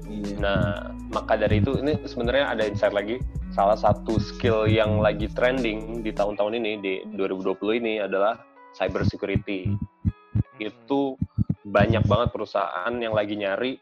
Iya. 0.07 0.37
nah 0.39 0.63
maka 1.11 1.35
dari 1.35 1.59
itu 1.59 1.75
ini 1.83 1.99
sebenarnya 2.07 2.55
ada 2.55 2.63
insight 2.63 2.95
lagi. 2.95 3.19
Salah 3.51 3.75
satu 3.75 4.23
skill 4.23 4.71
yang 4.71 5.03
lagi 5.03 5.27
trending 5.33 6.07
di 6.07 6.15
tahun-tahun 6.15 6.55
ini 6.61 6.73
di 6.79 6.95
2020 7.19 7.81
ini 7.83 7.95
adalah 7.99 8.39
cyber 8.79 9.03
security. 9.03 9.75
Itu 10.63 11.19
banyak 11.67 12.07
banget 12.07 12.29
perusahaan 12.31 12.93
yang 13.01 13.17
lagi 13.17 13.35
nyari 13.35 13.75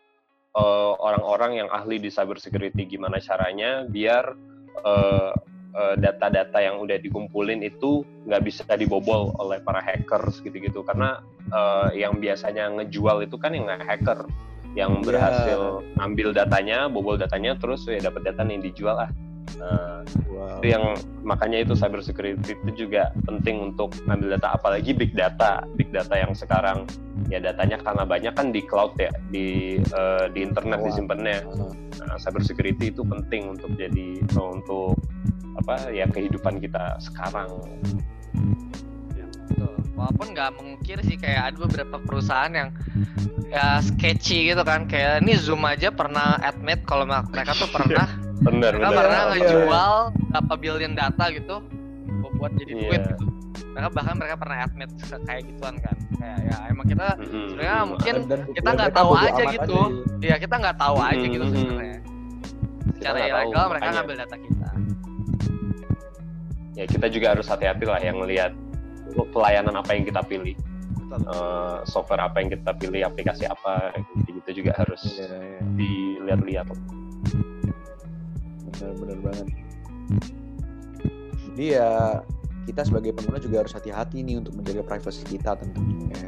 eh, 0.56 0.92
orang-orang 0.96 1.62
yang 1.62 1.68
ahli 1.68 2.00
di 2.00 2.08
cyber 2.08 2.40
security. 2.40 2.86
Gimana 2.86 3.18
caranya 3.18 3.82
biar 3.84 4.24
eh, 4.78 5.32
data-data 5.74 6.58
yang 6.62 6.78
udah 6.78 6.96
dikumpulin 7.02 7.60
itu 7.66 8.06
nggak 8.30 8.42
bisa 8.46 8.62
dibobol 8.78 9.34
oleh 9.42 9.58
para 9.60 9.82
hackers 9.82 10.38
gitu-gitu 10.40 10.86
karena 10.86 11.18
eh, 11.50 11.98
yang 11.98 12.22
biasanya 12.22 12.70
ngejual 12.78 13.26
itu 13.26 13.34
kan 13.36 13.52
yang 13.52 13.66
hacker 13.66 14.24
yang 14.74 15.00
Iya. 15.00 15.06
berhasil 15.06 15.60
ambil 16.02 16.34
datanya, 16.34 16.90
bobol 16.90 17.14
datanya, 17.14 17.54
terus 17.54 17.86
ya 17.86 18.02
dapat 18.02 18.26
data 18.26 18.42
yang 18.42 18.58
dijual 18.62 18.98
lah. 19.06 19.10
Nah, 19.54 20.02
Wow. 20.26 20.58
itu 20.58 20.66
yang 20.74 20.98
makanya 21.22 21.62
itu 21.62 21.78
cyber 21.78 22.02
security 22.02 22.58
itu 22.58 22.70
juga 22.74 23.14
penting 23.22 23.70
untuk 23.70 23.94
ngambil 24.02 24.34
data 24.34 24.58
apalagi 24.58 24.90
big 24.90 25.14
data 25.14 25.62
big 25.78 25.94
data 25.94 26.10
yang 26.18 26.34
sekarang 26.34 26.88
ya 27.30 27.38
datanya 27.38 27.78
karena 27.78 28.02
banyak 28.02 28.34
kan 28.34 28.50
di 28.50 28.66
cloud 28.66 28.98
ya 28.98 29.14
di 29.30 29.78
eh, 29.78 30.26
di 30.34 30.42
internet 30.42 30.82
Wah. 30.82 30.86
disimpannya 30.90 31.38
nah, 32.02 32.18
cyber 32.18 32.42
security 32.42 32.90
itu 32.90 33.06
penting 33.06 33.54
untuk 33.54 33.70
jadi 33.78 34.26
untuk 34.34 34.98
apa 35.54 35.90
ya 35.90 36.06
kehidupan 36.06 36.58
kita 36.58 36.98
sekarang 37.00 37.46
Betul. 39.44 39.74
Walaupun 39.94 40.26
nggak 40.34 40.50
mengukir 40.58 40.98
sih 41.02 41.14
kayak 41.14 41.54
ada 41.54 41.58
beberapa 41.60 41.96
perusahaan 42.00 42.50
yang 42.50 42.68
ya 43.48 43.78
sketchy 43.78 44.50
gitu 44.50 44.66
kan 44.66 44.84
kayak 44.84 45.22
ini 45.22 45.38
Zoom 45.38 45.62
aja 45.62 45.94
pernah 45.94 46.34
admit 46.40 46.82
kalau 46.82 47.06
mereka 47.06 47.54
tuh 47.54 47.70
pernah 47.70 48.08
benar 48.46 48.74
mereka 48.74 48.90
benar 48.90 48.98
pernah 48.98 49.20
Iya, 49.20 49.30
ngejual 49.30 49.92
berapa 50.32 50.54
billion 50.58 50.92
data 50.92 51.24
gitu 51.30 51.62
buat 52.34 52.50
jadi 52.58 52.72
Iya. 52.72 52.80
duit 52.82 53.02
gitu. 53.06 53.24
Mereka 53.74 53.88
bahkan 53.90 54.14
mereka 54.18 54.34
pernah 54.34 54.58
admit 54.60 54.90
kayak 55.24 55.42
gituan 55.46 55.74
kan. 55.78 55.96
Kayak 56.18 56.38
ya 56.42 56.56
emang 56.66 56.86
kita 56.86 57.06
Mm-mm. 57.14 57.46
sebenarnya 57.48 57.76
mungkin 57.86 58.14
Dan 58.26 58.40
kita 58.50 58.66
ya 58.66 58.74
nggak 58.74 58.90
mereka 58.90 58.98
tahu 58.98 59.12
aja 59.14 59.42
gitu. 59.46 59.78
ya 60.20 60.36
kita 60.36 60.54
nggak 60.58 60.76
tahu 60.76 60.96
aja 60.98 61.24
gitu 61.24 61.44
sebenarnya. 61.46 61.98
Secara 62.98 63.14
nggak 63.14 63.30
ilegal 63.30 63.64
mereka 63.70 63.86
ngambil 63.94 64.16
data 64.18 64.36
kita. 64.36 64.63
Ya 66.74 66.84
kita 66.86 67.06
juga 67.10 67.34
harus 67.38 67.46
hati-hati 67.46 67.84
lah 67.86 68.00
yang 68.02 68.18
lihat 68.22 68.52
pelayanan 69.30 69.78
apa 69.78 69.94
yang 69.94 70.04
kita 70.06 70.22
pilih. 70.26 70.54
Eh, 71.14 71.78
software 71.86 72.26
apa 72.26 72.42
yang 72.42 72.50
kita 72.50 72.74
pilih 72.74 73.06
aplikasi 73.06 73.46
apa 73.46 73.94
gitu 74.26 74.64
juga 74.64 74.74
harus 74.74 74.98
Iya, 75.14 75.30
iya. 75.30 75.60
dilihat-lihat 75.78 76.66
benar-benar 78.74 79.18
banget. 79.22 79.46
Jadi 81.54 81.64
ya 81.78 82.18
kita 82.66 82.82
sebagai 82.82 83.14
pengguna 83.14 83.38
juga 83.38 83.62
harus 83.62 83.70
hati-hati 83.78 84.26
nih 84.26 84.42
untuk 84.42 84.58
menjaga 84.58 84.82
privasi 84.82 85.22
kita 85.22 85.54
tentunya. 85.54 86.18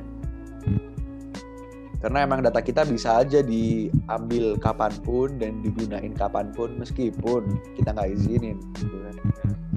Karena 1.96 2.18
emang 2.22 2.44
data 2.44 2.60
kita 2.60 2.84
bisa 2.84 3.24
aja 3.24 3.40
diambil 3.40 4.60
kapan 4.60 4.92
pun 5.00 5.40
dan 5.40 5.64
digunain 5.64 6.12
kapan 6.12 6.52
pun 6.52 6.76
meskipun 6.76 7.48
kita 7.74 7.92
nggak 7.96 8.10
izinin. 8.12 8.60
Gitu 8.76 8.96
kan. 9.00 9.16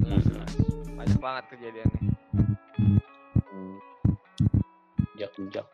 Jelas. 0.04 0.52
Banyak 0.94 1.18
banget 1.18 1.44
kejadiannya. 1.56 2.00
Hmm. 3.50 3.76
bijak-bijak 5.16 5.66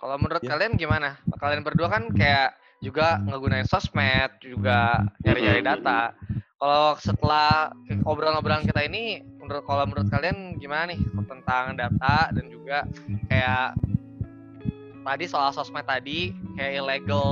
Kalau 0.00 0.16
menurut 0.16 0.40
Ya. 0.40 0.56
kalian 0.56 0.80
gimana? 0.80 1.20
Kalian 1.36 1.60
berdua 1.60 1.92
kan 1.92 2.08
kayak 2.16 2.56
juga 2.80 3.20
ngegunain 3.20 3.68
sosmed, 3.68 4.32
juga 4.40 5.04
nyari-nyari 5.20 5.60
data. 5.60 6.16
Kalau 6.56 6.96
setelah 6.96 7.68
obrolan-obrolan 8.08 8.64
kita 8.64 8.80
ini, 8.88 9.20
menurut 9.36 9.64
kalau 9.68 9.84
menurut 9.84 10.08
kalian 10.08 10.56
gimana 10.56 10.88
nih 10.92 11.00
tentang 11.28 11.76
data 11.76 12.32
dan 12.32 12.44
juga 12.48 12.88
kayak 13.28 13.76
tadi 15.00 15.24
soal 15.24 15.50
sosmed 15.50 15.86
tadi 15.88 16.34
kayak 16.54 16.84
illegal 16.84 17.28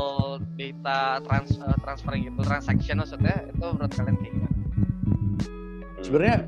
data 0.57 1.21
trans 1.23 1.57
eh, 1.61 1.77
transferring 1.85 2.23
gitu, 2.29 2.41
transaction 2.45 3.01
maksudnya 3.01 3.45
itu 3.49 3.67
menurut 3.77 3.93
kalian 3.93 4.17
kayak 4.17 4.33
gimana? 4.33 4.57
Sebenarnya 6.01 6.39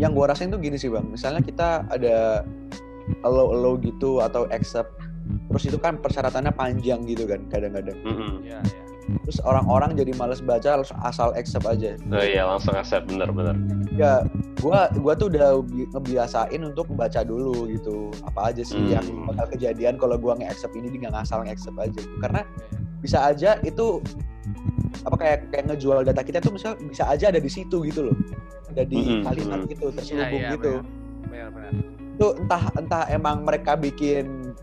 yang 0.00 0.12
gua 0.16 0.32
rasain 0.32 0.48
tuh 0.48 0.60
gini 0.60 0.80
sih 0.80 0.88
bang. 0.88 1.04
Misalnya 1.08 1.44
kita 1.44 1.84
ada 1.92 2.46
allow 3.22 3.52
allow 3.52 3.74
gitu 3.76 4.24
atau 4.24 4.48
accept, 4.48 4.88
terus 5.52 5.64
itu 5.68 5.78
kan 5.78 6.00
persyaratannya 6.00 6.52
panjang 6.56 7.04
gitu 7.04 7.28
kan 7.28 7.44
kadang-kadang. 7.52 7.98
Mm-mm. 8.02 8.40
Iya, 8.42 8.60
iya. 8.64 8.85
Terus 9.26 9.38
orang-orang 9.42 9.98
jadi 9.98 10.14
males 10.14 10.38
baca 10.38 10.78
langsung 10.78 10.98
asal 11.02 11.34
accept 11.34 11.66
aja. 11.66 11.98
Oh 11.98 12.22
iya 12.22 12.46
langsung 12.46 12.74
accept 12.74 13.10
bener-bener. 13.10 13.58
Ya, 13.94 14.22
gua 14.62 14.86
gua 14.98 15.18
tuh 15.18 15.30
udah 15.34 15.62
bi- 15.66 15.90
ngebiasain 15.90 16.62
untuk 16.62 16.86
baca 16.94 17.26
dulu 17.26 17.66
gitu. 17.70 18.14
Apa 18.22 18.54
aja 18.54 18.62
sih 18.62 18.78
Hmm. 18.78 18.94
yang 18.98 19.06
bakal 19.26 19.46
kejadian 19.54 19.98
kalau 19.98 20.14
gua 20.14 20.38
nge-accept 20.38 20.74
ini 20.74 20.94
dia 20.94 21.06
nggak 21.06 21.14
ngasal 21.22 21.42
nge-accept 21.42 21.78
aja 21.78 21.98
gitu. 21.98 22.16
Karena 22.22 22.40
bisa 23.02 23.18
aja 23.26 23.50
itu 23.62 23.98
apa 25.02 25.16
kayak 25.18 25.38
kayak 25.50 25.64
ngejual 25.70 26.02
data 26.02 26.22
kita 26.22 26.38
tuh 26.38 26.54
misal 26.54 26.74
bisa 26.78 27.06
aja 27.06 27.30
ada 27.30 27.38
di 27.42 27.50
situ 27.50 27.82
gitu 27.82 28.10
loh. 28.10 28.16
Ada 28.70 28.82
di 28.86 28.98
Mm-mm, 28.98 29.22
kalimat 29.22 29.58
mm. 29.62 29.68
gitu 29.70 29.86
terselubung 29.90 30.42
iya, 30.42 30.54
gitu. 30.54 30.72
Benar, 31.30 31.48
benar. 31.50 31.72
Itu 32.16 32.26
entah 32.42 32.62
entah 32.74 33.02
emang 33.10 33.42
mereka 33.42 33.74
bikin 33.74 34.54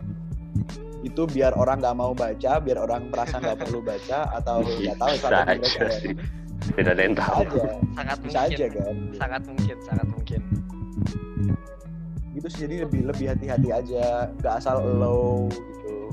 itu 1.04 1.22
biar 1.28 1.52
orang 1.54 1.78
nggak 1.78 1.94
mau 1.94 2.10
baca, 2.10 2.52
biar 2.58 2.78
orang 2.80 3.12
merasa 3.12 3.36
nggak 3.36 3.58
perlu 3.60 3.80
baca 3.80 4.18
atau 4.34 4.64
nggak 4.80 4.96
tahu 4.96 5.12
Bisa 5.12 5.20
strategi 5.20 5.60
aja 5.60 5.68
mereka. 5.76 6.00
sih. 6.00 6.14
Tidak 6.64 6.90
ada 6.90 7.02
yang 7.04 7.14
Bisa 7.14 7.24
tahu. 7.28 7.42
aja, 7.44 7.62
Sangat 7.92 8.18
bisa 8.18 8.38
mungkin. 8.40 8.54
aja 8.56 8.66
kan. 8.72 8.94
Sangat 9.14 9.42
mungkin, 9.44 9.76
sangat 9.80 10.06
mungkin. 10.08 10.42
gitu 12.34 12.48
sih 12.50 12.66
jadi 12.66 12.82
lebih 12.82 13.06
lebih 13.06 13.26
hati-hati 13.30 13.68
aja 13.70 14.26
nggak 14.34 14.54
asal 14.58 14.82
low 14.82 15.46
gitu 15.46 16.10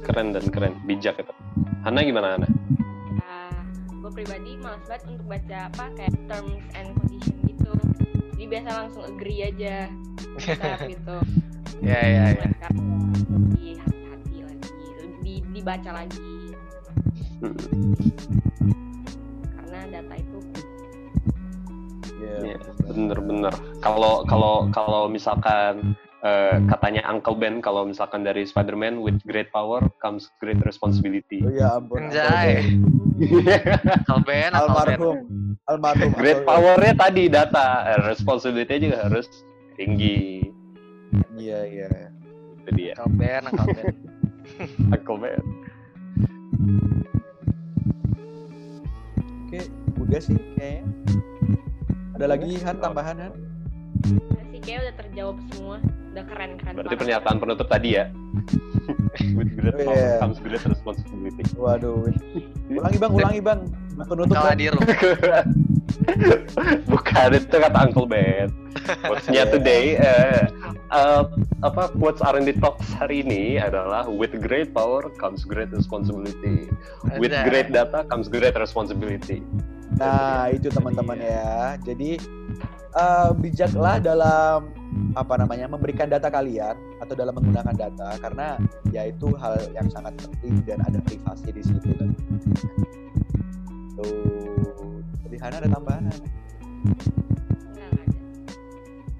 Keren 0.00 0.32
dan 0.32 0.48
keren, 0.48 0.72
bijak 0.82 1.20
itu. 1.20 1.32
Hana 1.84 2.00
gimana 2.00 2.28
Hana? 2.34 2.48
gue 3.98 4.10
pribadi 4.14 4.56
malas 4.56 4.80
banget 4.88 5.04
untuk 5.04 5.26
baca 5.28 5.58
apa 5.68 5.84
kayak 5.92 6.14
terms 6.24 6.56
and 6.72 6.96
condition 6.96 7.36
gitu 7.44 7.72
jadi 8.32 8.44
biasa 8.48 8.68
langsung 8.72 9.04
agree 9.04 9.40
aja 9.44 9.76
gitu 10.88 11.16
Iya, 11.78 12.00
iya, 12.02 12.24
iya. 12.34 12.46
Nah, 12.46 12.52
sekarang 12.52 12.78
lebih 13.28 13.72
hati-hati 13.78 14.36
lagi 14.42 14.86
lebih 14.98 15.36
dibaca 15.52 15.90
lagi 15.92 16.30
karena 19.54 19.80
data 19.92 20.14
itu 20.16 20.38
Iya, 22.18 22.58
bener-bener. 22.82 23.54
Kalau 23.80 24.26
kalau 24.26 24.66
kalau 24.74 25.06
misalkan 25.06 25.94
eh, 26.20 26.58
katanya 26.66 27.06
Uncle 27.06 27.38
Ben 27.38 27.62
kalau 27.62 27.86
misalkan 27.86 28.26
dari 28.26 28.42
Spider-Man 28.42 28.98
with 29.00 29.16
great 29.22 29.48
power 29.48 29.86
comes 30.02 30.26
great 30.42 30.58
responsibility. 30.66 31.40
oh 31.46 31.52
ya 31.54 31.78
ampun 31.78 32.10
Anjay. 32.10 32.74
Kalben, 34.06 34.50
Kalben. 34.50 34.50
almarhum 34.54 35.18
almarhum 35.66 36.10
great 36.14 36.42
Uncle 36.42 36.46
Ben. 36.46 36.48
powernya 36.50 36.94
tadi 36.98 37.24
data, 37.30 37.66
eh, 37.86 38.00
responsibility 38.06 38.90
juga 38.90 38.98
harus 39.06 39.26
tinggi. 39.74 40.50
Iya 41.34 41.58
iya 41.64 41.88
Itu 42.58 42.70
dia, 42.74 42.92
Kalben, 42.94 43.44
Kalben. 43.48 43.94
Uncle 44.94 45.18
Ben. 45.18 45.42
oke 49.40 49.60
udah 49.98 50.20
sih 50.20 50.36
kayaknya 50.54 50.82
ada 52.14 52.26
lagi 52.26 52.58
Han 52.60 52.76
tambahan 52.78 53.16
Han 53.18 53.32
sih 54.50 54.58
kayak 54.60 54.78
udah 54.82 54.94
terjawab 54.98 55.36
semua 55.48 55.76
udah 56.10 56.24
keren 56.26 56.50
keren 56.56 56.72
Berarti 56.74 56.88
banget. 56.88 57.00
pernyataan 57.00 57.36
penutup 57.38 57.66
tadi 57.68 57.88
ya. 57.94 58.04
with 59.36 59.50
great 59.52 59.74
Oh, 59.76 59.84
power 59.84 59.94
iya. 59.94 60.18
comes 60.18 60.38
great 60.38 60.62
responsibility. 60.62 61.42
waduh 61.54 62.06
ulangi 62.68 62.98
bang 62.98 63.12
ulangi 63.12 63.40
bang 63.40 63.60
penutup 64.00 64.34
Kalau 64.34 64.50
Bang. 64.50 64.58
Bukan 66.92 67.28
itu 67.34 67.56
kata 67.56 67.78
Uncle 67.88 68.08
Ben. 68.08 68.48
Quotes-nya 69.04 69.48
today 69.52 69.98
eh, 69.98 70.46
eh, 70.92 71.22
apa 71.64 71.82
quotes 71.96 72.22
R&D 72.22 72.60
Talks 72.62 72.88
hari 72.94 73.24
ini 73.24 73.58
adalah 73.58 74.06
with 74.06 74.32
great 74.38 74.72
power 74.72 75.08
comes 75.18 75.44
great 75.44 75.72
responsibility. 75.72 76.68
With 77.18 77.34
great 77.48 77.72
data 77.74 78.04
comes 78.06 78.28
great 78.30 78.54
responsibility. 78.56 79.42
Nah, 79.98 80.52
itu 80.52 80.68
teman-teman 80.68 81.18
ya. 81.18 81.74
Jadi 81.82 82.20
eh, 82.94 83.30
bijaklah 83.40 83.98
dalam 83.98 84.70
apa 85.12 85.34
namanya 85.36 85.68
memberikan 85.68 86.08
data 86.08 86.32
kalian 86.32 86.76
atau 87.04 87.12
dalam 87.12 87.36
menggunakan 87.36 87.76
data 87.76 88.16
karena 88.18 88.56
ya 88.88 89.08
itu 89.08 89.36
hal 89.36 89.60
yang 89.76 89.86
sangat 89.92 90.16
penting 90.16 90.64
dan 90.64 90.80
ada 90.84 91.00
privasi 91.04 91.48
di 91.52 91.62
situ 91.64 91.88
kan. 91.96 92.10
Tuh. 93.98 94.37
Jadi 95.28 95.36
Hana 95.44 95.60
ada 95.60 95.68
tambahan? 95.68 96.08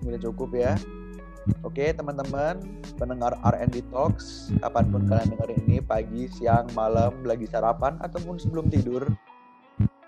Udah 0.08 0.20
cukup 0.24 0.56
ya. 0.56 0.72
Oke 1.64 1.92
teman-teman 1.92 2.60
pendengar 2.96 3.36
R&D 3.44 3.84
Talks 3.92 4.52
kapan 4.60 4.84
pun 4.88 5.04
kalian 5.04 5.28
dengerin 5.36 5.60
ini 5.68 5.78
pagi, 5.84 6.28
siang, 6.28 6.68
malam, 6.72 7.24
lagi 7.24 7.44
sarapan 7.48 7.96
ataupun 8.00 8.40
sebelum 8.40 8.68
tidur 8.68 9.04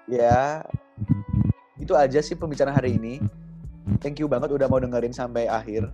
ya 0.08 0.64
itu 1.80 1.92
aja 1.96 2.20
sih 2.20 2.36
pembicaraan 2.36 2.76
hari 2.76 2.96
ini. 2.96 3.20
Thank 4.04 4.20
you 4.20 4.28
banget 4.28 4.52
udah 4.52 4.68
mau 4.68 4.80
dengerin 4.80 5.12
sampai 5.12 5.48
akhir. 5.48 5.88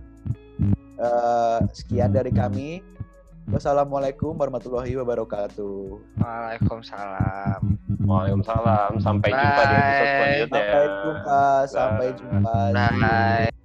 Eh, 0.97 1.59
sekian 1.71 2.11
dari 2.11 2.33
kami. 2.33 2.81
Wassalamualaikum 3.47 4.35
warahmatullahi 4.35 4.91
wabarakatuh. 4.99 5.95
Waalaikumsalam. 6.19 7.79
Waalaikumsalam. 8.03 8.99
Sampai 8.99 9.31
jumpa 9.31 9.61
di 9.63 9.75
episode 9.79 10.03
Bye. 10.03 10.11
selanjutnya. 10.11 10.51
Sampai 10.51 10.85
jumpa, 10.91 11.43
sampai 11.71 12.07
jumpa. 12.19 12.55
Bye. 12.75 13.56